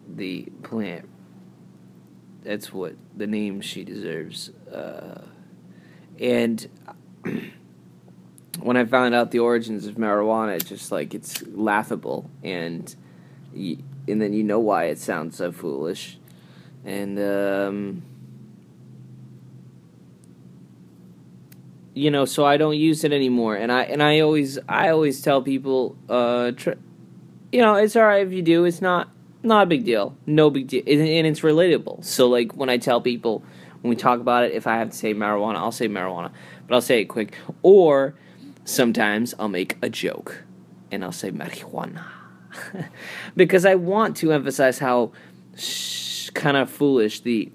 the 0.08 0.46
plant, 0.62 1.08
that's 2.42 2.72
what 2.72 2.94
the 3.16 3.26
name 3.26 3.60
she 3.60 3.84
deserves. 3.84 4.50
Uh, 4.72 5.22
and 6.18 6.68
when 8.60 8.76
I 8.76 8.84
found 8.84 9.14
out 9.14 9.30
the 9.30 9.40
origins 9.40 9.86
of 9.86 9.96
marijuana, 9.96 10.56
it's 10.56 10.68
just 10.68 10.92
like 10.92 11.14
it's 11.14 11.42
laughable, 11.48 12.30
and 12.42 12.94
and 13.52 14.22
then 14.22 14.32
you 14.32 14.44
know 14.44 14.60
why 14.60 14.84
it 14.84 14.98
sounds 14.98 15.36
so 15.36 15.50
foolish, 15.50 16.18
and 16.84 17.18
um, 17.18 18.02
you 21.94 22.10
know, 22.10 22.24
so 22.24 22.44
I 22.44 22.56
don't 22.56 22.76
use 22.76 23.04
it 23.04 23.12
anymore. 23.12 23.56
And 23.56 23.70
I 23.70 23.82
and 23.82 24.02
I 24.02 24.20
always 24.20 24.58
I 24.68 24.90
always 24.90 25.20
tell 25.22 25.42
people, 25.42 25.96
uh, 26.08 26.52
tr- 26.52 26.80
you 27.52 27.60
know, 27.60 27.74
it's 27.74 27.96
all 27.96 28.04
right 28.04 28.26
if 28.26 28.32
you 28.32 28.42
do. 28.42 28.64
It's 28.64 28.80
not 28.80 29.08
not 29.42 29.64
a 29.64 29.66
big 29.66 29.84
deal. 29.84 30.16
No 30.26 30.50
big 30.50 30.68
deal, 30.68 30.82
and 30.86 31.26
it's 31.26 31.40
relatable. 31.40 32.04
So 32.04 32.28
like 32.28 32.56
when 32.56 32.68
I 32.68 32.78
tell 32.78 33.00
people 33.00 33.42
when 33.82 33.90
we 33.90 33.96
talk 33.96 34.20
about 34.20 34.44
it, 34.44 34.52
if 34.52 34.66
I 34.66 34.76
have 34.76 34.90
to 34.90 34.96
say 34.96 35.14
marijuana, 35.14 35.56
I'll 35.56 35.72
say 35.72 35.88
marijuana, 35.88 36.30
but 36.66 36.74
I'll 36.74 36.80
say 36.80 37.00
it 37.00 37.06
quick. 37.06 37.34
Or 37.62 38.14
sometimes 38.64 39.34
I'll 39.38 39.48
make 39.48 39.76
a 39.82 39.88
joke 39.88 40.44
and 40.92 41.02
I'll 41.02 41.12
say 41.12 41.30
marijuana 41.30 42.04
because 43.36 43.64
I 43.64 43.74
want 43.74 44.16
to 44.18 44.32
emphasize 44.32 44.78
how 44.78 45.12
sh- 45.56 46.09
kind 46.34 46.56
of 46.56 46.70
foolish 46.70 47.20
the 47.20 47.50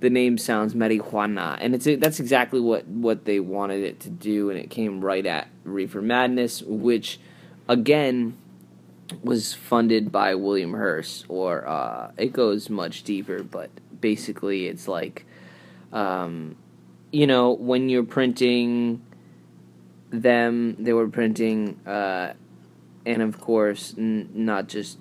the 0.00 0.10
name 0.10 0.38
sounds 0.38 0.74
marijuana, 0.74 1.56
and 1.60 1.74
it's 1.74 1.84
that's 2.00 2.20
exactly 2.20 2.60
what 2.60 2.86
what 2.86 3.24
they 3.24 3.40
wanted 3.40 3.82
it 3.82 4.00
to 4.00 4.10
do, 4.10 4.50
and 4.50 4.58
it 4.58 4.70
came 4.70 5.04
right 5.04 5.26
at 5.26 5.48
Reefer 5.64 6.02
Madness, 6.02 6.62
which 6.62 7.18
again 7.68 8.36
was 9.22 9.54
funded 9.54 10.12
by 10.12 10.34
William 10.34 10.72
Hearst, 10.72 11.24
or 11.28 11.66
uh, 11.66 12.12
it 12.16 12.32
goes 12.32 12.70
much 12.70 13.02
deeper, 13.02 13.42
but 13.42 13.70
basically 14.00 14.66
it's 14.66 14.86
like, 14.86 15.24
um, 15.92 16.56
you 17.10 17.26
know, 17.26 17.52
when 17.52 17.88
you're 17.88 18.04
printing 18.04 19.02
them, 20.10 20.76
they 20.78 20.92
were 20.92 21.08
printing, 21.08 21.80
uh, 21.86 22.34
and 23.06 23.22
of 23.22 23.40
course, 23.40 23.94
n- 23.96 24.30
not 24.34 24.68
just. 24.68 24.98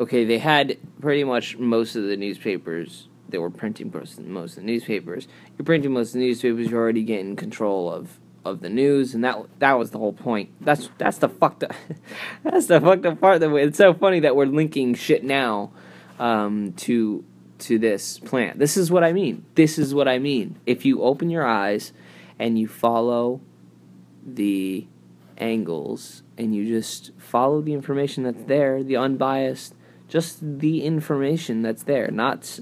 Okay, 0.00 0.24
they 0.24 0.38
had 0.38 0.78
pretty 1.00 1.24
much 1.24 1.56
most 1.56 1.94
of 1.94 2.04
the 2.04 2.16
newspapers 2.16 3.08
they 3.34 3.38
were 3.38 3.50
printing 3.50 3.92
most 3.92 4.58
of 4.58 4.62
the 4.62 4.62
newspapers. 4.62 5.26
You're 5.58 5.64
printing 5.64 5.92
most 5.92 6.10
of 6.10 6.20
the 6.20 6.20
newspapers. 6.20 6.70
You're 6.70 6.80
already 6.80 7.02
getting 7.02 7.34
control 7.34 7.90
of, 7.90 8.20
of 8.44 8.60
the 8.60 8.68
news, 8.68 9.12
and 9.12 9.24
that 9.24 9.38
that 9.58 9.72
was 9.72 9.90
the 9.90 9.98
whole 9.98 10.12
point. 10.12 10.50
That's 10.60 10.88
that's 10.98 11.18
the 11.18 11.28
fucked 11.28 11.64
up. 11.64 11.74
that's 12.44 12.66
the 12.66 12.80
fucked 12.80 13.04
up 13.06 13.20
part. 13.20 13.40
That 13.40 13.52
it's 13.56 13.76
so 13.76 13.92
funny 13.92 14.20
that 14.20 14.36
we're 14.36 14.46
linking 14.46 14.94
shit 14.94 15.24
now 15.24 15.72
um, 16.20 16.74
to 16.74 17.24
to 17.58 17.78
this 17.78 18.20
plant. 18.20 18.60
This 18.60 18.76
is 18.76 18.90
what 18.92 19.02
I 19.02 19.12
mean. 19.12 19.44
This 19.56 19.80
is 19.80 19.92
what 19.92 20.06
I 20.06 20.20
mean. 20.20 20.60
If 20.64 20.84
you 20.84 21.02
open 21.02 21.28
your 21.28 21.44
eyes 21.44 21.92
and 22.38 22.56
you 22.56 22.68
follow 22.68 23.40
the 24.24 24.86
angles 25.38 26.22
and 26.38 26.54
you 26.54 26.68
just 26.68 27.10
follow 27.18 27.60
the 27.60 27.72
information 27.72 28.22
that's 28.22 28.44
there, 28.44 28.84
the 28.84 28.96
unbiased, 28.96 29.74
just 30.14 30.38
the 30.60 30.84
information 30.84 31.60
that's 31.62 31.82
there, 31.82 32.08
not 32.08 32.60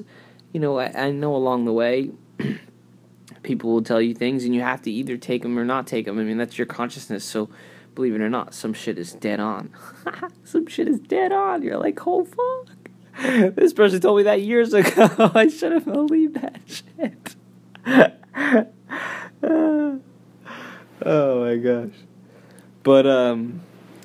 you 0.55 0.61
know, 0.61 0.79
I, 0.79 0.87
I 1.09 1.11
know 1.11 1.37
along 1.37 1.67
the 1.67 1.73
way 1.73 2.11
people 3.43 3.75
will 3.75 3.83
tell 3.83 4.01
you 4.01 4.15
things 4.15 4.47
and 4.47 4.55
you 4.55 4.63
have 4.63 4.81
to 4.83 4.91
either 4.91 5.19
take 5.19 5.43
them 5.43 5.59
or 5.59 5.65
not 5.67 5.87
take 5.87 6.07
them. 6.07 6.19
I 6.19 6.23
mean, 6.23 6.39
that's 6.39 6.57
your 6.57 6.67
consciousness. 6.67 7.27
So, 7.27 7.51
believe 7.95 8.15
it 8.15 8.23
or 8.23 8.31
not, 8.31 8.55
some 8.55 8.73
shit 8.73 8.99
is 8.99 9.13
dead 9.13 9.39
on. 9.39 9.71
some 10.45 10.67
shit 10.67 10.89
is 10.89 10.99
dead 10.99 11.31
on. 11.31 11.61
You're 11.63 11.77
like, 11.77 12.07
oh 12.07 12.25
fuck. 12.25 12.69
This 13.55 13.75
person 13.75 14.01
told 14.01 14.17
me 14.17 14.23
that 14.23 14.41
years 14.41 14.73
ago. 14.73 15.31
I 15.35 15.49
should 15.49 15.73
have 15.73 15.85
believed 15.85 16.41
that 16.41 16.59
shit. 16.65 17.37
oh 21.03 21.45
my 21.45 21.57
gosh. 21.57 21.95
But 22.83 23.07
um 23.07 23.61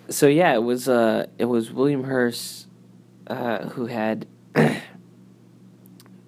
so 0.10 0.28
yeah, 0.28 0.54
it 0.54 0.64
was 0.64 0.90
uh, 0.90 1.28
it 1.38 1.46
was 1.46 1.72
William 1.72 2.04
Hearst 2.04 2.67
uh, 3.28 3.70
who 3.70 3.88
had. 3.88 4.28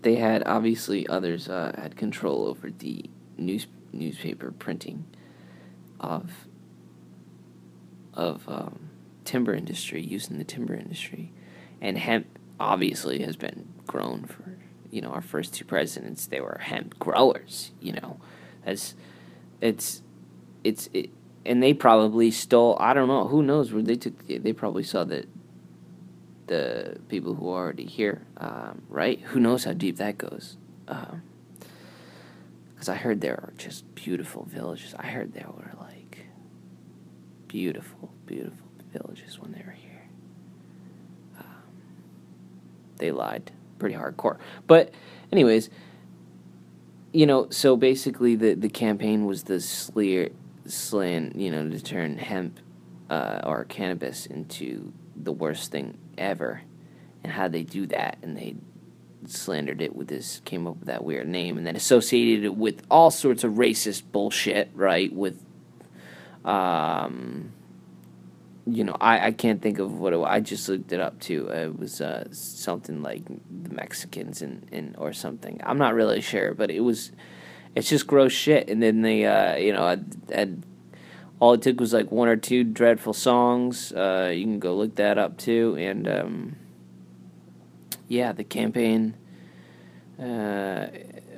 they 0.01 0.15
had 0.15 0.43
obviously 0.45 1.07
others 1.07 1.49
uh, 1.49 1.73
had 1.77 1.95
control 1.97 2.47
over 2.47 2.69
the 2.69 3.09
news 3.37 3.67
newspaper 3.91 4.51
printing 4.51 5.05
of 5.99 6.47
of 8.13 8.47
um, 8.47 8.89
timber 9.23 9.53
industry, 9.53 10.01
using 10.01 10.37
the 10.37 10.43
timber 10.43 10.73
industry, 10.73 11.31
and 11.81 11.97
hemp 11.97 12.27
obviously 12.59 13.21
has 13.21 13.35
been 13.35 13.67
grown 13.87 14.25
for 14.25 14.57
you 14.91 15.01
know 15.01 15.09
our 15.09 15.21
first 15.21 15.53
two 15.53 15.65
presidents. 15.65 16.27
They 16.27 16.41
were 16.41 16.59
hemp 16.61 16.99
growers, 16.99 17.71
you 17.79 17.93
know, 17.93 18.19
as 18.65 18.95
it's 19.61 20.01
it's 20.63 20.89
it, 20.93 21.09
and 21.45 21.61
they 21.63 21.73
probably 21.73 22.31
stole. 22.31 22.77
I 22.79 22.93
don't 22.93 23.07
know. 23.07 23.27
Who 23.27 23.43
knows 23.43 23.71
where 23.71 23.83
they 23.83 23.95
took? 23.95 24.27
They 24.27 24.53
probably 24.53 24.83
saw 24.83 25.03
that 25.05 25.27
the 26.49 26.97
people 27.07 27.35
who 27.35 27.49
are 27.49 27.63
already 27.63 27.85
here, 27.85 28.23
um, 28.37 28.81
right? 28.89 29.21
Who 29.21 29.39
knows 29.39 29.63
how 29.63 29.73
deep 29.73 29.97
that 29.97 30.17
goes? 30.17 30.57
Because 30.85 31.09
um, 32.89 32.93
I 32.93 32.95
heard 32.95 33.21
there 33.21 33.35
are 33.35 33.53
just 33.57 33.95
beautiful 33.95 34.45
villages. 34.49 34.95
I 34.97 35.05
heard 35.05 35.33
there 35.33 35.47
were 35.47 35.71
like 35.79 36.25
beautiful, 37.47 38.11
beautiful 38.25 38.67
villages 38.91 39.39
when 39.39 39.51
they 39.51 39.61
were 39.63 39.71
here. 39.71 40.09
Um, 41.37 41.63
they 42.97 43.11
lied 43.11 43.51
pretty 43.77 43.95
hardcore, 43.95 44.39
but 44.65 44.91
anyways, 45.31 45.69
you 47.13 47.27
know. 47.27 47.47
So 47.51 47.77
basically, 47.77 48.35
the 48.35 48.55
the 48.55 48.69
campaign 48.69 49.25
was 49.25 49.43
the 49.43 49.61
sleer 49.61 50.31
slant, 50.65 51.35
you 51.35 51.51
know, 51.51 51.69
to 51.69 51.79
turn 51.79 52.17
hemp 52.17 52.59
uh, 53.11 53.41
or 53.43 53.65
cannabis 53.65 54.25
into 54.25 54.91
the 55.15 55.31
worst 55.31 55.71
thing 55.71 55.97
ever. 56.19 56.61
And 57.23 57.33
how 57.33 57.47
they 57.47 57.63
do 57.63 57.85
that, 57.87 58.17
and 58.21 58.37
they 58.37 58.55
slandered 59.25 59.81
it 59.81 59.95
with 59.95 60.07
this, 60.07 60.41
came 60.45 60.65
up 60.67 60.77
with 60.77 60.87
that 60.87 61.03
weird 61.03 61.27
name, 61.27 61.57
and 61.57 61.67
then 61.67 61.75
associated 61.75 62.45
it 62.45 62.55
with 62.55 62.81
all 62.89 63.11
sorts 63.11 63.43
of 63.43 63.53
racist 63.53 64.03
bullshit, 64.11 64.69
right? 64.73 65.11
With, 65.11 65.43
um, 66.45 67.51
you 68.65 68.83
know, 68.83 68.95
I, 69.01 69.27
I 69.27 69.31
can't 69.31 69.61
think 69.61 69.79
of 69.79 69.99
what 69.99 70.13
it 70.13 70.17
was. 70.17 70.29
I 70.29 70.39
just 70.39 70.69
looked 70.69 70.93
it 70.93 71.01
up 71.01 71.19
too. 71.19 71.47
It 71.47 71.77
was 71.77 71.99
uh, 71.99 72.27
something 72.31 73.01
like 73.01 73.25
the 73.25 73.73
Mexicans 73.73 74.41
and, 74.41 74.65
and 74.71 74.95
or 74.97 75.11
something. 75.11 75.59
I'm 75.63 75.77
not 75.77 75.93
really 75.93 76.21
sure, 76.21 76.53
but 76.53 76.71
it 76.71 76.81
was 76.81 77.11
it's 77.75 77.89
just 77.89 78.07
gross 78.07 78.31
shit. 78.31 78.69
And 78.69 78.81
then 78.81 79.01
they, 79.01 79.25
uh, 79.25 79.55
you 79.55 79.73
know, 79.73 79.85
had, 80.31 80.63
all 81.39 81.53
it 81.53 81.61
took 81.61 81.79
was 81.79 81.93
like 81.93 82.11
one 82.11 82.27
or 82.27 82.35
two 82.35 82.63
dreadful 82.63 83.13
songs. 83.13 83.93
Uh, 83.93 84.31
you 84.33 84.43
can 84.43 84.59
go 84.59 84.75
look 84.75 84.95
that 84.95 85.17
up 85.17 85.37
too. 85.37 85.75
And 85.79 86.07
um, 86.07 86.55
yeah, 88.07 88.33
the 88.33 88.43
campaign 88.43 89.15
uh, 90.19 90.87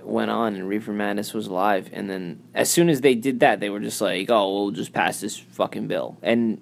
went 0.04 0.32
on, 0.32 0.56
and 0.56 0.68
Reefer 0.68 0.92
Madness 0.92 1.34
was 1.34 1.48
live. 1.48 1.90
And 1.94 2.10
then 2.10 2.42
as 2.54 2.70
soon 2.72 2.90
as 2.90 3.02
they 3.02 3.14
did 3.14 3.42
that, 3.42 3.60
they 3.60 3.70
were 3.70 3.80
just 3.80 4.02
like, 4.02 4.30
"Oh, 4.30 4.54
we'll 4.54 4.72
just 4.72 4.94
pass 4.94 5.20
this 5.20 5.38
fucking 5.38 5.88
bill." 5.88 6.18
And 6.22 6.62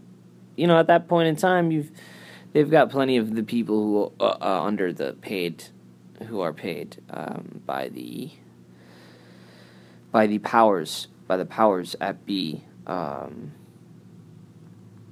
you 0.56 0.68
know, 0.68 0.78
at 0.78 0.88
that 0.88 1.08
point 1.08 1.30
in 1.30 1.36
time, 1.38 1.72
you've 1.72 1.92
they've 2.52 2.70
got 2.70 2.90
plenty 2.90 3.16
of 3.18 3.36
the 3.36 3.44
people 3.44 4.12
who 4.18 4.26
uh, 4.26 4.38
uh 4.42 4.62
under 4.64 4.92
the 4.92 5.14
paid, 5.14 5.64
who 6.28 6.42
are 6.42 6.54
paid 6.54 7.02
um, 7.10 7.62
by 7.66 7.88
the 7.88 8.32
by 10.12 10.28
the 10.28 10.40
powers 10.40 11.08
by 11.28 11.38
the 11.38 11.46
powers 11.46 11.96
at 12.02 12.26
B, 12.26 12.64
um, 12.90 13.52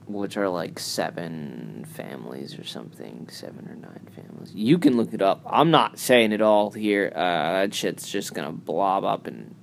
which 0.08 0.36
are 0.36 0.50
like 0.50 0.80
seven 0.80 1.86
families 1.94 2.58
or 2.58 2.64
something, 2.64 3.30
seven 3.32 3.68
or 3.70 3.76
nine 3.76 4.08
families. 4.16 4.52
You 4.56 4.80
can 4.80 4.98
look 4.98 5.14
it 5.14 5.22
up. 5.22 5.42
I'm 5.46 5.70
not 5.70 6.00
saying 6.00 6.32
it 6.32 6.42
all 6.42 6.72
here. 6.72 7.12
Uh, 7.16 7.62
that 7.62 7.76
shit's 7.76 8.10
just 8.10 8.34
gonna 8.34 8.52
blob 8.52 9.04
up 9.04 9.28
and 9.28 9.54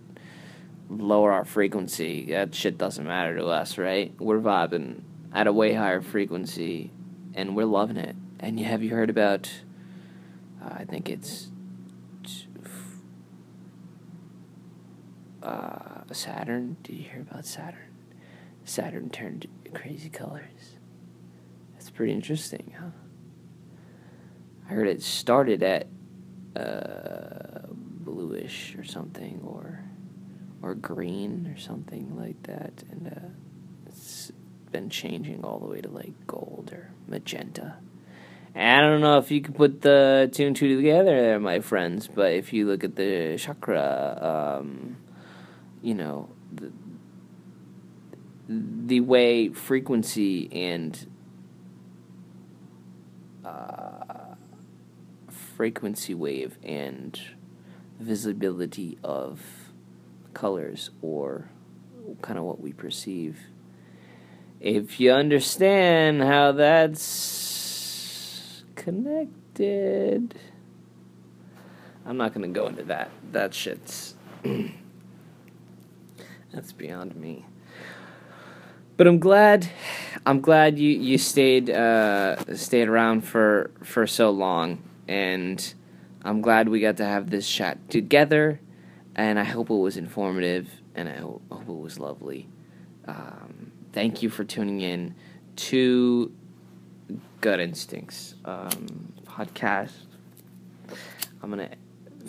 lower 0.88 1.32
our 1.32 1.44
frequency. 1.44 2.26
That 2.26 2.54
shit 2.54 2.78
doesn't 2.78 3.04
matter 3.04 3.36
to 3.36 3.46
us, 3.46 3.78
right? 3.78 4.14
We're 4.20 4.38
vibing 4.38 5.00
at 5.32 5.48
a 5.48 5.52
way 5.52 5.74
higher 5.74 6.00
frequency, 6.00 6.92
and 7.34 7.56
we're 7.56 7.64
loving 7.64 7.96
it. 7.96 8.14
And 8.38 8.60
have 8.60 8.82
you 8.82 8.90
heard 8.90 9.10
about? 9.10 9.50
Uh, 10.62 10.74
I 10.78 10.84
think 10.84 11.10
it's 11.10 11.50
uh, 15.42 16.02
Saturn. 16.12 16.76
Did 16.84 16.94
you 16.94 17.02
hear 17.02 17.26
about 17.28 17.44
Saturn? 17.44 17.93
Saturn 18.64 19.10
turned 19.10 19.46
crazy 19.74 20.08
colors. 20.08 20.78
That's 21.72 21.90
pretty 21.90 22.12
interesting, 22.12 22.74
huh? 22.78 22.90
I 24.66 24.72
heard 24.72 24.88
it 24.88 25.02
started 25.02 25.62
at 25.62 25.86
uh, 26.56 27.66
bluish 27.70 28.74
or 28.76 28.84
something, 28.84 29.40
or 29.44 29.84
or 30.62 30.74
green 30.74 31.52
or 31.54 31.58
something 31.60 32.16
like 32.16 32.42
that, 32.44 32.82
and 32.90 33.06
uh, 33.08 33.28
it's 33.86 34.32
been 34.72 34.88
changing 34.88 35.44
all 35.44 35.58
the 35.58 35.66
way 35.66 35.80
to 35.80 35.90
like 35.90 36.26
gold 36.26 36.70
or 36.72 36.90
magenta. 37.06 37.76
I 38.56 38.80
don't 38.80 39.00
know 39.00 39.18
if 39.18 39.30
you 39.30 39.40
can 39.40 39.52
put 39.52 39.82
the 39.82 40.30
two 40.32 40.46
and 40.46 40.56
two 40.56 40.76
together 40.76 41.20
there, 41.20 41.40
my 41.40 41.60
friends, 41.60 42.08
but 42.08 42.32
if 42.32 42.52
you 42.52 42.66
look 42.66 42.84
at 42.84 42.96
the 42.96 43.36
chakra 43.36 44.58
um, 44.60 44.96
you 45.82 45.94
know 45.94 46.28
the, 46.52 46.72
the 48.48 49.00
way 49.00 49.48
frequency 49.48 50.48
and 50.52 51.06
uh, 53.44 54.34
frequency 55.56 56.14
wave 56.14 56.58
and 56.62 57.20
visibility 57.98 58.98
of 59.02 59.40
colors 60.34 60.90
or 61.00 61.48
kind 62.22 62.38
of 62.38 62.44
what 62.44 62.60
we 62.60 62.72
perceive 62.72 63.38
if 64.60 65.00
you 65.00 65.10
understand 65.10 66.22
how 66.22 66.52
that's 66.52 68.64
connected 68.74 70.34
i'm 72.04 72.16
not 72.16 72.34
going 72.34 72.42
to 72.42 72.60
go 72.60 72.66
into 72.66 72.82
that 72.82 73.10
that 73.32 73.54
shit's 73.54 74.14
That's 76.54 76.70
beyond 76.70 77.16
me. 77.16 77.44
But 78.96 79.08
I'm 79.08 79.18
glad, 79.18 79.68
I'm 80.24 80.40
glad 80.40 80.78
you 80.78 80.90
you 80.90 81.18
stayed 81.18 81.68
uh, 81.68 82.54
stayed 82.54 82.88
around 82.88 83.22
for 83.22 83.72
for 83.82 84.06
so 84.06 84.30
long, 84.30 84.82
and 85.08 85.74
I'm 86.22 86.40
glad 86.40 86.68
we 86.68 86.80
got 86.80 86.96
to 86.98 87.04
have 87.04 87.30
this 87.30 87.48
chat 87.48 87.90
together. 87.90 88.60
And 89.16 89.38
I 89.38 89.44
hope 89.44 89.70
it 89.70 89.74
was 89.74 89.96
informative, 89.96 90.68
and 90.94 91.08
I 91.08 91.16
hope, 91.18 91.42
hope 91.50 91.68
it 91.68 91.72
was 91.72 92.00
lovely. 92.00 92.48
Um, 93.06 93.70
thank 93.92 94.22
you 94.22 94.30
for 94.30 94.42
tuning 94.44 94.80
in 94.80 95.14
to 95.56 96.32
Gut 97.40 97.60
Instincts 97.60 98.34
um, 98.44 99.12
podcast. 99.24 99.92
I'm 101.42 101.50
gonna 101.50 101.70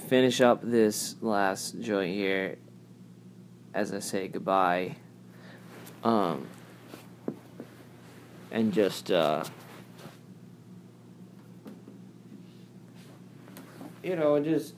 finish 0.08 0.42
up 0.42 0.62
this 0.62 1.16
last 1.22 1.80
joint 1.80 2.14
here 2.14 2.58
as 3.76 3.94
I 3.94 4.00
say 4.00 4.28
goodbye. 4.28 4.96
Um, 6.04 6.48
and 8.56 8.72
just, 8.72 9.12
uh, 9.12 9.44
you 14.02 14.16
know, 14.16 14.40
just, 14.40 14.74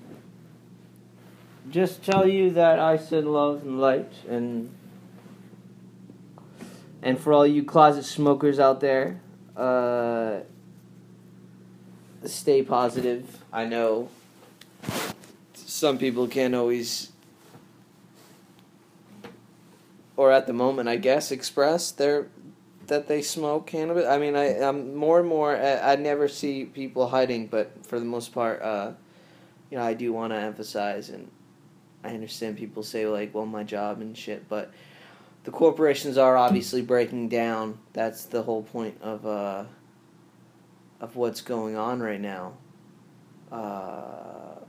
just 1.69 2.03
tell 2.03 2.27
you 2.27 2.49
that 2.49 2.79
I 2.79 2.97
send 2.97 3.31
love 3.31 3.61
and 3.61 3.79
light, 3.79 4.11
and, 4.27 4.71
and 7.03 7.19
for 7.19 7.33
all 7.33 7.45
you 7.45 7.63
closet 7.63 8.05
smokers 8.05 8.59
out 8.59 8.79
there, 8.79 9.21
uh, 9.55 10.39
stay 12.25 12.63
positive. 12.63 13.43
I 13.53 13.65
know 13.65 14.09
some 15.53 15.99
people 15.99 16.27
can't 16.27 16.55
always 16.55 17.11
or 20.15 20.31
at 20.31 20.47
the 20.47 20.53
moment, 20.53 20.89
I 20.89 20.95
guess, 20.95 21.31
express 21.31 21.91
their 21.91 22.27
that 22.87 23.07
they 23.07 23.21
smoke 23.21 23.67
cannabis. 23.67 24.05
I 24.05 24.17
mean, 24.17 24.35
I 24.35 24.61
I'm 24.61 24.95
more 24.95 25.19
and 25.19 25.27
more. 25.27 25.55
I, 25.55 25.93
I 25.93 25.95
never 25.95 26.27
see 26.27 26.65
people 26.65 27.07
hiding, 27.07 27.47
but 27.47 27.85
for 27.85 27.99
the 27.99 28.05
most 28.05 28.33
part, 28.33 28.61
uh, 28.61 28.91
you 29.69 29.77
know, 29.77 29.83
I 29.83 29.93
do 29.93 30.13
want 30.13 30.33
to 30.33 30.37
emphasize, 30.37 31.09
and 31.09 31.29
I 32.03 32.09
understand 32.09 32.57
people 32.57 32.83
say 32.83 33.07
like, 33.07 33.33
"Well, 33.33 33.45
my 33.45 33.63
job 33.63 34.01
and 34.01 34.17
shit," 34.17 34.47
but 34.49 34.71
the 35.43 35.51
corporations 35.51 36.17
are 36.17 36.37
obviously 36.37 36.81
breaking 36.81 37.29
down. 37.29 37.79
That's 37.93 38.25
the 38.25 38.43
whole 38.43 38.63
point 38.63 39.01
of 39.01 39.25
uh, 39.25 39.65
of 40.99 41.15
what's 41.15 41.41
going 41.41 41.75
on 41.75 41.99
right 41.99 42.21
now. 42.21 42.53
Uh, 43.51 44.59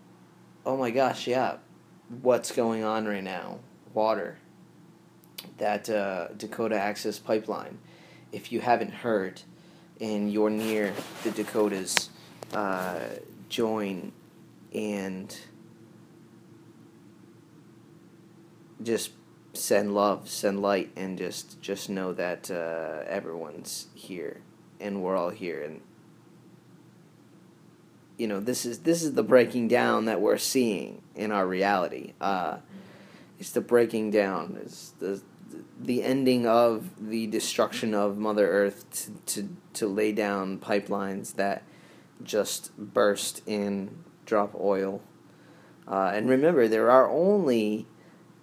oh 0.67 0.77
my 0.77 0.91
gosh, 0.91 1.27
yeah, 1.27 1.57
what's 2.23 2.53
going 2.53 2.85
on 2.85 3.07
right 3.07 3.25
now? 3.25 3.59
Water 3.95 4.39
that 5.59 5.89
uh, 5.89 6.29
Dakota 6.37 6.79
Access 6.79 7.19
Pipeline 7.19 7.79
if 8.33 8.53
you 8.53 8.61
haven't 8.61 8.93
heard 8.93 9.43
and 10.01 10.33
you're 10.33 10.51
near 10.51 10.93
the 11.25 11.31
Dakotas, 11.31 12.11
uh, 12.53 13.01
join 13.49 14.13
and 14.73 15.37
just 18.83 19.11
send 19.55 19.95
love, 19.95 20.29
send 20.29 20.63
light, 20.63 20.91
and 20.97 21.19
just 21.19 21.61
just 21.61 21.91
know 21.91 22.13
that 22.13 22.51
uh, 22.51 23.05
everyone's 23.07 23.89
here 23.95 24.41
and 24.81 25.03
we're 25.03 25.17
all 25.17 25.31
here 25.31 25.63
and 25.63 25.81
you 28.17 28.27
know 28.27 28.39
this 28.41 28.65
is 28.65 28.81
this 28.81 29.03
is 29.03 29.15
the 29.15 29.23
breaking 29.23 29.69
down 29.69 30.05
that 30.05 30.21
we're 30.21 30.39
seeing 30.39 31.03
in 31.15 31.33
our 31.33 31.47
reality. 31.47 32.13
Uh, 32.21 32.59
it's 33.39 33.51
the 33.51 33.61
breaking 33.61 34.11
down. 34.11 34.59
It's 34.61 34.91
the 34.99 35.23
the 35.81 36.03
ending 36.03 36.47
of 36.47 36.91
the 37.09 37.27
destruction 37.27 37.95
of 37.95 38.19
Mother 38.19 38.49
Earth 38.49 38.85
to, 39.27 39.43
to, 39.43 39.49
to 39.75 39.87
lay 39.87 40.13
down 40.13 40.59
pipelines 40.59 41.35
that 41.37 41.63
just 42.23 42.77
burst 42.77 43.47
and 43.47 44.05
drop 44.27 44.55
oil. 44.55 45.01
Uh, 45.87 46.11
and 46.15 46.29
remember, 46.29 46.69
there 46.69 46.91
are 46.91 47.09
only 47.11 47.87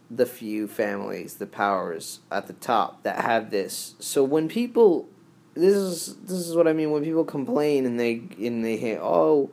the 0.09 0.25
few 0.25 0.67
families, 0.67 1.35
the 1.35 1.45
powers 1.45 2.19
at 2.31 2.47
the 2.47 2.53
top 2.53 3.03
that 3.03 3.23
have 3.23 3.51
this. 3.51 3.95
So 3.99 4.23
when 4.23 4.47
people, 4.47 5.07
this 5.53 5.75
is 5.75 6.15
this 6.17 6.39
is 6.39 6.55
what 6.55 6.67
I 6.67 6.73
mean. 6.73 6.91
When 6.91 7.03
people 7.03 7.23
complain 7.23 7.85
and 7.85 7.99
they 7.99 8.21
and 8.39 8.63
they 8.63 8.79
say, 8.79 8.97
"Oh, 8.99 9.51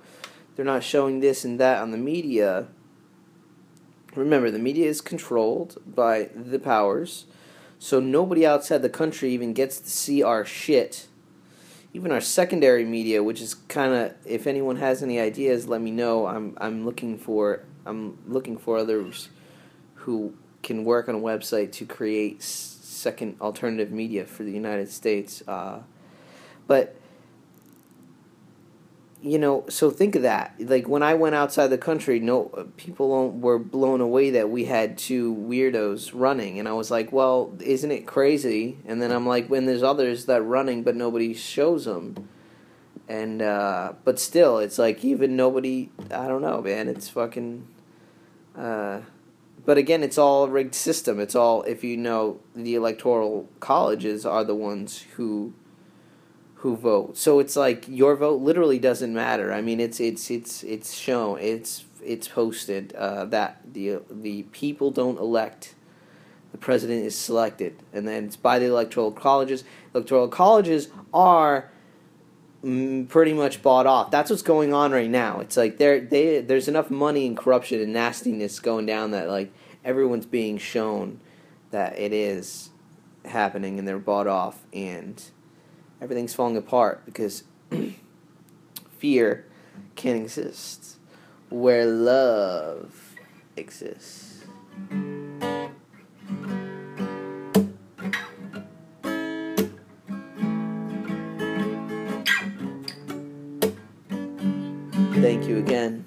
they're 0.54 0.64
not 0.64 0.82
showing 0.82 1.20
this 1.20 1.44
and 1.44 1.60
that 1.60 1.82
on 1.82 1.90
the 1.90 1.98
media." 1.98 2.68
Remember, 4.14 4.50
the 4.50 4.58
media 4.58 4.88
is 4.88 5.00
controlled 5.00 5.80
by 5.86 6.28
the 6.34 6.58
powers, 6.58 7.24
so 7.82 7.98
nobody 7.98 8.46
outside 8.46 8.80
the 8.82 8.88
country 8.88 9.32
even 9.32 9.54
gets 9.54 9.80
to 9.80 9.90
see 9.90 10.22
our 10.22 10.44
shit. 10.44 11.08
Even 11.92 12.12
our 12.12 12.20
secondary 12.20 12.84
media, 12.84 13.24
which 13.24 13.40
is 13.40 13.54
kind 13.54 13.92
of, 13.92 14.14
if 14.24 14.46
anyone 14.46 14.76
has 14.76 15.02
any 15.02 15.18
ideas, 15.18 15.66
let 15.66 15.80
me 15.80 15.90
know. 15.90 16.28
I'm 16.28 16.56
I'm 16.60 16.84
looking 16.84 17.18
for 17.18 17.64
I'm 17.84 18.18
looking 18.24 18.56
for 18.56 18.78
others 18.78 19.30
who 19.94 20.32
can 20.62 20.84
work 20.84 21.08
on 21.08 21.16
a 21.16 21.18
website 21.18 21.72
to 21.72 21.84
create 21.84 22.40
second 22.40 23.36
alternative 23.40 23.90
media 23.90 24.26
for 24.26 24.44
the 24.44 24.52
United 24.52 24.88
States. 24.88 25.42
Uh, 25.48 25.80
but 26.68 26.94
you 29.22 29.38
know, 29.38 29.64
so 29.68 29.90
think 29.90 30.16
of 30.16 30.22
that. 30.22 30.54
Like 30.58 30.88
when 30.88 31.02
I 31.02 31.14
went 31.14 31.36
outside 31.36 31.68
the 31.68 31.78
country, 31.78 32.18
no 32.18 32.70
people 32.76 33.30
were 33.30 33.58
blown 33.58 34.00
away 34.00 34.30
that 34.30 34.50
we 34.50 34.64
had 34.64 34.98
two 34.98 35.34
weirdos 35.34 36.10
running, 36.12 36.58
and 36.58 36.68
I 36.68 36.72
was 36.72 36.90
like, 36.90 37.12
"Well, 37.12 37.52
isn't 37.60 37.90
it 37.90 38.04
crazy?" 38.04 38.78
And 38.84 39.00
then 39.00 39.12
I'm 39.12 39.26
like, 39.26 39.48
"When 39.48 39.66
there's 39.66 39.82
others 39.84 40.26
that 40.26 40.42
running, 40.42 40.82
but 40.82 40.96
nobody 40.96 41.34
shows 41.34 41.84
them." 41.84 42.28
And 43.08 43.40
uh, 43.40 43.92
but 44.04 44.18
still, 44.18 44.58
it's 44.58 44.78
like 44.78 45.04
even 45.04 45.36
nobody. 45.36 45.90
I 46.10 46.26
don't 46.26 46.42
know, 46.42 46.60
man. 46.60 46.88
It's 46.88 47.08
fucking. 47.08 47.68
Uh, 48.56 49.02
but 49.64 49.78
again, 49.78 50.02
it's 50.02 50.18
all 50.18 50.44
a 50.44 50.48
rigged 50.48 50.74
system. 50.74 51.20
It's 51.20 51.36
all 51.36 51.62
if 51.62 51.84
you 51.84 51.96
know 51.96 52.40
the 52.56 52.74
electoral 52.74 53.48
colleges 53.60 54.26
are 54.26 54.42
the 54.42 54.56
ones 54.56 55.04
who 55.14 55.54
who 56.62 56.76
vote. 56.76 57.18
So 57.18 57.40
it's 57.40 57.56
like 57.56 57.86
your 57.88 58.14
vote 58.14 58.40
literally 58.40 58.78
doesn't 58.78 59.12
matter. 59.12 59.52
I 59.52 59.60
mean, 59.60 59.80
it's 59.80 59.98
it's 59.98 60.30
it's 60.30 60.62
it's 60.62 60.94
shown. 60.94 61.40
It's 61.40 61.84
it's 62.00 62.28
posted 62.28 62.94
uh, 62.94 63.24
that 63.26 63.60
the 63.74 63.98
the 64.08 64.44
people 64.44 64.92
don't 64.92 65.18
elect. 65.18 65.74
The 66.52 66.58
president 66.58 67.04
is 67.04 67.18
selected, 67.18 67.82
and 67.92 68.06
then 68.06 68.26
it's 68.26 68.36
by 68.36 68.60
the 68.60 68.66
electoral 68.66 69.10
colleges. 69.10 69.64
Electoral 69.92 70.28
colleges 70.28 70.86
are 71.12 71.72
mm, 72.64 73.08
pretty 73.08 73.32
much 73.32 73.60
bought 73.60 73.88
off. 73.88 74.12
That's 74.12 74.30
what's 74.30 74.42
going 74.42 74.72
on 74.72 74.92
right 74.92 75.10
now. 75.10 75.40
It's 75.40 75.56
like 75.56 75.78
there 75.78 76.00
they 76.00 76.42
there's 76.42 76.68
enough 76.68 76.92
money 76.92 77.26
and 77.26 77.36
corruption 77.36 77.80
and 77.80 77.92
nastiness 77.92 78.60
going 78.60 78.86
down 78.86 79.10
that 79.10 79.28
like 79.28 79.52
everyone's 79.84 80.26
being 80.26 80.58
shown 80.58 81.18
that 81.72 81.98
it 81.98 82.12
is 82.12 82.70
happening 83.24 83.80
and 83.80 83.88
they're 83.88 83.98
bought 83.98 84.28
off 84.28 84.62
and 84.72 85.24
everything's 86.02 86.34
falling 86.34 86.56
apart 86.56 87.00
because 87.06 87.44
fear 88.98 89.46
can't 89.94 90.20
exist 90.20 90.96
where 91.48 91.86
love 91.86 93.14
exists. 93.56 94.44
Thank 105.14 105.46
you 105.46 105.58
again. 105.58 106.04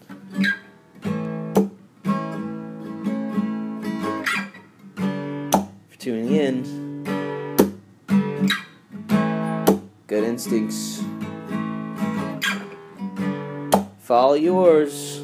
Instincts. 10.36 11.02
Follow 14.00 14.34
yours. 14.34 15.22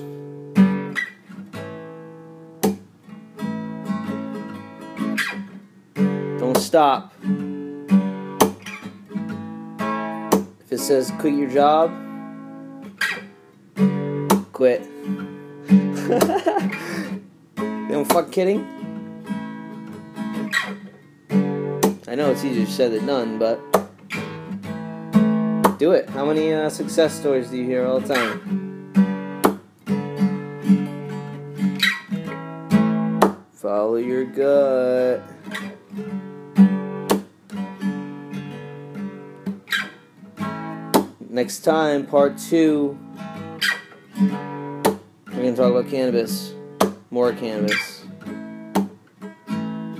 Don't 6.40 6.56
stop. 6.56 7.14
If 10.62 10.72
it 10.72 10.80
says 10.80 11.12
quit 11.20 11.34
your 11.34 11.50
job, 11.50 11.92
quit. 14.54 14.82
don't 17.90 18.06
fuck 18.06 18.32
kidding? 18.32 18.66
I 22.08 22.16
know 22.16 22.32
it's 22.32 22.46
easier 22.46 22.66
said 22.66 22.94
than 22.94 23.08
done, 23.08 23.38
but 23.38 23.71
do 25.82 25.94
it. 25.94 26.08
How 26.12 26.24
many 26.24 26.54
uh, 26.54 26.70
success 26.70 27.12
stories 27.12 27.50
do 27.50 27.58
you 27.58 27.66
hear 27.66 27.88
all 27.88 28.00
the 28.00 28.14
time? 28.14 28.38
Follow 33.54 33.96
your 33.96 34.26
gut. 34.26 35.24
Next 41.32 41.62
time, 41.62 42.06
part 42.06 42.38
two, 42.38 42.96
we're 44.20 45.32
going 45.32 45.56
to 45.56 45.56
talk 45.56 45.72
about 45.72 45.90
cannabis. 45.90 46.54
More 47.10 47.34
cannabis. 47.34 48.04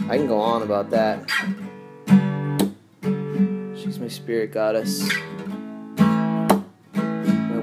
I 0.08 0.18
can 0.18 0.28
go 0.28 0.40
on 0.40 0.62
about 0.62 0.92
that. 0.92 1.28
She's 3.76 3.98
my 3.98 4.10
spirit 4.10 4.52
goddess 4.52 5.10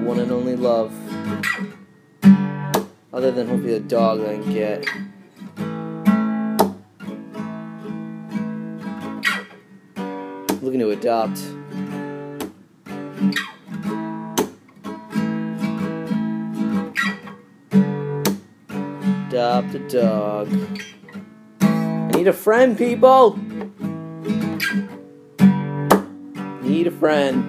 one 0.09 0.19
and 0.19 0.31
only 0.31 0.55
love. 0.55 0.91
Other 3.13 3.29
than 3.29 3.47
hopefully 3.47 3.73
the 3.73 3.79
dog 3.79 4.21
I 4.21 4.39
can 4.39 4.51
get. 4.51 4.85
Looking 10.63 10.79
to 10.79 10.89
adopt. 10.89 11.37
Adopt 19.27 19.75
a 19.75 19.89
dog. 19.89 20.49
I 21.61 22.11
need 22.15 22.27
a 22.27 22.33
friend, 22.33 22.75
people! 22.75 23.37
Need 26.63 26.87
a 26.87 26.91
friend. 26.91 27.48